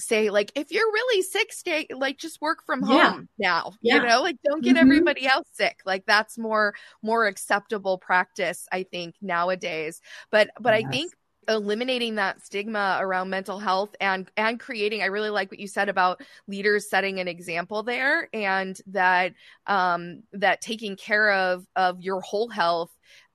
say 0.00 0.30
like 0.30 0.50
if 0.54 0.70
you're 0.70 0.90
really 0.92 1.22
sick 1.22 1.52
stay 1.52 1.86
like 1.94 2.18
just 2.18 2.40
work 2.40 2.64
from 2.64 2.82
home 2.82 3.28
yeah. 3.38 3.48
now 3.48 3.72
yeah. 3.82 3.96
you 3.96 4.08
know 4.08 4.22
like 4.22 4.36
don't 4.44 4.62
get 4.62 4.76
mm-hmm. 4.76 4.86
everybody 4.86 5.26
else 5.26 5.46
sick 5.52 5.80
like 5.84 6.04
that's 6.06 6.38
more 6.38 6.74
more 7.02 7.26
acceptable 7.26 7.98
practice 7.98 8.66
i 8.72 8.82
think 8.82 9.14
nowadays 9.20 10.00
but 10.30 10.50
but 10.60 10.78
yes. 10.78 10.88
i 10.88 10.90
think 10.90 11.12
eliminating 11.48 12.16
that 12.16 12.40
stigma 12.40 12.98
around 13.00 13.30
mental 13.30 13.58
health 13.58 13.94
and 14.00 14.30
and 14.36 14.60
creating 14.60 15.02
i 15.02 15.06
really 15.06 15.30
like 15.30 15.50
what 15.50 15.58
you 15.58 15.66
said 15.66 15.88
about 15.88 16.20
leaders 16.46 16.88
setting 16.88 17.18
an 17.18 17.26
example 17.26 17.82
there 17.82 18.28
and 18.32 18.80
that 18.86 19.32
um 19.66 20.22
that 20.32 20.60
taking 20.60 20.96
care 20.96 21.32
of 21.32 21.66
of 21.76 22.00
your 22.00 22.20
whole 22.20 22.48
health 22.48 22.90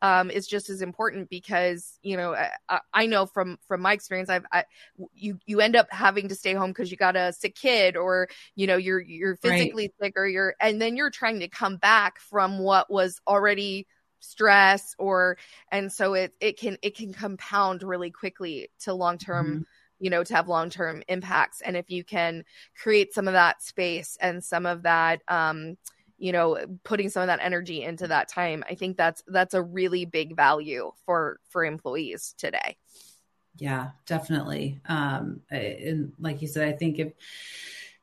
um, 0.06 0.30
is 0.30 0.46
just 0.46 0.70
as 0.70 0.84
important 0.84 1.32
because 1.32 1.98
you 2.04 2.15
know 2.15 2.36
I, 2.70 2.80
I 2.94 3.06
know 3.08 3.26
from 3.26 3.58
from 3.68 3.82
my 3.82 3.94
experience 3.94 4.30
I've 4.30 4.46
I, 4.52 4.65
you 5.15 5.39
you 5.48 5.62
end 5.62 5.76
up 5.76 5.88
having 5.89 6.30
to 6.30 6.36
stay 6.36 6.54
home 6.54 6.70
because 6.70 6.91
you 6.91 6.98
got 6.98 7.15
a 7.15 7.34
sick 7.34 7.56
kid 7.56 7.98
or 7.98 8.28
you 8.56 8.68
know 8.68 8.78
you're 8.78 9.02
you're 9.02 9.36
physically 9.36 9.91
right. 10.00 10.08
sick 10.08 10.13
or 10.15 10.28
you're 10.28 10.54
and 10.62 10.80
then 10.80 10.96
you're 10.96 11.10
trying 11.10 11.39
to 11.39 11.48
come 11.48 11.78
back 11.78 12.20
from 12.20 12.60
what 12.60 12.91
was 12.91 13.20
already 13.28 13.88
stress 14.20 14.94
or 15.00 15.38
and 15.72 15.91
so 15.91 16.13
it 16.13 16.34
it 16.39 16.60
can 16.60 16.78
it 16.84 16.96
can 16.96 17.12
compound 17.12 17.82
really 17.82 18.12
quickly 18.12 18.70
to 18.82 18.94
long 18.94 19.18
term 19.18 19.48
mm-hmm. 19.48 19.62
you 20.00 20.12
know 20.12 20.24
to 20.24 20.36
have 20.36 20.48
long 20.48 20.70
term 20.70 21.02
impacts 21.08 21.62
and 21.62 21.76
if 21.76 21.89
you 21.89 22.04
can 22.04 22.44
create 22.80 23.12
some 23.12 23.28
of 23.28 23.34
that 23.34 23.63
space 23.63 24.20
and 24.22 24.44
some 24.44 24.68
of 24.68 24.84
that 24.84 25.24
um 25.28 25.78
you 26.17 26.32
know 26.32 26.58
putting 26.84 27.10
some 27.10 27.21
of 27.21 27.28
that 27.28 27.39
energy 27.41 27.84
into 27.84 28.08
that 28.08 28.28
time 28.28 28.63
i 28.69 28.75
think 28.75 28.97
that's 28.97 29.23
that's 29.28 29.54
a 29.54 29.62
really 29.62 30.06
big 30.06 30.36
value 30.36 30.91
for 31.06 31.39
for 31.49 31.65
employees 31.65 32.34
today. 32.38 32.78
Yeah 33.58 33.91
definitely. 34.06 34.82
Um 34.88 35.41
and 35.49 36.13
like 36.19 36.41
you 36.41 36.47
said 36.47 36.67
i 36.67 36.73
think 36.73 36.99
if 36.99 37.13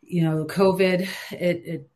you 0.02 0.22
know 0.22 0.44
covid 0.44 1.08
it 1.30 1.62
it 1.64 1.90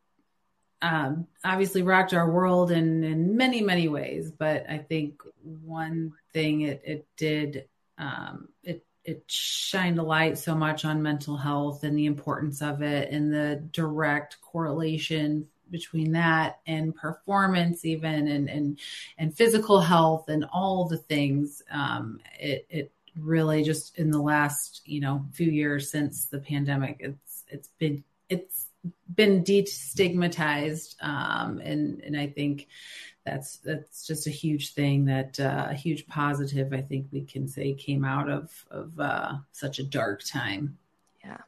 um 0.83 1.27
obviously 1.45 1.83
rocked 1.83 2.13
our 2.13 2.31
world 2.31 2.71
in 2.71 3.03
in 3.03 3.37
many 3.37 3.63
many 3.63 3.89
ways 3.89 4.31
but 4.31 4.67
i 4.69 4.77
think 4.79 5.23
one 5.43 6.13
thing 6.33 6.63
it 6.63 6.83
it 6.85 7.07
did 7.17 7.67
um 7.99 8.49
it 8.63 8.85
it 9.05 9.25
shined 9.27 9.99
a 9.99 10.03
light 10.03 10.37
so 10.37 10.55
much 10.55 10.85
on 10.85 11.03
mental 11.03 11.37
health 11.37 11.83
and 11.85 11.97
the 11.97 12.07
importance 12.07 12.61
of 12.61 12.83
it 12.83 13.11
and 13.11 13.33
the 13.33 13.57
direct 13.71 14.41
correlation 14.43 15.47
between 15.71 16.13
that 16.13 16.61
and 16.67 16.95
performance 16.95 17.85
even 17.85 18.29
and 18.29 18.49
and 18.49 18.79
and 19.19 19.37
physical 19.37 19.81
health 19.81 20.29
and 20.29 20.45
all 20.53 20.87
the 20.87 20.97
things 20.97 21.63
um, 21.71 22.21
it 22.39 22.67
it 22.71 22.93
really 23.19 23.63
just 23.63 23.99
in 23.99 24.11
the 24.11 24.21
last 24.21 24.83
you 24.85 25.01
know 25.01 25.25
few 25.33 25.51
years 25.51 25.91
since 25.91 26.27
the 26.27 26.39
pandemic 26.39 26.97
it's 27.01 27.45
it's 27.49 27.69
been 27.79 28.05
it's 28.29 28.67
been 29.15 29.43
destigmatized 29.43 31.03
um, 31.03 31.59
and 31.59 32.01
and 32.03 32.17
I 32.17 32.27
think 32.27 32.69
that's 33.25 33.57
that's 33.59 34.07
just 34.07 34.27
a 34.27 34.31
huge 34.31 34.75
thing 34.75 35.05
that 35.07 35.39
uh, 35.41 35.67
a 35.71 35.75
huge 35.75 36.07
positive 36.07 36.73
I 36.73 36.81
think 36.81 37.07
we 37.13 37.23
can 37.23 37.49
say 37.49 37.75
came 37.75 38.05
out 38.05 38.29
of 38.29 38.51
of 38.71 38.99
uh, 38.99 39.35
such 39.53 39.79
a 39.79 39.85
dark 39.85 40.23
time. 40.25 40.79
Yeah. 41.25 41.39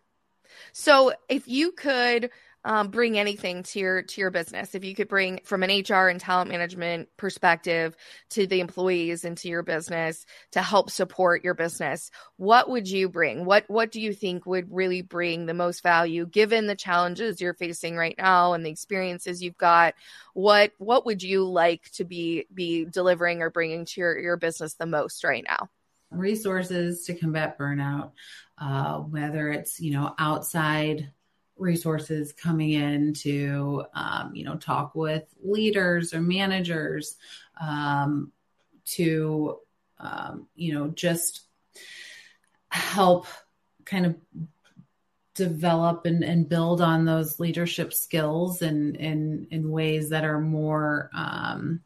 So 0.73 1.13
if 1.29 1.47
you 1.47 1.73
could 1.73 2.31
um, 2.69 2.89
bring 2.89 3.19
anything 3.19 3.63
to 3.63 3.79
your 3.79 4.03
to 4.03 4.21
your 4.21 4.31
business. 4.31 4.75
If 4.75 4.85
you 4.85 4.95
could 4.95 5.09
bring 5.09 5.41
from 5.45 5.63
an 5.63 5.71
hr 5.71 6.09
and 6.09 6.21
talent 6.21 6.51
management 6.51 7.09
perspective 7.17 7.97
to 8.31 8.47
the 8.47 8.61
employees 8.61 9.25
and 9.25 9.39
to 9.39 9.49
your 9.49 9.63
business 9.63 10.27
to 10.53 10.61
help 10.61 10.91
support 10.91 11.43
your 11.43 11.55
business 11.55 12.11
what 12.37 12.69
would 12.69 12.89
you 12.89 13.09
bring? 13.09 13.45
What 13.45 13.65
what 13.69 13.91
do 13.91 14.01
you 14.01 14.13
think 14.13 14.47
would 14.47 14.73
really 14.73 15.03
bring 15.03 15.47
the 15.47 15.55
most 15.55 15.83
value 15.83 16.27
given 16.27 16.67
the 16.67 16.77
challenges 16.77 17.41
you're 17.41 17.55
facing 17.55 17.97
right 17.97 18.15
now 18.17 18.53
and 18.53 18.65
the 18.65 18.71
experiences 18.71 19.43
you've 19.43 19.57
got? 19.57 19.95
What 20.35 20.73
what 20.79 21.07
would 21.07 21.23
you 21.23 21.45
like 21.45 21.91
to 21.93 22.05
be 22.05 22.47
be 22.53 22.85
delivering 22.85 23.43
or 23.43 23.51
bringing 23.51 23.87
to 23.87 24.01
your 24.01 24.19
your 24.19 24.37
business 24.37 24.75
the 24.75 24.87
most 24.87 25.25
right 25.25 25.45
now? 25.47 25.69
Resources 26.11 27.05
to 27.07 27.15
combat 27.15 27.59
burnout 27.59 28.13
uh, 28.61 28.99
whether 28.99 29.51
it's 29.51 29.81
you 29.81 29.93
know 29.93 30.15
outside 30.19 31.11
resources 31.59 32.33
coming 32.33 32.73
in 32.73 33.13
to 33.13 33.85
um, 33.95 34.35
you 34.35 34.45
know 34.45 34.57
talk 34.57 34.95
with 34.95 35.25
leaders 35.43 36.15
or 36.15 36.21
managers 36.21 37.17
um, 37.61 38.33
to 38.85 39.59
um, 39.99 40.47
you 40.55 40.75
know 40.75 40.89
just 40.89 41.43
help 42.71 43.27
kind 43.85 44.07
of 44.07 44.17
develop 45.35 46.05
and, 46.05 46.25
and 46.25 46.49
build 46.49 46.81
on 46.81 47.05
those 47.05 47.39
leadership 47.39 47.93
skills 47.93 48.61
and 48.61 48.97
in, 48.97 49.05
in, 49.05 49.49
in 49.51 49.71
ways 49.71 50.11
that 50.11 50.25
are 50.25 50.41
more 50.41 51.11
um, 51.15 51.81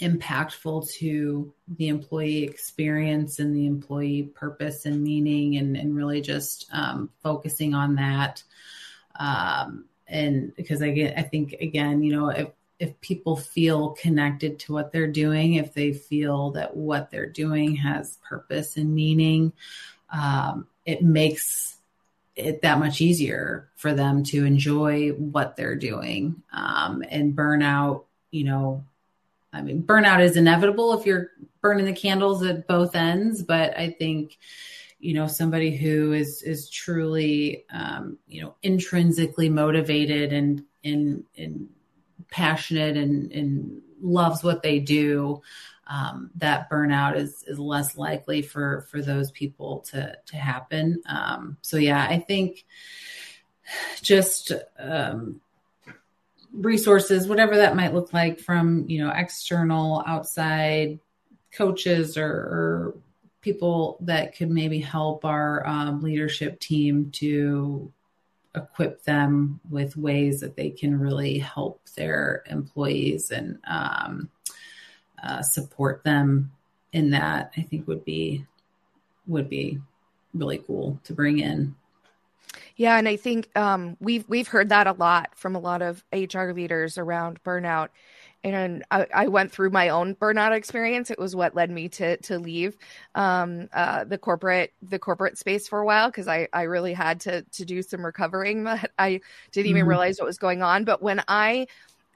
impactful 0.00 0.90
to 0.90 1.52
the 1.78 1.88
employee 1.88 2.44
experience 2.44 3.38
and 3.38 3.54
the 3.54 3.66
employee 3.66 4.24
purpose 4.34 4.86
and 4.86 5.02
meaning 5.02 5.56
and, 5.56 5.76
and 5.76 5.94
really 5.94 6.20
just 6.20 6.66
um, 6.72 7.10
focusing 7.22 7.74
on 7.74 7.94
that 7.94 8.42
um, 9.18 9.84
and 10.06 10.54
because 10.56 10.82
I, 10.82 10.90
get, 10.90 11.18
I 11.18 11.22
think 11.22 11.54
again 11.54 12.02
you 12.02 12.14
know 12.14 12.28
if 12.28 12.48
if 12.78 13.00
people 13.00 13.36
feel 13.36 13.90
connected 13.90 14.58
to 14.60 14.72
what 14.72 14.92
they're 14.92 15.06
doing 15.06 15.54
if 15.54 15.74
they 15.74 15.92
feel 15.92 16.50
that 16.52 16.76
what 16.76 17.10
they're 17.10 17.30
doing 17.30 17.76
has 17.76 18.18
purpose 18.28 18.76
and 18.76 18.94
meaning 18.94 19.52
um, 20.10 20.66
it 20.84 21.02
makes 21.02 21.74
it 22.36 22.62
that 22.62 22.78
much 22.78 23.00
easier 23.00 23.68
for 23.76 23.94
them 23.94 24.24
to 24.24 24.44
enjoy 24.44 25.10
what 25.10 25.56
they're 25.56 25.76
doing. 25.76 26.42
Um, 26.52 27.04
and 27.08 27.34
burnout, 27.34 28.04
you 28.30 28.44
know, 28.44 28.84
I 29.52 29.62
mean, 29.62 29.82
burnout 29.82 30.20
is 30.20 30.36
inevitable 30.36 30.98
if 30.98 31.06
you're 31.06 31.30
burning 31.60 31.86
the 31.86 31.92
candles 31.92 32.42
at 32.42 32.66
both 32.66 32.96
ends, 32.96 33.42
but 33.42 33.78
I 33.78 33.90
think, 33.90 34.36
you 35.04 35.12
know, 35.12 35.26
somebody 35.26 35.76
who 35.76 36.14
is 36.14 36.42
is 36.42 36.70
truly, 36.70 37.66
um, 37.70 38.16
you 38.26 38.40
know, 38.40 38.54
intrinsically 38.62 39.50
motivated 39.50 40.32
and 40.32 40.64
and 40.82 41.24
and 41.36 41.68
passionate 42.30 42.96
and 42.96 43.30
and 43.30 43.82
loves 44.00 44.42
what 44.42 44.62
they 44.62 44.78
do, 44.78 45.42
um, 45.88 46.30
that 46.36 46.70
burnout 46.70 47.16
is 47.16 47.44
is 47.46 47.58
less 47.58 47.98
likely 47.98 48.40
for 48.40 48.86
for 48.90 49.02
those 49.02 49.30
people 49.30 49.80
to 49.90 50.16
to 50.24 50.36
happen. 50.36 51.02
Um, 51.06 51.58
so 51.60 51.76
yeah, 51.76 52.06
I 52.08 52.18
think 52.18 52.64
just 54.00 54.52
um, 54.78 55.42
resources, 56.50 57.28
whatever 57.28 57.58
that 57.58 57.76
might 57.76 57.92
look 57.92 58.14
like, 58.14 58.40
from 58.40 58.88
you 58.88 59.04
know 59.04 59.12
external, 59.14 60.02
outside 60.06 60.98
coaches 61.52 62.16
or, 62.16 62.26
or 62.26 62.94
people 63.44 63.98
that 64.00 64.34
could 64.34 64.50
maybe 64.50 64.78
help 64.78 65.22
our 65.24 65.64
um, 65.66 66.02
leadership 66.02 66.58
team 66.58 67.10
to 67.12 67.92
equip 68.56 69.02
them 69.02 69.60
with 69.68 69.98
ways 69.98 70.40
that 70.40 70.56
they 70.56 70.70
can 70.70 70.98
really 70.98 71.38
help 71.38 71.80
their 71.94 72.42
employees 72.46 73.30
and 73.30 73.58
um, 73.66 74.30
uh, 75.22 75.42
support 75.42 76.02
them 76.04 76.50
in 76.92 77.10
that, 77.10 77.52
I 77.56 77.62
think 77.62 77.86
would 77.86 78.04
be 78.04 78.46
would 79.26 79.50
be 79.50 79.80
really 80.32 80.58
cool 80.58 80.98
to 81.04 81.12
bring 81.12 81.38
in. 81.38 81.74
Yeah, 82.76 82.96
and 82.96 83.08
I 83.08 83.16
think 83.16 83.50
um, 83.56 83.96
we've 84.00 84.26
we've 84.28 84.48
heard 84.48 84.70
that 84.70 84.86
a 84.86 84.92
lot 84.92 85.36
from 85.36 85.54
a 85.54 85.58
lot 85.58 85.82
of 85.82 86.02
HR 86.12 86.52
leaders 86.52 86.96
around 86.96 87.42
burnout. 87.42 87.88
And 88.44 88.84
I, 88.90 89.06
I, 89.14 89.28
went 89.28 89.50
through 89.50 89.70
my 89.70 89.88
own 89.88 90.14
burnout 90.16 90.54
experience. 90.54 91.10
It 91.10 91.18
was 91.18 91.34
what 91.34 91.54
led 91.54 91.70
me 91.70 91.88
to 91.88 92.18
to 92.18 92.38
leave 92.38 92.76
um, 93.14 93.70
uh, 93.72 94.04
the 94.04 94.18
corporate 94.18 94.74
the 94.82 94.98
corporate 94.98 95.38
space 95.38 95.66
for 95.66 95.80
a 95.80 95.86
while 95.86 96.10
because 96.10 96.28
I, 96.28 96.48
I 96.52 96.64
really 96.64 96.92
had 96.92 97.20
to 97.20 97.40
to 97.42 97.64
do 97.64 97.80
some 97.80 98.04
recovering 98.04 98.64
that 98.64 98.90
I 98.98 99.22
didn't 99.52 99.70
even 99.70 99.80
mm-hmm. 99.80 99.88
realize 99.88 100.18
what 100.18 100.26
was 100.26 100.36
going 100.36 100.62
on. 100.62 100.84
But 100.84 101.02
when 101.02 101.22
I 101.26 101.66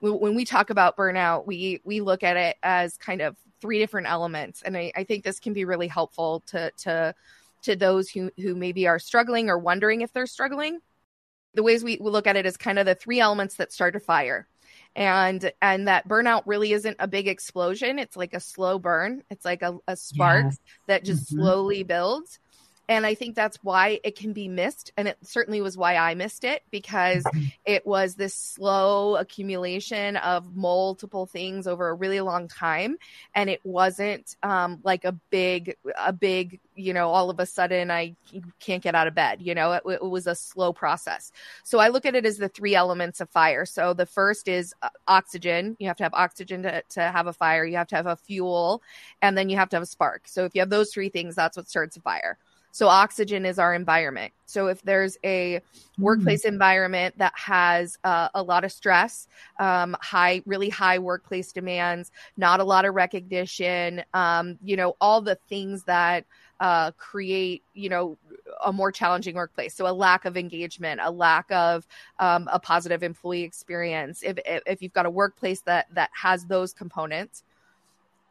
when 0.00 0.34
we 0.34 0.44
talk 0.44 0.68
about 0.68 0.98
burnout, 0.98 1.46
we 1.46 1.80
we 1.84 2.02
look 2.02 2.22
at 2.22 2.36
it 2.36 2.58
as 2.62 2.98
kind 2.98 3.22
of 3.22 3.34
three 3.62 3.78
different 3.78 4.06
elements, 4.06 4.60
and 4.60 4.76
I, 4.76 4.92
I 4.94 5.04
think 5.04 5.24
this 5.24 5.40
can 5.40 5.54
be 5.54 5.64
really 5.64 5.88
helpful 5.88 6.42
to 6.48 6.70
to 6.78 7.14
to 7.62 7.74
those 7.74 8.10
who 8.10 8.30
who 8.36 8.54
maybe 8.54 8.86
are 8.86 8.98
struggling 8.98 9.48
or 9.48 9.58
wondering 9.58 10.02
if 10.02 10.12
they're 10.12 10.26
struggling. 10.26 10.80
The 11.54 11.62
ways 11.62 11.82
we, 11.82 11.96
we 12.00 12.10
look 12.10 12.26
at 12.26 12.36
it 12.36 12.44
is 12.44 12.58
kind 12.58 12.78
of 12.78 12.84
the 12.84 12.94
three 12.94 13.18
elements 13.18 13.56
that 13.56 13.72
start 13.72 13.96
a 13.96 14.00
fire 14.00 14.46
and 14.98 15.52
and 15.62 15.86
that 15.86 16.06
burnout 16.08 16.42
really 16.44 16.72
isn't 16.72 16.96
a 16.98 17.06
big 17.06 17.28
explosion 17.28 18.00
it's 18.00 18.16
like 18.16 18.34
a 18.34 18.40
slow 18.40 18.80
burn 18.80 19.22
it's 19.30 19.44
like 19.44 19.62
a, 19.62 19.78
a 19.86 19.96
spark 19.96 20.46
yes. 20.46 20.58
that 20.88 21.04
just 21.04 21.26
mm-hmm. 21.26 21.40
slowly 21.40 21.84
builds 21.84 22.40
and 22.88 23.04
I 23.04 23.14
think 23.14 23.34
that's 23.34 23.58
why 23.62 24.00
it 24.02 24.16
can 24.16 24.32
be 24.32 24.48
missed. 24.48 24.92
And 24.96 25.08
it 25.08 25.18
certainly 25.22 25.60
was 25.60 25.76
why 25.76 25.96
I 25.96 26.14
missed 26.14 26.42
it 26.42 26.62
because 26.70 27.22
it 27.66 27.86
was 27.86 28.14
this 28.14 28.34
slow 28.34 29.16
accumulation 29.16 30.16
of 30.16 30.56
multiple 30.56 31.26
things 31.26 31.66
over 31.66 31.90
a 31.90 31.94
really 31.94 32.20
long 32.20 32.48
time. 32.48 32.96
And 33.34 33.50
it 33.50 33.60
wasn't 33.62 34.36
um, 34.42 34.80
like 34.84 35.04
a 35.04 35.12
big, 35.12 35.76
a 35.98 36.14
big, 36.14 36.60
you 36.74 36.94
know, 36.94 37.10
all 37.10 37.28
of 37.28 37.38
a 37.40 37.44
sudden 37.44 37.90
I 37.90 38.16
can't 38.58 38.82
get 38.82 38.94
out 38.94 39.06
of 39.06 39.14
bed. 39.14 39.42
You 39.42 39.54
know, 39.54 39.72
it, 39.72 39.82
it 39.86 40.02
was 40.02 40.26
a 40.26 40.34
slow 40.34 40.72
process. 40.72 41.30
So 41.64 41.80
I 41.80 41.88
look 41.88 42.06
at 42.06 42.14
it 42.14 42.24
as 42.24 42.38
the 42.38 42.48
three 42.48 42.74
elements 42.74 43.20
of 43.20 43.28
fire. 43.28 43.66
So 43.66 43.92
the 43.92 44.06
first 44.06 44.48
is 44.48 44.74
uh, 44.80 44.88
oxygen. 45.06 45.76
You 45.78 45.88
have 45.88 45.98
to 45.98 46.04
have 46.04 46.14
oxygen 46.14 46.62
to, 46.62 46.82
to 46.90 47.02
have 47.02 47.26
a 47.26 47.34
fire, 47.34 47.66
you 47.66 47.76
have 47.76 47.88
to 47.88 47.96
have 47.96 48.06
a 48.06 48.16
fuel, 48.16 48.82
and 49.20 49.36
then 49.36 49.50
you 49.50 49.56
have 49.56 49.68
to 49.70 49.76
have 49.76 49.82
a 49.82 49.86
spark. 49.86 50.26
So 50.26 50.46
if 50.46 50.54
you 50.54 50.62
have 50.62 50.70
those 50.70 50.90
three 50.90 51.10
things, 51.10 51.34
that's 51.34 51.56
what 51.56 51.68
starts 51.68 51.98
a 51.98 52.00
fire. 52.00 52.38
So 52.78 52.86
oxygen 52.86 53.44
is 53.44 53.58
our 53.58 53.74
environment. 53.74 54.32
So 54.46 54.68
if 54.68 54.80
there's 54.82 55.18
a 55.24 55.60
workplace 55.98 56.44
mm. 56.44 56.50
environment 56.50 57.12
that 57.18 57.32
has 57.34 57.98
uh, 58.04 58.28
a 58.34 58.40
lot 58.40 58.62
of 58.62 58.70
stress, 58.70 59.26
um, 59.58 59.96
high, 60.00 60.42
really 60.46 60.68
high 60.68 61.00
workplace 61.00 61.50
demands, 61.50 62.12
not 62.36 62.60
a 62.60 62.64
lot 62.64 62.84
of 62.84 62.94
recognition, 62.94 64.04
um, 64.14 64.60
you 64.62 64.76
know, 64.76 64.94
all 65.00 65.20
the 65.20 65.34
things 65.48 65.82
that 65.86 66.24
uh, 66.60 66.92
create, 66.92 67.64
you 67.74 67.88
know, 67.88 68.16
a 68.64 68.72
more 68.72 68.92
challenging 68.92 69.34
workplace. 69.34 69.74
So 69.74 69.88
a 69.88 69.92
lack 69.92 70.24
of 70.24 70.36
engagement, 70.36 71.00
a 71.02 71.10
lack 71.10 71.50
of 71.50 71.84
um, 72.20 72.48
a 72.52 72.60
positive 72.60 73.02
employee 73.02 73.42
experience. 73.42 74.22
If, 74.22 74.38
if, 74.46 74.62
if 74.66 74.82
you've 74.82 74.92
got 74.92 75.04
a 75.04 75.10
workplace 75.10 75.62
that 75.62 75.88
that 75.94 76.10
has 76.12 76.44
those 76.44 76.72
components, 76.72 77.42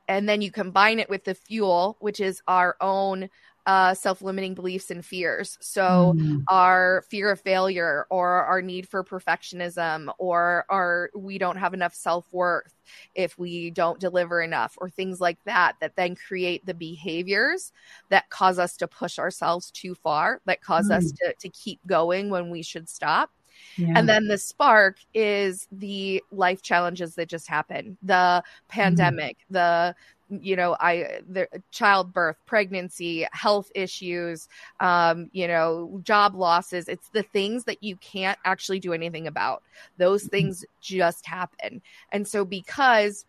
and 0.07 0.27
then 0.27 0.41
you 0.41 0.51
combine 0.51 0.99
it 0.99 1.09
with 1.09 1.25
the 1.25 1.35
fuel, 1.35 1.97
which 1.99 2.21
is 2.21 2.41
our 2.47 2.77
own 2.79 3.29
uh, 3.67 3.93
self 3.93 4.21
limiting 4.21 4.55
beliefs 4.55 4.89
and 4.89 5.05
fears. 5.05 5.57
So, 5.59 6.15
mm. 6.17 6.41
our 6.47 7.03
fear 7.09 7.29
of 7.29 7.41
failure, 7.41 8.07
or 8.09 8.45
our 8.45 8.61
need 8.61 8.87
for 8.87 9.03
perfectionism, 9.03 10.11
or 10.17 10.65
our 10.69 11.11
we 11.13 11.37
don't 11.37 11.57
have 11.57 11.73
enough 11.73 11.93
self 11.93 12.25
worth 12.31 12.73
if 13.13 13.37
we 13.37 13.69
don't 13.69 13.99
deliver 13.99 14.41
enough, 14.41 14.77
or 14.77 14.89
things 14.89 15.19
like 15.19 15.37
that, 15.43 15.75
that 15.81 15.97
then 15.97 16.15
create 16.15 16.65
the 16.65 16.73
behaviors 16.73 17.73
that 18.09 18.29
cause 18.29 18.57
us 18.57 18.77
to 18.77 18.87
push 18.87 19.19
ourselves 19.19 19.69
too 19.71 19.93
far, 19.93 20.39
that 20.45 20.61
cause 20.61 20.87
mm. 20.87 20.95
us 20.95 21.11
to, 21.11 21.33
to 21.37 21.49
keep 21.49 21.85
going 21.85 22.29
when 22.29 22.49
we 22.49 22.63
should 22.63 22.87
stop. 22.87 23.29
Yeah. 23.77 23.93
And 23.95 24.09
then 24.09 24.27
the 24.27 24.37
spark 24.37 24.97
is 25.13 25.67
the 25.71 26.23
life 26.31 26.61
challenges 26.61 27.15
that 27.15 27.27
just 27.29 27.47
happened 27.47 27.97
the 28.01 28.13
mm-hmm. 28.13 28.67
pandemic, 28.67 29.37
mm. 29.37 29.53
the 29.53 29.95
you 30.29 30.55
know 30.55 30.75
i 30.79 31.21
the 31.29 31.47
childbirth 31.71 32.37
pregnancy 32.45 33.25
health 33.31 33.71
issues 33.75 34.49
um 34.79 35.29
you 35.31 35.47
know 35.47 36.01
job 36.03 36.35
losses 36.35 36.87
it's 36.87 37.09
the 37.09 37.23
things 37.23 37.63
that 37.63 37.81
you 37.81 37.95
can't 37.97 38.37
actually 38.45 38.79
do 38.79 38.93
anything 38.93 39.27
about 39.27 39.63
those 39.97 40.23
mm-hmm. 40.23 40.31
things 40.31 40.65
just 40.81 41.25
happen 41.25 41.81
and 42.11 42.27
so 42.27 42.43
because 42.43 43.25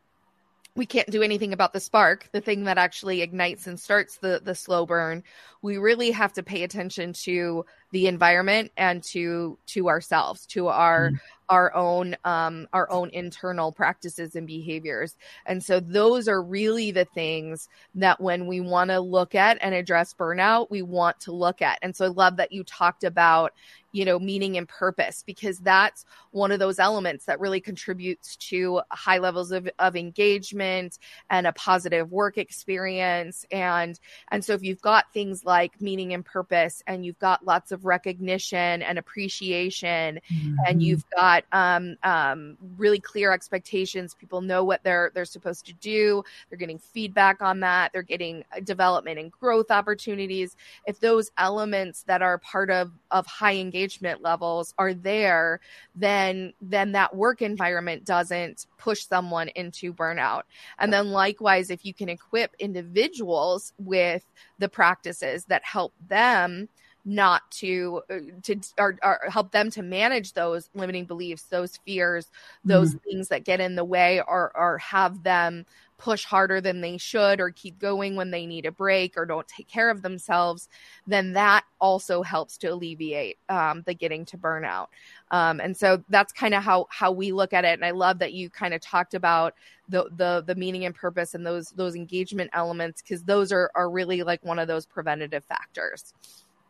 we 0.75 0.87
can't 0.87 1.11
do 1.11 1.23
anything 1.23 1.53
about 1.53 1.73
the 1.73 1.81
spark 1.81 2.29
the 2.33 2.41
thing 2.41 2.65
that 2.65 2.79
actually 2.79 3.23
ignites 3.23 3.67
and 3.67 3.79
starts 3.79 4.17
the 4.19 4.41
the 4.45 4.55
slow 4.55 4.85
burn 4.85 5.23
we 5.63 5.79
really 5.79 6.11
have 6.11 6.33
to 6.33 6.43
pay 6.43 6.63
attention 6.63 7.13
to 7.13 7.65
the 7.91 8.07
environment 8.07 8.71
and 8.77 9.03
to 9.03 9.59
to 9.67 9.89
ourselves 9.89 10.45
to 10.47 10.69
our 10.69 11.11
mm. 11.11 11.21
our 11.49 11.75
own 11.75 12.17
um, 12.25 12.69
our 12.73 12.91
own 12.91 13.11
internal 13.11 13.73
practices 13.73 14.37
and 14.37 14.47
behaviors. 14.47 15.17
And 15.47 15.63
so 15.63 15.81
those 15.81 16.29
are 16.29 16.43
really 16.43 16.91
the 16.91 17.07
things 17.07 17.69
that 17.95 18.21
when 18.21 18.47
we 18.47 18.61
want 18.61 18.91
to 18.91 19.01
look 19.01 19.35
at 19.35 19.59
and 19.61 19.75
address 19.75 20.15
burnout 20.15 20.71
we 20.71 20.83
want 20.83 21.21
to 21.21 21.33
look 21.33 21.63
at. 21.63 21.79
And 21.83 21.97
so 21.97 22.05
i 22.05 22.09
love 22.09 22.37
that 22.37 22.53
you 22.53 22.65
talked 22.65 23.05
about 23.05 23.53
you 23.93 24.05
know 24.05 24.19
meaning 24.19 24.57
and 24.59 24.69
purpose 24.69 25.23
because 25.27 25.59
that's 25.59 26.05
one 26.31 26.53
of 26.53 26.59
those 26.59 26.79
elements 26.79 27.25
that 27.25 27.41
really 27.41 27.61
contributes 27.61 28.37
to 28.37 28.81
high 28.91 29.19
levels 29.19 29.51
of, 29.51 29.69
of 29.79 29.97
engagement 29.97 30.99
and 31.31 31.47
a 31.47 31.53
positive 31.53 32.11
work 32.11 32.39
experience. 32.39 33.47
And 33.51 33.99
and 34.31 34.45
so 34.45 34.53
if 34.53 34.63
you've 34.63 34.83
got 34.83 35.13
things 35.13 35.45
like 35.45 35.81
meaning 35.81 36.13
and 36.13 36.25
purpose 36.25 36.83
and 36.87 37.05
you've 37.05 37.19
got 37.19 37.45
lots 37.45 37.73
of 37.73 37.78
recognition 37.85 38.83
and 38.83 38.99
appreciation 38.99 40.21
mm-hmm. 40.31 40.55
and 40.67 40.83
you've 40.83 41.09
got 41.11 41.45
um, 41.53 41.97
um, 42.03 42.57
really 42.77 43.01
clear 43.01 43.33
expectations. 43.33 44.15
People 44.15 44.41
know 44.41 44.65
what 44.65 44.83
they're 44.85 45.11
they're 45.15 45.25
supposed 45.25 45.67
to 45.67 45.73
do. 45.75 46.23
They're 46.49 46.59
getting 46.59 46.79
feedback 46.79 47.43
on 47.43 47.61
that. 47.61 47.93
They're 47.93 48.03
getting 48.03 48.45
development 48.65 49.19
and 49.19 49.33
growth 49.33 49.71
opportunities. 49.71 50.57
If 50.87 51.01
those 51.01 51.31
elements 51.39 52.03
that 52.05 52.23
are 52.23 52.39
part 52.39 52.71
of 52.71 52.93
of 53.11 53.27
high 53.27 53.57
engagement 53.57 54.23
levels 54.23 54.75
are 54.79 54.95
there 54.95 55.61
then 55.95 56.53
then 56.61 56.93
that 56.93 57.15
work 57.15 57.43
environment 57.43 58.05
doesn't 58.05 58.67
push 58.79 59.07
someone 59.07 59.49
into 59.49 59.93
burnout. 59.93 60.43
And 60.79 60.93
then 60.93 61.11
likewise 61.11 61.71
if 61.71 61.85
you 61.85 61.93
can 61.93 62.09
equip 62.09 62.55
individuals 62.59 63.73
with 63.79 64.25
the 64.59 64.69
practices 64.69 65.45
that 65.47 65.65
help 65.65 65.93
them 66.09 66.69
not 67.09 67.51
to 67.51 68.03
uh, 68.11 68.19
to 68.43 68.61
or, 68.79 68.97
or 69.03 69.21
help 69.29 69.51
them 69.51 69.71
to 69.71 69.83
manage 69.83 70.35
those 70.35 70.69
limiting 70.75 71.07
beliefs 71.07 71.45
those 71.45 71.79
fears 71.79 72.31
those 72.65 72.91
mm-hmm. 72.91 73.11
things 73.11 73.29
that 73.29 73.45
get 73.45 73.61
in 73.61 73.75
the 73.75 73.85
way 73.85 74.21
or 74.29 74.53
or 74.55 74.79
have 74.79 75.23
them 75.23 75.65
push 75.99 76.25
harder 76.25 76.61
than 76.61 76.81
they 76.81 76.97
should 76.97 77.41
or 77.41 77.51
keep 77.51 77.79
going 77.79 78.15
when 78.15 78.31
they 78.31 78.47
need 78.47 78.65
a 78.65 78.73
break 78.73 79.15
or 79.17 79.27
don't 79.27 79.49
take 79.49 79.67
care 79.67 79.91
of 79.91 80.01
themselves, 80.01 80.69
then 81.07 81.33
that 81.33 81.65
also 81.81 82.23
helps 82.23 82.57
to 82.57 82.69
alleviate 82.69 83.37
um, 83.49 83.83
the 83.85 83.93
getting 83.93 84.25
to 84.25 84.39
burnout. 84.39 84.87
Um, 85.33 85.61
and 85.61 85.77
so 85.77 86.03
that's 86.09 86.33
kind 86.33 86.55
of 86.55 86.63
how 86.63 86.87
how 86.89 87.11
we 87.11 87.33
look 87.33 87.53
at 87.53 87.65
it. 87.65 87.75
And 87.75 87.85
I 87.85 87.91
love 87.91 88.21
that 88.21 88.33
you 88.33 88.49
kind 88.49 88.73
of 88.73 88.81
talked 88.81 89.15
about 89.15 89.55
the 89.89 90.09
the 90.17 90.45
the 90.47 90.55
meaning 90.55 90.85
and 90.85 90.95
purpose 90.95 91.35
and 91.35 91.45
those 91.45 91.71
those 91.71 91.97
engagement 91.97 92.51
elements 92.53 93.03
because 93.03 93.25
those 93.25 93.53
are 93.53 93.71
are 93.75 93.91
really 93.91 94.23
like 94.23 94.45
one 94.45 94.61
of 94.61 94.69
those 94.69 94.87
preventative 94.87 95.45
factors. 95.45 96.15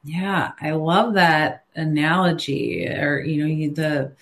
Yeah, 0.08 0.52
I 0.60 0.70
love 0.70 1.14
that 1.14 1.64
analogy. 1.74 2.88
Or 2.88 3.20
you 3.20 3.42
know, 3.42 3.46
you, 3.46 3.74
the 3.74 4.12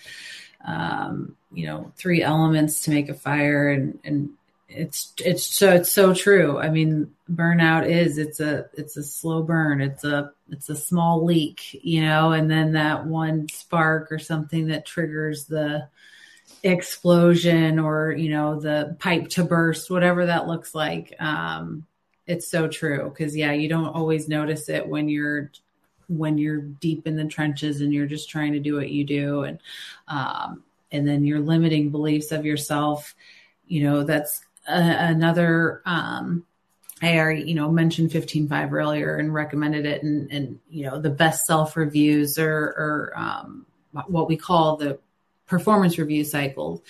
um, 0.65 1.35
you 1.51 1.65
know 1.65 1.93
three 1.95 2.21
elements 2.21 2.81
to 2.81 2.91
make 2.91 3.07
a 3.09 3.13
fire 3.13 3.69
and 3.69 3.97
and 4.03 4.29
it's 4.67 5.13
it's 5.23 5.45
so 5.45 5.71
it's 5.73 5.91
so 5.91 6.13
true. 6.13 6.57
I 6.59 6.69
mean, 6.69 7.13
burnout 7.31 7.87
is 7.87 8.17
it's 8.17 8.41
a 8.41 8.69
it's 8.73 8.97
a 8.97 9.03
slow 9.03 9.43
burn. 9.43 9.81
It's 9.81 10.03
a 10.03 10.33
it's 10.49 10.69
a 10.69 10.75
small 10.75 11.23
leak, 11.23 11.79
you 11.83 12.01
know, 12.01 12.33
and 12.33 12.51
then 12.51 12.73
that 12.73 13.05
one 13.05 13.47
spark 13.47 14.11
or 14.11 14.19
something 14.19 14.67
that 14.67 14.85
triggers 14.85 15.45
the 15.45 15.87
explosion 16.63 17.79
or 17.79 18.11
you 18.11 18.29
know 18.29 18.59
the 18.59 18.97
pipe 18.99 19.29
to 19.29 19.45
burst, 19.45 19.89
whatever 19.89 20.25
that 20.25 20.47
looks 20.47 20.75
like. 20.75 21.15
Um, 21.19 21.85
it's 22.25 22.49
so 22.51 22.67
true 22.67 23.09
because 23.09 23.37
yeah, 23.37 23.53
you 23.53 23.69
don't 23.69 23.95
always 23.95 24.27
notice 24.27 24.67
it 24.67 24.85
when 24.85 25.07
you're 25.07 25.49
when 26.07 26.37
you're 26.37 26.61
deep 26.61 27.05
in 27.07 27.15
the 27.15 27.25
trenches 27.25 27.81
and 27.81 27.93
you're 27.93 28.05
just 28.05 28.29
trying 28.29 28.53
to 28.53 28.59
do 28.59 28.75
what 28.75 28.89
you 28.89 29.03
do 29.03 29.43
and 29.43 29.59
um, 30.07 30.63
and 30.91 31.07
then 31.07 31.25
your 31.25 31.39
limiting 31.39 31.89
beliefs 31.89 32.31
of 32.31 32.45
yourself 32.45 33.15
you 33.67 33.83
know 33.83 34.03
that's 34.03 34.41
another 34.67 35.81
um, 35.85 36.45
I 37.01 37.19
already, 37.19 37.43
you 37.43 37.53
know, 37.53 37.71
mentioned 37.71 38.09
15Five 38.09 38.71
earlier 38.71 39.17
and 39.17 39.33
recommended 39.33 39.85
it. 39.85 40.01
And, 40.01 40.31
and, 40.31 40.59
you 40.67 40.85
know, 40.85 40.99
the 40.99 41.11
best 41.11 41.45
self 41.45 41.77
reviews 41.77 42.39
or, 42.39 42.49
or 42.49 43.13
um, 43.15 43.65
what 44.07 44.27
we 44.27 44.35
call 44.35 44.77
the 44.77 44.99
performance 45.45 45.97
review 45.97 46.23
cycle. 46.23 46.83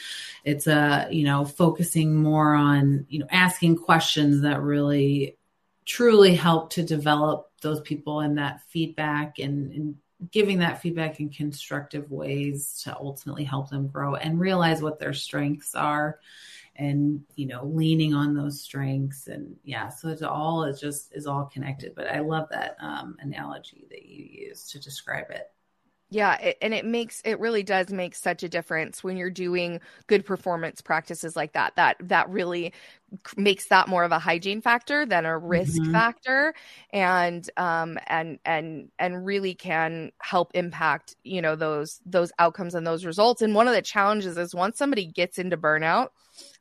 It's 0.46 0.68
a, 0.68 0.76
uh, 0.76 1.10
you 1.10 1.26
know, 1.26 1.44
focusing 1.44 2.16
more 2.16 2.54
on, 2.54 3.06
you 3.10 3.20
know, 3.20 3.28
asking 3.32 3.78
questions 3.78 4.42
that 4.42 4.62
really 4.62 5.38
truly 5.86 6.36
help 6.36 6.72
to 6.72 6.84
develop 6.84 7.47
those 7.62 7.82
people 7.82 8.22
and 8.22 8.38
that 8.38 8.62
feedback 8.70 9.40
and, 9.40 9.72
and 9.72 9.96
giving 10.32 10.60
that 10.60 10.82
feedback 10.82 11.20
in 11.20 11.30
constructive 11.30 12.10
ways 12.12 12.82
to 12.84 12.96
ultimately 12.98 13.44
help 13.44 13.70
them 13.70 13.88
grow 13.88 14.16
and 14.16 14.40
realize 14.40 14.82
what 14.82 15.00
their 15.00 15.14
strengths 15.14 15.76
are 15.76 16.20
and 16.76 17.22
you 17.36 17.48
know 17.48 17.66
leaning 17.66 18.14
on 18.14 18.34
those 18.34 18.62
strengths. 18.62 19.28
And 19.28 19.56
yeah 19.64 19.90
so 19.90 20.10
it's 20.10 20.22
all 20.22 20.64
is 20.64 20.80
just 20.80 21.14
is 21.14 21.28
all 21.28 21.46
connected. 21.46 21.94
But 21.96 22.12
i 22.12 22.20
love 22.20 22.50
that 22.50 22.78
um, 22.80 23.18
analogy 23.20 23.86
that 23.90 24.06
you 24.06 24.48
use 24.48 24.68
to 24.70 24.80
describe 24.80 25.30
it 25.30 25.52
yeah, 26.10 26.40
it, 26.40 26.58
and 26.62 26.74
it 26.74 26.86
makes 26.86 27.22
it 27.26 27.40
really 27.40 27.64
does 27.64 27.92
make 27.92 28.16
such 28.16 28.42
a 28.42 28.50
difference 28.50 29.04
when 29.04 29.18
you're 29.18 29.30
doing 29.30 29.82
good 30.08 30.26
performance 30.26 30.80
practices 30.80 31.36
like 31.36 31.52
that. 31.54 31.76
That 31.76 31.98
that 32.02 32.30
really 32.30 32.74
makes 33.36 33.68
that 33.68 33.90
more 33.90 34.06
of 34.06 34.14
a 34.14 34.20
hygiene 34.20 34.62
factor 34.62 35.06
than 35.06 35.26
a 35.26 35.38
risk 35.38 35.74
mm-hmm. 35.74 35.92
factor, 35.92 36.54
and 36.92 37.50
um 37.58 38.00
and 38.08 38.40
and 38.46 38.90
and 38.98 39.26
really 39.26 39.54
can 39.54 40.12
help 40.22 40.52
impact 40.54 41.16
you 41.24 41.42
know 41.42 41.58
those 41.58 42.00
those 42.06 42.32
outcomes 42.40 42.74
and 42.74 42.88
those 42.88 43.04
results. 43.04 43.42
And 43.42 43.54
one 43.54 43.68
of 43.68 43.74
the 43.74 43.82
challenges 43.82 44.38
is 44.38 44.56
once 44.56 44.78
somebody 44.78 45.06
gets 45.06 45.38
into 45.38 45.58
burnout, 45.58 46.10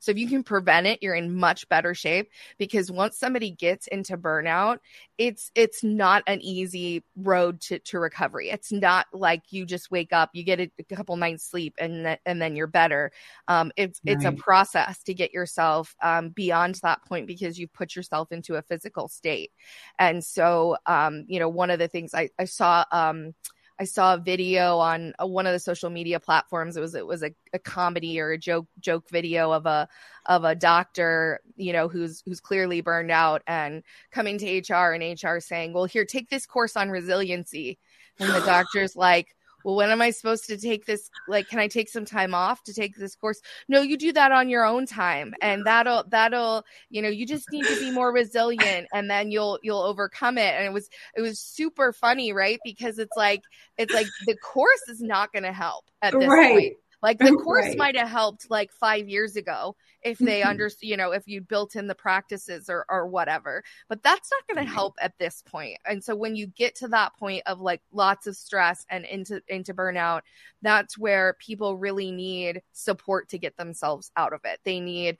so 0.06 0.12
if 0.12 0.18
you 0.18 0.28
can 0.28 0.44
prevent 0.44 0.86
it, 0.86 1.02
you're 1.02 1.16
in 1.16 1.34
much 1.34 1.68
better 1.68 1.92
shape 1.92 2.30
because 2.58 2.92
once 2.92 3.18
somebody 3.18 3.50
gets 3.50 3.88
into 3.88 4.16
burnout, 4.16 4.78
it's 5.18 5.50
it's 5.56 5.82
not 5.82 6.22
an 6.28 6.40
easy 6.42 7.02
road 7.16 7.60
to, 7.62 7.80
to 7.80 7.98
recovery. 7.98 8.50
It's 8.50 8.70
not 8.70 9.06
like 9.12 9.42
you 9.50 9.66
just 9.66 9.90
wake 9.90 10.12
up, 10.12 10.30
you 10.32 10.44
get 10.44 10.60
a, 10.60 10.70
a 10.78 10.94
couple 10.94 11.16
nights 11.16 11.42
sleep 11.42 11.74
and 11.80 12.04
th- 12.04 12.20
and 12.24 12.40
then 12.40 12.54
you're 12.54 12.68
better. 12.68 13.10
Um, 13.48 13.72
it's 13.76 14.00
right. 14.06 14.14
it's 14.14 14.24
a 14.24 14.30
process 14.30 15.02
to 15.02 15.12
get 15.12 15.34
yourself 15.34 15.96
um, 16.00 16.28
beyond 16.28 16.76
that 16.84 17.04
point 17.04 17.26
because 17.26 17.58
you've 17.58 17.72
put 17.72 17.96
yourself 17.96 18.30
into 18.30 18.54
a 18.54 18.62
physical 18.62 19.08
state. 19.08 19.50
And 19.98 20.24
so 20.24 20.76
um, 20.86 21.24
you 21.26 21.40
know, 21.40 21.48
one 21.48 21.70
of 21.70 21.80
the 21.80 21.88
things 21.88 22.14
I, 22.14 22.30
I 22.38 22.44
saw 22.44 22.84
um 22.92 23.34
I 23.78 23.84
saw 23.84 24.14
a 24.14 24.18
video 24.18 24.78
on 24.78 25.12
a, 25.18 25.26
one 25.26 25.46
of 25.46 25.52
the 25.52 25.58
social 25.58 25.90
media 25.90 26.18
platforms. 26.18 26.76
It 26.76 26.80
was 26.80 26.94
it 26.94 27.06
was 27.06 27.22
a, 27.22 27.30
a, 27.52 27.58
comedy 27.58 28.18
or 28.18 28.30
a 28.30 28.38
joke 28.38 28.66
joke 28.80 29.08
video 29.10 29.52
of 29.52 29.66
a 29.66 29.88
of 30.26 30.44
a 30.44 30.54
doctor, 30.54 31.40
you 31.56 31.72
know, 31.72 31.86
who's 31.86 32.22
who's 32.24 32.40
clearly 32.40 32.80
burned 32.80 33.10
out 33.10 33.42
and 33.46 33.82
coming 34.10 34.38
to 34.38 34.58
HR 34.58 34.92
and 34.92 35.22
HR 35.22 35.40
saying, 35.40 35.74
"Well, 35.74 35.84
here, 35.84 36.06
take 36.06 36.30
this 36.30 36.46
course 36.46 36.76
on 36.76 36.90
resiliency," 36.90 37.78
and 38.18 38.30
the 38.30 38.40
doctor's 38.46 38.96
like, 38.96 39.35
well, 39.66 39.74
when 39.74 39.90
am 39.90 40.00
I 40.00 40.10
supposed 40.10 40.46
to 40.46 40.56
take 40.56 40.86
this? 40.86 41.10
Like, 41.26 41.48
can 41.48 41.58
I 41.58 41.66
take 41.66 41.88
some 41.88 42.04
time 42.04 42.36
off 42.36 42.62
to 42.62 42.72
take 42.72 42.94
this 42.94 43.16
course? 43.16 43.40
No, 43.66 43.80
you 43.82 43.96
do 43.96 44.12
that 44.12 44.30
on 44.30 44.48
your 44.48 44.64
own 44.64 44.86
time. 44.86 45.34
And 45.42 45.66
that'll, 45.66 46.04
that'll, 46.06 46.64
you 46.88 47.02
know, 47.02 47.08
you 47.08 47.26
just 47.26 47.50
need 47.50 47.64
to 47.64 47.76
be 47.80 47.90
more 47.90 48.12
resilient 48.12 48.86
and 48.94 49.10
then 49.10 49.32
you'll, 49.32 49.58
you'll 49.64 49.82
overcome 49.82 50.38
it. 50.38 50.54
And 50.54 50.66
it 50.66 50.72
was, 50.72 50.88
it 51.16 51.20
was 51.20 51.40
super 51.40 51.92
funny, 51.92 52.32
right? 52.32 52.60
Because 52.62 53.00
it's 53.00 53.16
like, 53.16 53.42
it's 53.76 53.92
like 53.92 54.06
the 54.28 54.36
course 54.36 54.82
is 54.88 55.02
not 55.02 55.32
going 55.32 55.42
to 55.42 55.52
help 55.52 55.86
at 56.00 56.12
this 56.12 56.28
right. 56.28 56.52
point. 56.52 56.74
Like 57.02 57.18
the 57.20 57.32
course 57.32 57.64
right. 57.64 57.76
might 57.76 57.96
have 57.96 58.08
helped 58.08 58.48
like 58.48 58.70
five 58.70 59.08
years 59.08 59.34
ago 59.34 59.74
if 60.06 60.18
they 60.18 60.40
mm-hmm. 60.40 60.50
understand, 60.50 60.88
you 60.88 60.96
know, 60.96 61.10
if 61.10 61.26
you 61.26 61.40
built 61.40 61.74
in 61.74 61.88
the 61.88 61.94
practices 61.94 62.70
or 62.70 62.86
or 62.88 63.08
whatever. 63.08 63.64
But 63.88 64.04
that's 64.04 64.30
not 64.30 64.46
going 64.54 64.64
to 64.64 64.72
help 64.72 64.94
at 65.00 65.18
this 65.18 65.42
point. 65.42 65.78
And 65.84 66.02
so 66.02 66.14
when 66.14 66.36
you 66.36 66.46
get 66.46 66.76
to 66.76 66.88
that 66.88 67.16
point 67.16 67.42
of 67.46 67.60
like 67.60 67.82
lots 67.92 68.28
of 68.28 68.36
stress 68.36 68.86
and 68.88 69.04
into 69.04 69.42
into 69.48 69.74
burnout, 69.74 70.20
that's 70.62 70.96
where 70.96 71.36
people 71.40 71.76
really 71.76 72.12
need 72.12 72.62
support 72.72 73.30
to 73.30 73.38
get 73.38 73.56
themselves 73.56 74.12
out 74.16 74.32
of 74.32 74.40
it. 74.44 74.60
They 74.64 74.78
need 74.78 75.18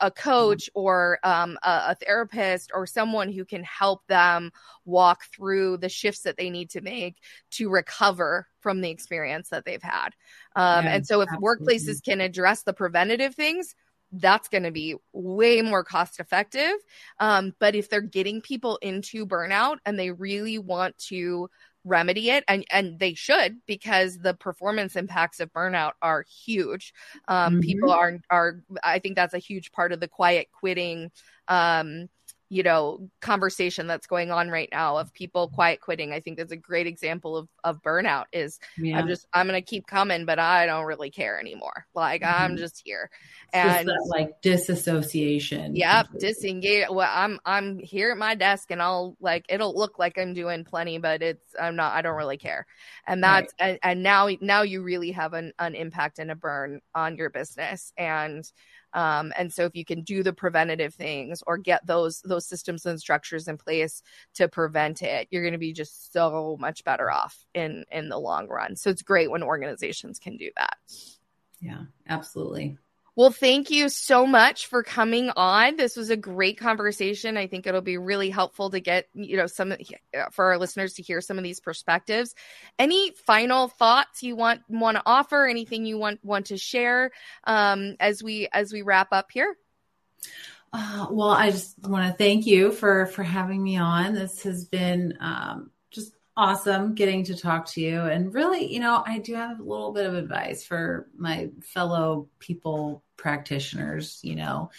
a 0.00 0.10
coach 0.10 0.68
or 0.74 1.18
um, 1.22 1.58
a, 1.62 1.84
a 1.88 1.94
therapist 1.94 2.72
or 2.74 2.86
someone 2.86 3.32
who 3.32 3.46
can 3.46 3.62
help 3.64 4.06
them 4.06 4.50
walk 4.84 5.22
through 5.34 5.78
the 5.78 5.88
shifts 5.88 6.22
that 6.22 6.36
they 6.36 6.50
need 6.50 6.70
to 6.70 6.82
make 6.82 7.16
to 7.52 7.70
recover 7.70 8.46
from 8.60 8.80
the 8.80 8.90
experience 8.90 9.48
that 9.48 9.64
they've 9.64 9.82
had. 9.82 10.10
Um, 10.54 10.84
yeah, 10.84 10.96
and 10.96 11.06
so 11.06 11.20
if 11.20 11.28
absolutely. 11.32 11.78
workplaces 11.78 12.04
can 12.04 12.20
address 12.20 12.62
the 12.62 12.72
preventative 12.72 13.34
things, 13.34 13.74
that's 14.12 14.48
going 14.48 14.62
to 14.62 14.70
be 14.70 14.96
way 15.12 15.62
more 15.62 15.84
cost 15.84 16.20
effective. 16.20 16.74
Um, 17.18 17.54
but 17.58 17.74
if 17.74 17.90
they're 17.90 18.00
getting 18.00 18.40
people 18.40 18.78
into 18.82 19.26
burnout 19.26 19.78
and 19.84 19.98
they 19.98 20.10
really 20.10 20.58
want 20.58 20.96
to 21.08 21.48
remedy 21.86 22.30
it 22.30 22.42
and 22.48 22.64
and 22.70 22.98
they 22.98 23.14
should 23.14 23.58
because 23.64 24.18
the 24.18 24.34
performance 24.34 24.96
impacts 24.96 25.38
of 25.38 25.52
burnout 25.52 25.92
are 26.02 26.24
huge 26.44 26.92
um, 27.28 27.54
mm-hmm. 27.54 27.60
people 27.60 27.92
are 27.92 28.18
are 28.28 28.60
i 28.82 28.98
think 28.98 29.14
that's 29.14 29.34
a 29.34 29.38
huge 29.38 29.70
part 29.70 29.92
of 29.92 30.00
the 30.00 30.08
quiet 30.08 30.48
quitting 30.52 31.12
um, 31.46 32.08
you 32.48 32.62
know 32.62 33.08
conversation 33.20 33.86
that's 33.86 34.06
going 34.06 34.30
on 34.30 34.48
right 34.48 34.68
now 34.70 34.96
of 34.96 35.12
people 35.12 35.48
quiet 35.48 35.80
quitting 35.80 36.12
i 36.12 36.20
think 36.20 36.36
that's 36.36 36.52
a 36.52 36.56
great 36.56 36.86
example 36.86 37.36
of 37.36 37.48
of 37.64 37.82
burnout 37.82 38.24
is 38.32 38.60
yeah. 38.78 38.98
i'm 38.98 39.08
just 39.08 39.26
i'm 39.32 39.46
gonna 39.46 39.60
keep 39.60 39.86
coming 39.86 40.24
but 40.24 40.38
i 40.38 40.64
don't 40.64 40.84
really 40.84 41.10
care 41.10 41.40
anymore 41.40 41.86
like 41.94 42.22
mm-hmm. 42.22 42.42
i'm 42.42 42.56
just 42.56 42.82
here 42.84 43.10
and 43.52 43.86
just 43.86 43.86
that, 43.86 44.06
like 44.08 44.40
disassociation 44.42 45.74
yep 45.74 46.06
disengage 46.18 46.88
well 46.90 47.10
i'm 47.12 47.40
i'm 47.44 47.78
here 47.80 48.12
at 48.12 48.18
my 48.18 48.34
desk 48.34 48.70
and 48.70 48.80
i'll 48.80 49.16
like 49.20 49.44
it'll 49.48 49.76
look 49.76 49.98
like 49.98 50.16
i'm 50.16 50.32
doing 50.32 50.64
plenty 50.64 50.98
but 50.98 51.22
it's 51.22 51.54
i'm 51.60 51.74
not 51.74 51.92
i 51.94 52.02
don't 52.02 52.16
really 52.16 52.38
care 52.38 52.64
and 53.06 53.22
that's 53.24 53.52
right. 53.60 53.70
and, 53.70 53.78
and 53.82 54.02
now 54.02 54.28
now 54.40 54.62
you 54.62 54.82
really 54.82 55.10
have 55.10 55.32
an, 55.32 55.52
an 55.58 55.74
impact 55.74 56.20
and 56.20 56.30
a 56.30 56.36
burn 56.36 56.80
on 56.94 57.16
your 57.16 57.30
business 57.30 57.92
and 57.96 58.50
um, 58.92 59.32
and 59.36 59.52
so 59.52 59.64
if 59.64 59.74
you 59.74 59.84
can 59.84 60.02
do 60.02 60.22
the 60.22 60.32
preventative 60.32 60.94
things 60.94 61.42
or 61.46 61.58
get 61.58 61.86
those 61.86 62.20
those 62.22 62.46
systems 62.46 62.86
and 62.86 62.98
structures 63.00 63.48
in 63.48 63.56
place 63.56 64.02
to 64.34 64.48
prevent 64.48 65.02
it, 65.02 65.28
you're 65.30 65.42
going 65.42 65.52
to 65.52 65.58
be 65.58 65.72
just 65.72 66.12
so 66.12 66.56
much 66.58 66.84
better 66.84 67.10
off 67.10 67.44
in 67.54 67.84
in 67.90 68.08
the 68.08 68.18
long 68.18 68.48
run. 68.48 68.76
So 68.76 68.90
it's 68.90 69.02
great 69.02 69.30
when 69.30 69.42
organizations 69.42 70.18
can 70.18 70.36
do 70.36 70.50
that. 70.56 70.76
Yeah, 71.60 71.84
absolutely. 72.08 72.78
Well, 73.16 73.30
thank 73.30 73.70
you 73.70 73.88
so 73.88 74.26
much 74.26 74.66
for 74.66 74.82
coming 74.82 75.30
on. 75.36 75.76
This 75.76 75.96
was 75.96 76.10
a 76.10 76.18
great 76.18 76.58
conversation. 76.58 77.38
I 77.38 77.46
think 77.46 77.66
it'll 77.66 77.80
be 77.80 77.96
really 77.96 78.28
helpful 78.28 78.68
to 78.68 78.78
get, 78.78 79.06
you 79.14 79.38
know, 79.38 79.46
some 79.46 79.74
for 80.32 80.44
our 80.44 80.58
listeners 80.58 80.92
to 80.94 81.02
hear 81.02 81.22
some 81.22 81.38
of 81.38 81.44
these 81.44 81.58
perspectives. 81.58 82.34
Any 82.78 83.12
final 83.12 83.68
thoughts 83.68 84.22
you 84.22 84.36
want 84.36 84.60
want 84.68 84.98
to 84.98 85.02
offer? 85.06 85.46
Anything 85.46 85.86
you 85.86 85.96
want 85.96 86.22
want 86.22 86.46
to 86.46 86.58
share 86.58 87.10
um, 87.44 87.96
as 88.00 88.22
we 88.22 88.48
as 88.52 88.70
we 88.70 88.82
wrap 88.82 89.08
up 89.12 89.30
here? 89.32 89.56
Uh, 90.74 91.06
well, 91.10 91.30
I 91.30 91.50
just 91.50 91.78
want 91.78 92.06
to 92.06 92.18
thank 92.18 92.44
you 92.44 92.70
for 92.70 93.06
for 93.06 93.22
having 93.22 93.62
me 93.62 93.78
on. 93.78 94.12
This 94.12 94.42
has 94.42 94.66
been 94.66 95.16
um, 95.20 95.70
awesome 96.36 96.94
getting 96.94 97.24
to 97.24 97.36
talk 97.36 97.66
to 97.66 97.80
you. 97.80 98.00
And 98.02 98.32
really, 98.34 98.72
you 98.72 98.80
know, 98.80 99.02
I 99.06 99.18
do 99.18 99.34
have 99.34 99.58
a 99.58 99.62
little 99.62 99.92
bit 99.92 100.06
of 100.06 100.14
advice 100.14 100.64
for 100.64 101.08
my 101.16 101.50
fellow 101.62 102.28
people 102.38 103.02
practitioners, 103.16 104.20
you 104.22 104.36
know, 104.36 104.70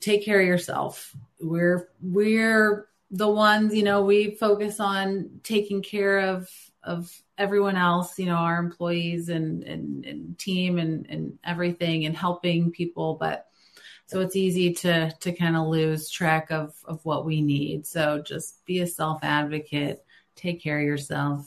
take 0.00 0.24
care 0.24 0.40
of 0.40 0.46
yourself. 0.46 1.14
We're 1.40 1.90
we're 2.00 2.88
the 3.10 3.28
ones, 3.28 3.74
you 3.74 3.82
know, 3.82 4.04
we 4.04 4.36
focus 4.36 4.80
on 4.80 5.40
taking 5.42 5.82
care 5.82 6.20
of 6.20 6.48
of 6.82 7.14
everyone 7.36 7.76
else, 7.76 8.18
you 8.18 8.26
know, 8.26 8.36
our 8.36 8.58
employees 8.58 9.28
and 9.28 9.62
and, 9.64 10.06
and 10.06 10.38
team 10.38 10.78
and 10.78 11.06
and 11.10 11.38
everything 11.44 12.06
and 12.06 12.16
helping 12.16 12.70
people, 12.70 13.16
but 13.20 13.46
so 14.06 14.20
it's 14.20 14.36
easy 14.36 14.72
to 14.74 15.12
to 15.20 15.32
kind 15.32 15.56
of 15.56 15.66
lose 15.66 16.08
track 16.08 16.50
of 16.50 16.74
of 16.84 17.04
what 17.04 17.26
we 17.26 17.42
need. 17.42 17.86
So 17.86 18.22
just 18.22 18.64
be 18.64 18.80
a 18.80 18.86
self 18.86 19.22
advocate 19.22 20.02
take 20.40 20.62
care 20.62 20.78
of 20.78 20.84
yourself, 20.84 21.46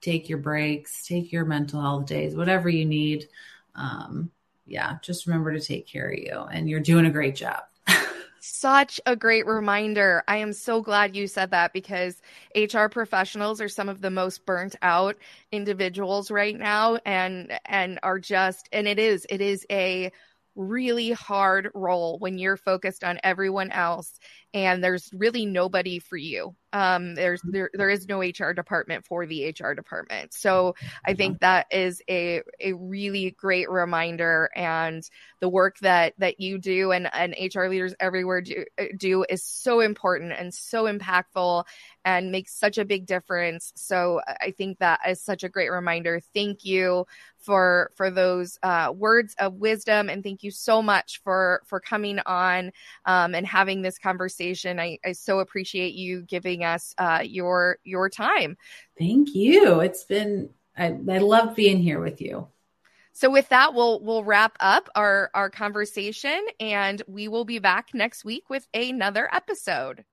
take 0.00 0.28
your 0.28 0.38
breaks, 0.38 1.06
take 1.06 1.32
your 1.32 1.44
mental 1.44 1.80
health 1.80 2.06
days, 2.06 2.36
whatever 2.36 2.68
you 2.68 2.84
need. 2.84 3.28
Um, 3.74 4.30
yeah, 4.66 4.98
just 5.02 5.26
remember 5.26 5.52
to 5.52 5.60
take 5.60 5.86
care 5.86 6.10
of 6.10 6.18
you, 6.18 6.38
and 6.52 6.68
you're 6.68 6.80
doing 6.80 7.06
a 7.06 7.10
great 7.10 7.34
job. 7.34 7.62
Such 8.40 9.00
a 9.06 9.16
great 9.16 9.46
reminder. 9.46 10.22
I 10.28 10.36
am 10.36 10.52
so 10.52 10.82
glad 10.82 11.16
you 11.16 11.26
said 11.26 11.50
that 11.52 11.72
because 11.72 12.20
HR 12.54 12.86
professionals 12.86 13.60
are 13.60 13.68
some 13.68 13.88
of 13.88 14.00
the 14.00 14.10
most 14.10 14.44
burnt 14.44 14.76
out 14.82 15.16
individuals 15.50 16.30
right 16.30 16.56
now 16.56 16.98
and 17.06 17.58
and 17.64 17.98
are 18.02 18.18
just 18.18 18.68
and 18.72 18.86
it 18.86 18.98
is 18.98 19.26
it 19.30 19.40
is 19.40 19.64
a 19.70 20.12
really 20.56 21.10
hard 21.12 21.70
role 21.74 22.18
when 22.18 22.38
you're 22.38 22.56
focused 22.56 23.02
on 23.02 23.18
everyone 23.24 23.70
else 23.70 24.18
and 24.54 24.82
there's 24.82 25.10
really 25.12 25.44
nobody 25.44 25.98
for 25.98 26.16
you 26.16 26.54
um, 26.74 27.14
there's 27.14 27.40
mm-hmm. 27.40 27.52
there 27.52 27.70
there 27.72 27.88
is 27.88 28.08
no 28.08 28.20
HR 28.20 28.52
department 28.52 29.06
for 29.06 29.26
the 29.26 29.54
HR 29.56 29.74
department. 29.74 30.34
So 30.34 30.74
I 31.06 31.14
think 31.14 31.38
that 31.38 31.66
is 31.70 32.02
a 32.10 32.42
a 32.60 32.72
really 32.72 33.30
great 33.30 33.70
reminder, 33.70 34.50
and 34.56 35.08
the 35.40 35.48
work 35.48 35.78
that 35.78 36.14
that 36.18 36.40
you 36.40 36.58
do 36.58 36.90
and 36.90 37.08
and 37.14 37.36
HR 37.54 37.66
leaders 37.66 37.94
everywhere 38.00 38.40
do 38.40 38.64
do 38.98 39.24
is 39.28 39.44
so 39.44 39.78
important 39.78 40.32
and 40.32 40.52
so 40.52 40.84
impactful 40.84 41.64
and 42.04 42.32
makes 42.32 42.58
such 42.58 42.76
a 42.76 42.84
big 42.84 43.06
difference. 43.06 43.72
So 43.76 44.20
I 44.26 44.50
think 44.50 44.80
that 44.80 44.98
is 45.08 45.22
such 45.22 45.44
a 45.44 45.48
great 45.48 45.70
reminder. 45.70 46.20
Thank 46.34 46.64
you 46.64 47.06
for 47.38 47.92
for 47.94 48.10
those 48.10 48.58
uh, 48.64 48.92
words 48.92 49.36
of 49.38 49.54
wisdom, 49.54 50.08
and 50.08 50.24
thank 50.24 50.42
you 50.42 50.50
so 50.50 50.82
much 50.82 51.20
for 51.22 51.62
for 51.66 51.78
coming 51.78 52.18
on 52.26 52.72
um, 53.04 53.36
and 53.36 53.46
having 53.46 53.82
this 53.82 53.98
conversation. 54.44 54.80
I, 54.80 54.98
I 55.04 55.12
so 55.12 55.40
appreciate 55.40 55.94
you 55.94 56.22
giving 56.22 56.64
us 56.64 56.94
uh, 56.98 57.22
your 57.24 57.78
your 57.84 58.08
time. 58.08 58.56
Thank 58.98 59.34
you. 59.34 59.80
It's 59.80 60.04
been 60.04 60.50
I, 60.76 60.96
I 61.08 61.18
love 61.18 61.54
being 61.54 61.78
here 61.78 62.00
with 62.00 62.20
you. 62.20 62.48
So 63.12 63.30
with 63.30 63.48
that, 63.50 63.74
we'll 63.74 64.00
we'll 64.00 64.24
wrap 64.24 64.56
up 64.60 64.88
our 64.94 65.30
our 65.34 65.50
conversation, 65.50 66.44
and 66.60 67.02
we 67.06 67.28
will 67.28 67.44
be 67.44 67.60
back 67.60 67.88
next 67.94 68.24
week 68.24 68.50
with 68.50 68.66
another 68.74 69.28
episode. 69.32 70.04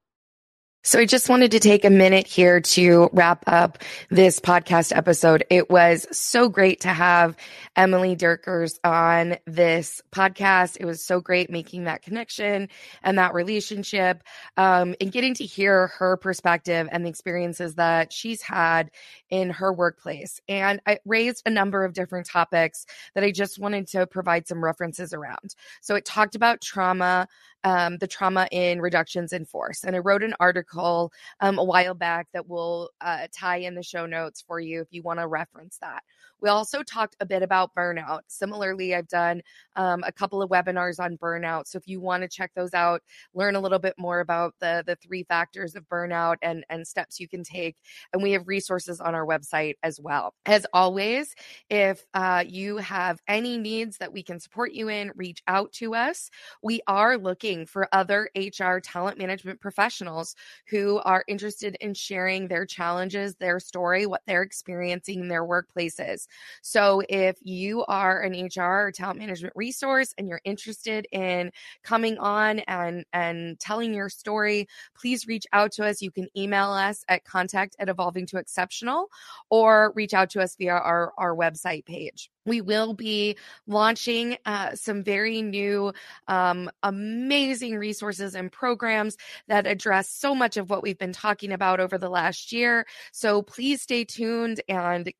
So 0.83 0.97
I 0.97 1.05
just 1.05 1.29
wanted 1.29 1.51
to 1.51 1.59
take 1.59 1.85
a 1.85 1.91
minute 1.91 2.25
here 2.25 2.59
to 2.59 3.07
wrap 3.13 3.43
up 3.45 3.77
this 4.09 4.39
podcast 4.39 4.95
episode. 4.97 5.43
It 5.51 5.69
was 5.69 6.07
so 6.11 6.49
great 6.49 6.81
to 6.81 6.87
have 6.87 7.37
Emily 7.75 8.15
Dirkers 8.15 8.79
on 8.83 9.37
this 9.45 10.01
podcast. 10.11 10.77
It 10.79 10.85
was 10.85 11.05
so 11.05 11.21
great 11.21 11.51
making 11.51 11.83
that 11.83 12.01
connection 12.01 12.67
and 13.03 13.19
that 13.19 13.35
relationship 13.35 14.23
um, 14.57 14.95
and 14.99 15.11
getting 15.11 15.35
to 15.35 15.45
hear 15.45 15.87
her 15.99 16.17
perspective 16.17 16.89
and 16.91 17.05
the 17.05 17.09
experiences 17.09 17.75
that 17.75 18.11
she's 18.11 18.41
had 18.41 18.89
in 19.29 19.51
her 19.51 19.71
workplace. 19.71 20.41
And 20.49 20.81
I 20.87 20.97
raised 21.05 21.43
a 21.45 21.51
number 21.51 21.85
of 21.85 21.93
different 21.93 22.25
topics 22.25 22.87
that 23.13 23.23
I 23.23 23.29
just 23.29 23.59
wanted 23.59 23.87
to 23.89 24.07
provide 24.07 24.47
some 24.47 24.63
references 24.63 25.13
around. 25.13 25.53
So 25.81 25.93
it 25.93 26.05
talked 26.05 26.33
about 26.33 26.59
trauma, 26.59 27.27
um, 27.63 27.97
the 27.97 28.07
trauma 28.07 28.47
in 28.51 28.81
reductions 28.81 29.33
in 29.33 29.45
force. 29.45 29.83
And 29.83 29.95
I 29.95 29.99
wrote 29.99 30.23
an 30.23 30.33
article 30.39 31.11
um, 31.39 31.57
a 31.59 31.63
while 31.63 31.93
back 31.93 32.27
that 32.33 32.47
will 32.47 32.89
uh, 33.01 33.27
tie 33.31 33.57
in 33.57 33.75
the 33.75 33.83
show 33.83 34.05
notes 34.05 34.41
for 34.41 34.59
you 34.59 34.81
if 34.81 34.87
you 34.91 35.03
want 35.03 35.19
to 35.19 35.27
reference 35.27 35.77
that. 35.79 36.03
We 36.41 36.49
also 36.49 36.83
talked 36.83 37.15
a 37.19 37.25
bit 37.25 37.43
about 37.43 37.73
burnout. 37.75 38.21
Similarly, 38.27 38.95
I've 38.95 39.07
done 39.07 39.41
um, 39.75 40.03
a 40.05 40.11
couple 40.11 40.41
of 40.41 40.49
webinars 40.49 40.99
on 40.99 41.17
burnout. 41.17 41.67
So 41.67 41.77
if 41.77 41.87
you 41.87 41.99
want 42.01 42.23
to 42.23 42.29
check 42.29 42.51
those 42.55 42.73
out, 42.73 43.01
learn 43.33 43.55
a 43.55 43.59
little 43.59 43.79
bit 43.79 43.95
more 43.97 44.19
about 44.19 44.55
the 44.59 44.83
the 44.85 44.95
three 44.95 45.23
factors 45.23 45.75
of 45.75 45.87
burnout 45.87 46.37
and 46.41 46.65
and 46.69 46.87
steps 46.87 47.19
you 47.19 47.27
can 47.27 47.43
take, 47.43 47.77
and 48.13 48.21
we 48.23 48.31
have 48.31 48.47
resources 48.47 48.99
on 48.99 49.15
our 49.15 49.25
website 49.25 49.75
as 49.83 49.99
well. 49.99 50.33
As 50.45 50.65
always, 50.73 51.35
if 51.69 52.05
uh, 52.13 52.43
you 52.47 52.77
have 52.77 53.21
any 53.27 53.57
needs 53.57 53.97
that 53.97 54.13
we 54.13 54.23
can 54.23 54.39
support 54.39 54.73
you 54.73 54.89
in, 54.89 55.11
reach 55.15 55.41
out 55.47 55.71
to 55.73 55.95
us. 55.95 56.29
We 56.63 56.81
are 56.87 57.17
looking 57.17 57.65
for 57.65 57.87
other 57.91 58.29
HR 58.35 58.79
talent 58.81 59.17
management 59.17 59.61
professionals 59.61 60.35
who 60.69 60.99
are 61.05 61.23
interested 61.27 61.75
in 61.81 61.93
sharing 61.93 62.47
their 62.47 62.65
challenges, 62.65 63.35
their 63.35 63.59
story, 63.59 64.05
what 64.05 64.21
they're 64.25 64.41
experiencing 64.41 65.21
in 65.21 65.27
their 65.27 65.45
workplaces. 65.45 66.27
So 66.61 67.01
if 67.09 67.37
you 67.41 67.83
are 67.85 68.21
an 68.21 68.33
HR 68.33 68.87
or 68.87 68.91
talent 68.91 69.19
management 69.19 69.53
resource 69.55 70.13
and 70.17 70.27
you're 70.27 70.41
interested 70.43 71.07
in 71.11 71.51
coming 71.83 72.17
on 72.17 72.59
and 72.59 73.05
and 73.13 73.59
telling 73.59 73.93
your 73.93 74.09
story, 74.09 74.67
please 74.99 75.27
reach 75.27 75.45
out 75.53 75.71
to 75.73 75.85
us. 75.85 76.01
You 76.01 76.11
can 76.11 76.27
email 76.35 76.71
us 76.71 77.03
at 77.07 77.23
contact 77.23 77.75
at 77.79 77.89
evolving 77.89 78.25
to 78.27 78.37
exceptional 78.37 79.07
or 79.49 79.91
reach 79.95 80.13
out 80.13 80.29
to 80.31 80.41
us 80.41 80.55
via 80.55 80.73
our, 80.73 81.13
our 81.17 81.35
website 81.35 81.85
page 81.85 82.29
we 82.45 82.61
will 82.61 82.93
be 82.93 83.37
launching 83.67 84.37
uh, 84.45 84.75
some 84.75 85.03
very 85.03 85.41
new, 85.41 85.93
um, 86.27 86.69
amazing 86.83 87.77
resources 87.77 88.35
and 88.35 88.51
programs 88.51 89.17
that 89.47 89.67
address 89.67 90.09
so 90.09 90.33
much 90.33 90.57
of 90.57 90.69
what 90.69 90.81
we've 90.81 90.97
been 90.97 91.13
talking 91.13 91.51
about 91.51 91.79
over 91.79 91.97
the 91.97 92.09
last 92.09 92.51
year. 92.51 92.85
So 93.11 93.41
please 93.41 93.81
stay 93.81 94.03
tuned 94.05 94.61
and 94.67 95.11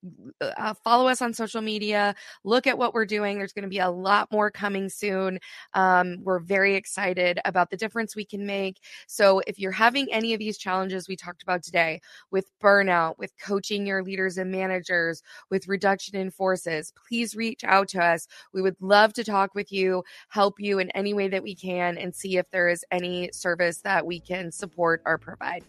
uh, 0.42 0.74
follow 0.84 1.08
us 1.08 1.22
on 1.22 1.34
social 1.34 1.62
media. 1.62 2.16
Look 2.44 2.68
at 2.68 2.78
what 2.78 2.94
we're 2.94 3.06
doing. 3.06 3.38
There's 3.38 3.54
going 3.54 3.64
to 3.64 3.70
be 3.70 3.80
a 3.80 3.90
lot 3.90 4.32
more 4.32 4.50
coming 4.50 4.90
soon. 4.90 5.40
Um, 5.74 6.18
we're 6.24 6.40
very 6.40 6.76
excited 6.76 7.40
about 7.46 7.70
the 7.70 7.78
difference 7.78 8.16
we 8.16 8.26
can 8.26 8.46
make. 8.46 8.80
So 9.08 9.42
if 9.46 9.60
you're 9.60 9.72
having 9.72 10.12
any 10.12 10.34
of 10.34 10.40
these 10.40 10.58
challenges 10.58 11.08
we 11.08 11.16
talked 11.16 11.44
about 11.44 11.64
today 11.64 12.02
with 12.32 12.50
burnout, 12.60 13.18
with 13.18 13.32
coaching 13.38 13.86
your 13.86 14.04
leaders 14.04 14.38
and 14.38 14.52
managers, 14.52 15.22
with 15.50 15.68
reduction 15.68 16.16
in 16.16 16.32
forces, 16.32 16.94
please 17.12 17.36
reach 17.36 17.66
out 17.66 17.90
to 17.90 18.02
us. 18.02 18.26
We 18.54 18.62
would 18.62 18.78
love 18.80 19.12
to 19.14 19.24
talk 19.26 19.54
with 19.54 19.70
you, 19.70 20.04
help 20.30 20.62
you 20.62 20.80
in 20.80 20.90
any 20.92 21.14
way 21.14 21.28
that 21.28 21.44
we 21.44 21.54
can, 21.54 21.98
and 21.98 22.16
see 22.16 22.38
if 22.38 22.50
there 22.52 22.70
is 22.70 22.86
any 22.90 23.30
service 23.34 23.82
that 23.82 24.06
we 24.06 24.22
can 24.22 24.50
support 24.50 25.02
or 25.06 25.18
provide. 25.18 25.66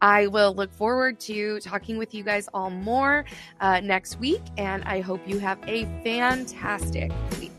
I 0.00 0.26
will 0.26 0.54
look 0.54 0.72
forward 0.72 1.20
to 1.20 1.60
talking 1.60 1.98
with 1.98 2.12
you 2.12 2.24
guys 2.24 2.48
all 2.52 2.70
more 2.70 3.24
uh, 3.60 3.78
next 3.78 4.18
week, 4.18 4.42
and 4.58 4.82
I 4.82 5.02
hope 5.02 5.20
you 5.24 5.38
have 5.38 5.60
a 5.68 5.84
fantastic 6.02 7.12
week. 7.38 7.52